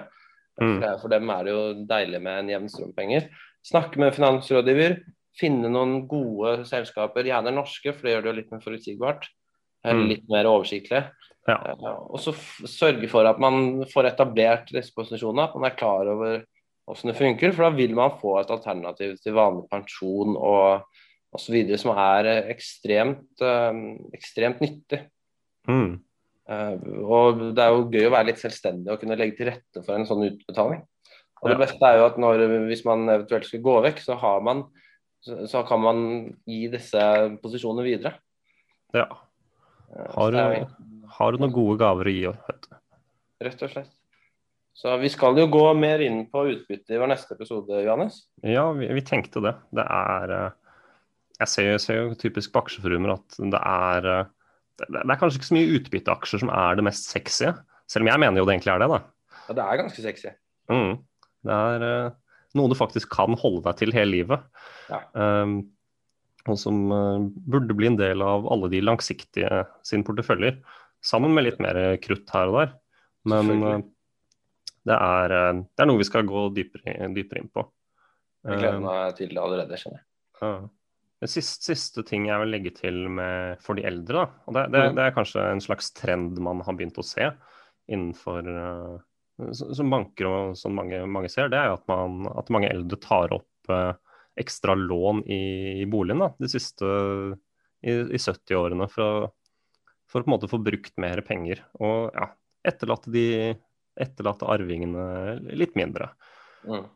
Mm. 0.59 0.79
For, 0.81 0.97
for 1.03 1.13
dem 1.13 1.29
er 1.29 1.43
det 1.45 1.53
jo 1.53 1.61
deilig 1.87 2.21
med 2.23 2.39
en 2.39 2.49
jevn 2.55 2.71
strøm 2.71 2.95
penger. 2.97 3.29
Snakke 3.67 3.99
med 4.01 4.15
finansrådgiver. 4.15 4.97
Finne 5.39 5.69
noen 5.71 6.07
gode 6.09 6.65
selskaper, 6.67 7.23
gjerne 7.29 7.53
norske, 7.55 7.93
for 7.93 8.07
det 8.07 8.15
gjør 8.15 8.25
det 8.25 8.31
jo 8.31 8.37
litt 8.39 8.51
mer 8.55 8.63
forutsigbart. 8.65 9.29
Eller 9.85 10.01
Mm. 10.03 10.09
litt 10.09 10.25
mer 10.29 10.45
oversiktlig. 10.49 11.05
Ja. 11.47 11.57
Eh, 11.65 11.85
Og 12.09 12.19
så 12.21 12.33
sørge 12.67 13.09
for 13.11 13.27
at 13.29 13.39
man 13.41 13.85
får 13.91 14.11
etablert 14.11 14.73
disse 14.73 14.93
posisjonene, 14.95 15.47
at 15.47 15.55
man 15.55 15.69
er 15.69 15.77
klar 15.77 16.09
over 16.11 16.43
hvordan 16.89 17.11
det 17.11 17.19
funker. 17.19 17.53
For 17.53 17.67
da 17.67 17.75
vil 17.75 17.95
man 17.97 18.17
få 18.19 18.39
et 18.39 18.51
alternativ 18.51 19.17
til 19.23 19.37
vanlig 19.37 19.67
pensjon 19.71 20.35
og 20.35 20.85
osv. 21.35 21.57
som 21.77 21.95
er 21.95 22.29
eh, 22.33 22.51
ekstremt, 22.55 23.41
eh, 23.41 23.81
ekstremt 24.17 24.61
nyttig. 24.65 25.03
Mm. 25.69 25.99
Og 26.49 27.41
Det 27.53 27.61
er 27.61 27.69
jo 27.69 27.89
gøy 27.93 28.07
å 28.07 28.13
være 28.15 28.31
litt 28.31 28.39
selvstendig 28.41 28.89
og 28.89 28.97
kunne 28.97 29.17
legge 29.19 29.35
til 29.37 29.51
rette 29.51 29.83
for 29.85 29.93
en 29.93 30.07
sånn 30.09 30.23
utbetaling. 30.31 30.79
Og 31.43 31.51
Det 31.51 31.59
beste 31.61 31.85
er 31.85 31.99
jo 31.99 32.07
at 32.07 32.17
når, 32.17 32.41
hvis 32.65 32.81
man 32.87 33.05
eventuelt 33.05 33.45
skal 33.45 33.61
gå 33.61 33.75
vekk, 33.85 34.01
så, 34.01 34.17
har 34.17 34.41
man, 34.41 34.63
så, 35.21 35.61
kan 35.67 35.83
man 35.83 35.99
gi 36.49 36.63
disse 36.73 37.03
posisjonene 37.43 37.85
videre. 37.85 38.15
ja. 38.97 39.05
Har, 39.89 40.33
du, 40.33 40.65
har 41.17 41.31
du 41.33 41.41
noen 41.41 41.55
gode 41.55 41.79
gaver 41.81 42.09
å 42.09 42.13
gi? 42.13 42.27
Vet? 42.49 42.69
Rett 43.45 43.63
og 43.65 43.71
slett. 43.71 43.95
Så 44.79 44.93
vi 45.01 45.09
skal 45.11 45.35
jo 45.35 45.49
gå 45.51 45.65
mer 45.75 45.99
inn 46.05 46.21
på 46.31 46.45
utbytte 46.53 46.95
i 46.95 46.99
vår 47.01 47.11
neste 47.11 47.35
episode, 47.35 47.81
Johannes. 47.83 48.21
Ja, 48.47 48.69
vi, 48.77 48.87
vi 48.95 49.03
tenkte 49.03 49.41
det. 49.43 49.51
Det 49.75 49.83
er 49.83 50.33
eh, 50.35 50.77
Jeg 51.41 51.51
ser, 51.51 51.67
jeg 51.73 51.81
ser 51.83 51.99
jo 51.99 52.19
typisk 52.19 52.53
på 52.53 52.61
aksjeforumer 52.63 53.17
at 53.17 53.39
det 53.39 53.59
er 53.59 54.07
eh, 54.13 54.29
det, 54.79 54.87
det 54.93 55.03
er 55.03 55.19
kanskje 55.19 55.41
ikke 55.41 55.49
så 55.49 55.57
mye 55.57 55.73
utbytteaksjer 55.75 56.43
som 56.45 56.51
er 56.55 56.79
det 56.79 56.85
mest 56.87 57.09
sexy, 57.11 57.51
selv 57.91 58.05
om 58.05 58.11
jeg 58.13 58.23
mener 58.23 58.39
jo 58.39 58.45
det 58.47 58.55
egentlig 58.55 58.71
er 58.71 58.79
det, 58.85 58.87
da. 58.93 59.01
Ja, 59.49 59.55
det 59.57 59.65
er 59.65 59.81
ganske 59.81 60.05
sexy. 60.05 60.31
Mm. 60.71 60.93
Det 61.49 61.59
er 61.65 61.85
eh, 61.89 62.15
noe 62.55 62.71
du 62.71 62.79
faktisk 62.79 63.11
kan 63.11 63.35
holde 63.41 63.65
deg 63.67 63.81
til 63.81 63.91
hele 63.97 64.13
livet. 64.13 64.47
Ja. 64.87 65.03
Um, 65.11 65.59
og 66.47 66.55
som 66.57 66.77
burde 67.51 67.75
bli 67.75 67.89
en 67.91 67.99
del 67.99 68.23
av 68.23 68.47
alle 68.49 68.71
de 68.71 68.79
langsiktige 68.81 69.65
sine 69.85 70.07
porteføljer. 70.07 70.55
Sammen 71.05 71.33
med 71.33 71.45
litt 71.47 71.59
mer 71.63 71.77
krutt 72.03 72.29
her 72.35 72.49
og 72.51 72.57
der. 72.59 72.73
Men 73.29 73.49
eh, 73.63 73.81
det, 74.89 74.95
er, 74.97 75.35
eh, 75.37 75.61
det 75.63 75.83
er 75.83 75.89
noe 75.89 76.01
vi 76.01 76.07
skal 76.07 76.25
gå 76.27 76.47
dypere, 76.55 77.09
dypere 77.15 77.43
inn 77.43 77.51
på. 77.53 77.65
Jeg 78.47 78.59
gleder 78.61 78.77
Um, 78.79 78.85
meg 78.87 79.15
til 79.17 79.29
det 79.35 79.41
allerede, 79.43 79.77
skjønner 79.79 79.99
jeg. 80.01 80.05
ja. 80.41 80.51
Det 81.19 81.27
siste, 81.27 81.73
siste 81.75 82.03
ting 82.07 82.29
jeg 82.29 82.39
vil 82.39 82.51
legge 82.53 82.71
til 82.77 83.01
med, 83.11 83.57
for 83.59 83.75
de 83.75 83.83
eldre, 83.83 84.21
da, 84.21 84.43
og 84.47 84.53
det, 84.55 84.61
det, 84.71 84.83
Mm. 84.85 84.93
det 84.95 85.03
er 85.03 85.15
kanskje 85.17 85.41
en 85.51 85.59
slags 85.59 85.89
trend 85.91 86.37
man 86.39 86.61
har 86.63 86.77
begynt 86.79 86.95
å 86.97 87.03
se 87.03 87.25
innenfor 87.91 88.47
eh, 88.47 89.51
Som 89.51 89.91
banker 89.91 90.27
og 90.29 90.55
som 90.59 90.71
mange, 90.79 91.01
mange 91.11 91.27
ser, 91.31 91.49
det 91.51 91.59
er 91.59 91.67
jo 91.73 91.77
at, 91.81 91.83
man, 91.91 92.23
at 92.39 92.49
mange 92.55 92.69
eldre 92.71 92.95
tar 93.03 93.35
opp 93.35 93.67
eh, 93.75 93.91
ekstra 94.39 94.75
lån 94.79 95.25
i, 95.27 95.41
i 95.83 95.85
boligen 95.91 96.23
da, 96.23 96.29
de 96.39 96.47
siste 96.51 96.87
i, 97.83 97.91
i 97.91 98.19
70-årene 98.19 98.87
for, 98.91 99.03
å- 99.27 99.33
for 100.09 100.21
å 100.21 100.25
på 100.25 100.31
en 100.31 100.35
måte 100.35 100.49
få 100.51 100.59
brukt 100.63 100.95
mer 101.01 101.21
penger. 101.25 101.61
Og 101.79 102.09
ja, 102.15 102.31
etterlate 102.67 103.13
de 103.13 103.25
etterlate 103.99 104.47
arvingene 104.49 105.39
litt 105.59 105.75
mindre. 105.79 106.11
Mm. 106.67 106.87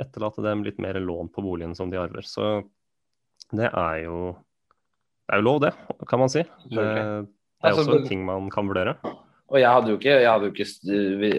Etterlate 0.00 0.44
dem 0.44 0.64
litt 0.66 0.80
mer 0.82 0.98
lån 1.00 1.30
på 1.34 1.44
boligen 1.44 1.74
som 1.78 1.90
de 1.90 2.00
arver. 2.00 2.26
Så 2.26 2.62
det 3.54 3.70
er 3.70 4.04
jo 4.06 4.34
Det 5.24 5.36
er 5.36 5.40
jo 5.40 5.44
lov, 5.46 5.60
det, 5.64 5.72
kan 6.08 6.20
man 6.20 6.28
si. 6.28 6.42
Det, 6.68 6.74
det 6.74 6.84
er 6.84 7.26
Altså, 7.64 7.86
også 7.86 8.00
en 8.02 8.08
ting 8.08 8.24
man 8.26 8.50
kan 8.52 8.68
vurdere. 8.68 8.98
Og 9.48 9.56
jeg 9.60 9.70
hadde 9.72 9.88
jo 9.92 9.96
ikke, 9.96 10.16
jeg 10.20 10.28
hadde 10.28 10.48
jo 10.48 10.52
ikke 10.52 10.66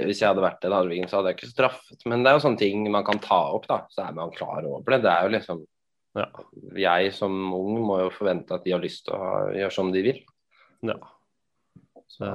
Hvis 0.08 0.22
jeg 0.22 0.30
hadde 0.30 0.42
vært 0.46 0.64
den 0.64 0.74
arvingen, 0.74 1.10
så 1.10 1.20
hadde 1.20 1.34
jeg 1.34 1.40
ikke 1.40 1.52
straffet. 1.52 2.06
Men 2.10 2.24
det 2.24 2.32
er 2.32 2.38
jo 2.38 2.44
sånne 2.48 2.62
ting 2.62 2.86
man 2.90 3.06
kan 3.06 3.22
ta 3.22 3.40
opp, 3.54 3.68
da. 3.70 3.84
Så 3.94 4.06
er 4.06 4.16
man 4.18 4.34
klar 4.34 4.66
over 4.66 4.96
det. 4.96 5.04
Det 5.06 5.12
er 5.14 5.26
jo 5.26 5.34
liksom 5.38 5.66
Ja. 6.16 6.30
Jeg 6.80 7.12
som 7.14 7.34
ung 7.54 7.82
må 7.84 8.00
jo 8.06 8.12
forvente 8.16 8.56
at 8.56 8.64
de 8.64 8.72
har 8.72 8.82
lyst 8.82 9.04
til 9.06 9.18
å 9.18 9.52
gjøre 9.52 9.74
som 9.74 9.92
de 9.94 10.06
vil. 10.06 10.24
ja. 10.86 10.98
Det, 12.20 12.32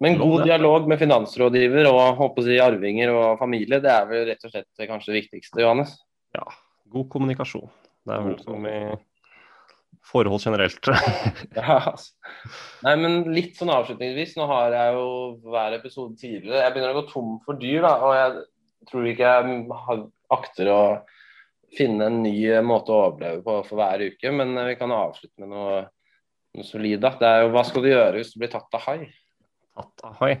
Men 0.00 0.18
god 0.20 0.44
dialog 0.48 0.88
med 0.90 1.00
finansrådgiver 1.02 1.88
og 1.90 2.20
håper 2.20 2.42
å 2.42 2.46
si, 2.46 2.58
arvinger 2.62 3.12
og 3.14 3.40
familie, 3.42 3.82
det 3.84 3.92
er 3.92 4.06
vel 4.10 4.28
rett 4.30 4.46
og 4.46 4.54
slett 4.54 4.70
det 4.80 4.88
kanskje 4.90 5.18
viktigste, 5.20 5.62
Johannes. 5.64 5.98
ja. 6.36 6.46
God 6.94 7.08
kommunikasjon. 7.10 7.70
Det 8.06 8.12
er 8.14 8.20
vel 8.22 8.36
som 8.44 8.66
i 8.68 8.78
forhold 10.06 10.42
generelt. 10.44 10.88
Ja, 11.56 11.78
altså. 11.90 12.12
Nei, 12.84 12.92
men 13.00 13.16
litt 13.34 13.56
sånn 13.58 13.72
avslutningsvis. 13.72 14.36
Nå 14.38 14.46
har 14.50 14.74
jeg 14.76 14.94
jo 14.98 15.08
hver 15.48 15.74
episode 15.78 16.14
tidligere 16.20 16.60
Jeg 16.62 16.74
begynner 16.74 16.94
å 16.94 17.00
gå 17.00 17.06
tom 17.10 17.32
for 17.46 17.58
dyr, 17.60 17.80
da. 17.86 17.94
Og 18.04 18.14
jeg 18.14 18.90
tror 18.90 19.08
ikke 19.10 19.32
jeg 19.32 19.98
akter 20.36 20.70
å 20.70 20.80
finne 21.74 22.10
en 22.10 22.20
ny 22.22 22.36
måte 22.62 22.94
å 22.94 23.08
overleve 23.08 23.42
på 23.42 23.58
for 23.66 23.80
hver 23.80 24.06
uke. 24.12 24.34
Men 24.38 24.54
vi 24.68 24.78
kan 24.78 24.94
avslutte 24.94 25.42
med 25.42 25.54
noe, 25.54 25.80
solid. 26.62 27.00
da. 27.00 27.10
Det 27.18 27.26
er 27.26 27.42
jo 27.42 27.52
hva 27.54 27.64
skal 27.66 27.82
du 27.82 27.88
gjøre 27.90 28.12
hvis 28.20 28.32
du 28.34 28.38
blir 28.38 28.52
tatt 28.52 28.76
av 28.76 28.84
hai? 28.86 29.12
Tatt 29.74 30.04
av 30.06 30.14
hai. 30.22 30.32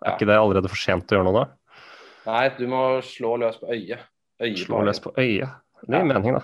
Er 0.00 0.06
Ja. 0.06 0.16
ikke 0.16 0.26
det 0.30 0.36
allerede 0.38 0.68
for 0.68 0.76
sent 0.80 1.10
å 1.12 1.18
gjøre 1.18 1.24
noe 1.28 1.44
da? 1.44 1.50
Nei, 2.26 2.48
du 2.56 2.66
må 2.66 3.00
slå 3.04 3.36
løs 3.38 3.58
på 3.60 3.68
øyet. 3.68 4.00
Øyet 4.40 4.58
Slå 4.64 4.78
på 4.80 4.84
løs 4.86 5.00
på 5.00 5.12
øyet. 5.18 5.50
Det 5.84 5.90
gir 5.92 5.98
Ja. 5.98 6.04
mening, 6.04 6.32
da. 6.34 6.42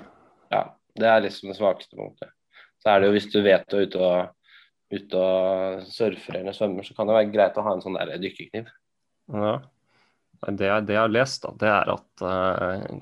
Ja, 0.53 0.63
det 0.97 1.07
er 1.07 1.21
liksom 1.21 1.49
det 1.49 1.57
svakeste 1.57 1.97
punktet. 1.97 2.29
Så 2.83 2.91
er 2.93 3.01
det 3.01 3.07
jo 3.09 3.13
hvis 3.17 3.33
du 3.33 3.43
vet 3.43 3.67
du 3.69 3.77
er 3.79 3.87
ute 3.87 3.97
og, 3.97 4.29
ute 4.93 5.15
og 5.17 5.83
surfer 5.89 6.37
eller 6.37 6.53
svømmer, 6.53 6.85
så 6.85 6.95
kan 6.95 7.07
det 7.07 7.17
være 7.17 7.33
greit 7.33 7.57
å 7.57 7.63
ha 7.65 7.73
en 7.73 7.81
sånn 7.81 7.97
der 7.99 8.19
dykkerkniv. 8.19 8.69
Ja. 9.33 9.61
Det, 10.47 10.87
det 10.87 10.93
jeg 10.95 11.01
har 11.01 11.09
lest, 11.09 11.43
da, 11.43 11.51
det 11.57 11.69
er 11.73 11.91
at 11.95 12.23
uh, 12.23 13.01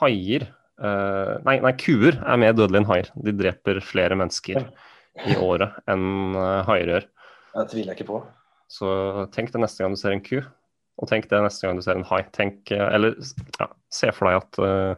haier 0.00 0.46
uh, 0.80 1.38
nei, 1.44 1.58
nei, 1.60 1.72
kuer 1.72 2.14
er 2.22 2.36
mer 2.40 2.54
dødelige 2.54 2.80
enn 2.84 2.88
haier. 2.88 3.10
De 3.16 3.32
dreper 3.32 3.80
flere 3.84 4.14
mennesker 4.16 4.62
i 5.22 5.36
året 5.38 5.76
enn 5.90 6.34
haier 6.66 6.90
gjør. 6.90 7.06
Det 7.54 7.68
tviler 7.70 7.92
jeg 7.92 8.00
ikke 8.00 8.10
på. 8.10 8.20
Så 8.74 8.88
tenk 9.34 9.52
det 9.54 9.60
neste 9.62 9.84
gang 9.84 9.94
du 9.94 10.00
ser 10.00 10.14
en 10.14 10.22
ku, 10.24 10.38
og 10.98 11.10
tenk 11.10 11.28
det 11.30 11.42
neste 11.44 11.66
gang 11.66 11.78
du 11.78 11.84
ser 11.84 11.98
en 11.98 12.06
hai. 12.08 12.22
Tenk, 12.34 12.70
eh, 12.74 12.88
eller 12.96 13.16
ja, 13.60 13.68
se 13.92 14.10
for 14.14 14.30
deg 14.30 14.40
at 14.40 14.60
uh, 14.62 14.96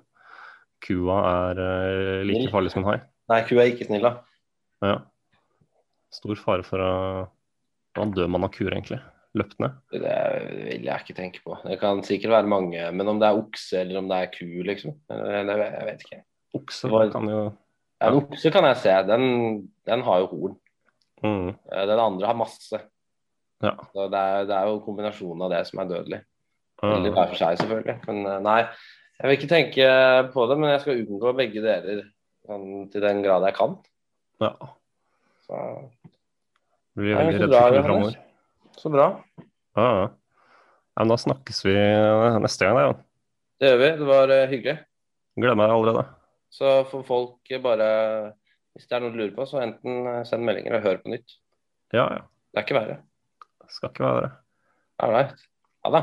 kua 0.87 1.19
er 1.33 1.61
uh, 1.61 2.25
like 2.29 2.49
farlig 2.53 2.73
som 2.73 2.85
en 2.85 2.95
hai. 2.95 2.99
Nei, 3.33 3.43
kua 3.49 3.65
er 3.65 3.73
ikke 3.75 3.89
snill, 3.89 4.07
da. 4.07 4.15
Ja. 4.85 4.97
Stor 6.15 6.39
fare 6.41 6.67
for 6.67 6.85
å 6.85 6.93
Hvordan 7.97 8.11
dør 8.13 8.27
man 8.29 8.45
av 8.45 8.51
kuer, 8.53 8.75
egentlig? 8.77 8.99
Løpt 9.41 9.57
ned? 9.57 9.77
Det 9.89 10.17
vil 10.67 10.83
jeg 10.85 11.01
ikke 11.01 11.15
tenke 11.17 11.41
på. 11.41 11.55
Det 11.65 11.79
kan 11.81 12.03
sikkert 12.05 12.35
være 12.35 12.51
mange, 12.53 12.83
men 12.93 13.09
om 13.09 13.23
det 13.23 13.31
er 13.31 13.39
okse 13.41 13.79
eller 13.81 14.03
om 14.03 14.11
det 14.11 14.19
er 14.21 14.29
ku, 14.35 14.45
liksom. 14.69 14.99
eh, 15.09 15.39
Det, 15.49 15.55
jeg 15.63 15.87
vet 15.87 16.05
ikke. 16.05 16.19
Okse 16.61 16.91
var, 16.93 17.09
kan 17.15 17.31
jo 17.33 17.41
en 18.05 18.19
okse 18.21 18.51
kan 18.53 18.65
jeg 18.69 18.77
se. 18.83 18.95
Den, 19.09 19.25
den 19.89 20.03
har 20.07 20.21
jo 20.25 20.27
horn. 20.33 20.57
mm, 21.23 21.49
Eh, 21.73 21.87
Den 21.89 21.99
andre 22.03 22.27
har 22.27 22.35
masse. 22.37 22.81
Ja. 23.65 23.73
Så 23.95 24.09
det 24.13 24.21
er, 24.21 24.45
det 24.51 24.55
er 24.57 24.67
jo 24.69 24.81
kombinasjonen 24.85 25.47
av 25.47 25.51
det 25.55 25.63
som 25.67 25.81
er 25.81 25.89
dødelig. 25.89 26.21
Veldig 26.83 27.13
hver 27.15 27.31
for 27.33 27.39
seg, 27.41 27.57
selvfølgelig. 27.63 27.95
Men 28.07 28.27
eh, 28.27 28.41
nei, 28.45 28.59
jeg 29.17 29.29
vil 29.31 29.37
ikke 29.39 29.49
tenke 29.55 29.87
på 30.35 30.45
det, 30.51 30.59
men 30.61 30.71
jeg 30.75 30.83
skal 30.85 31.01
unngå 31.07 31.33
begge 31.39 31.63
deler 31.65 32.03
sånn, 32.47 32.67
til 32.93 33.01
den 33.07 33.23
grad 33.25 33.47
jeg 33.49 33.57
kan. 33.57 33.79
ja. 34.45 34.53
Så, 35.47 35.57
Du 36.97 37.01
blir 37.05 37.15
veldig 37.17 37.39
redd 37.47 37.53
for 37.55 37.71
kuer 37.71 37.85
framover. 37.87 38.15
så 38.77 38.91
bra. 38.93 39.07
Ja, 39.77 39.89
ja. 40.03 40.07
men 40.99 41.09
da 41.13 41.17
snakkes 41.23 41.61
vi 41.65 41.75
eh, 41.77 42.39
neste 42.43 42.67
gang, 42.67 42.77
da. 42.77 42.85
Ja. 42.91 42.95
Det 43.61 43.71
gjør 43.71 43.79
vi. 43.81 43.91
Det 44.03 44.07
var 44.11 44.33
eh, 44.35 44.47
hyggelig. 44.53 44.77
Gleder 45.41 45.57
meg 45.61 45.71
allerede. 45.73 46.03
Så 46.57 46.73
får 46.89 47.05
folk 47.09 47.53
bare 47.65 47.89
Hvis 48.77 48.89
det 48.89 48.97
er 48.97 49.05
noe 49.05 49.13
du 49.13 49.21
lurer 49.21 49.35
på, 49.37 49.45
så 49.49 49.63
enten 49.65 50.09
send 50.29 50.45
meldinger 50.45 50.77
og 50.77 50.85
hør 50.85 50.99
på 51.01 51.13
nytt. 51.13 51.39
Ja, 51.95 52.05
ja. 52.13 52.25
Det 52.53 52.61
er 52.61 52.67
ikke 52.67 52.77
verre. 52.77 52.99
Skal 53.73 53.93
ikke 53.93 54.05
være 54.05 54.27
det. 54.27 54.31
Ålreit. 55.07 55.47
Ha 55.85 55.93
det. 55.97 56.03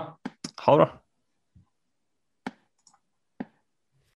Ha 0.66 0.74
det 0.74 0.82
bra. 0.82 1.03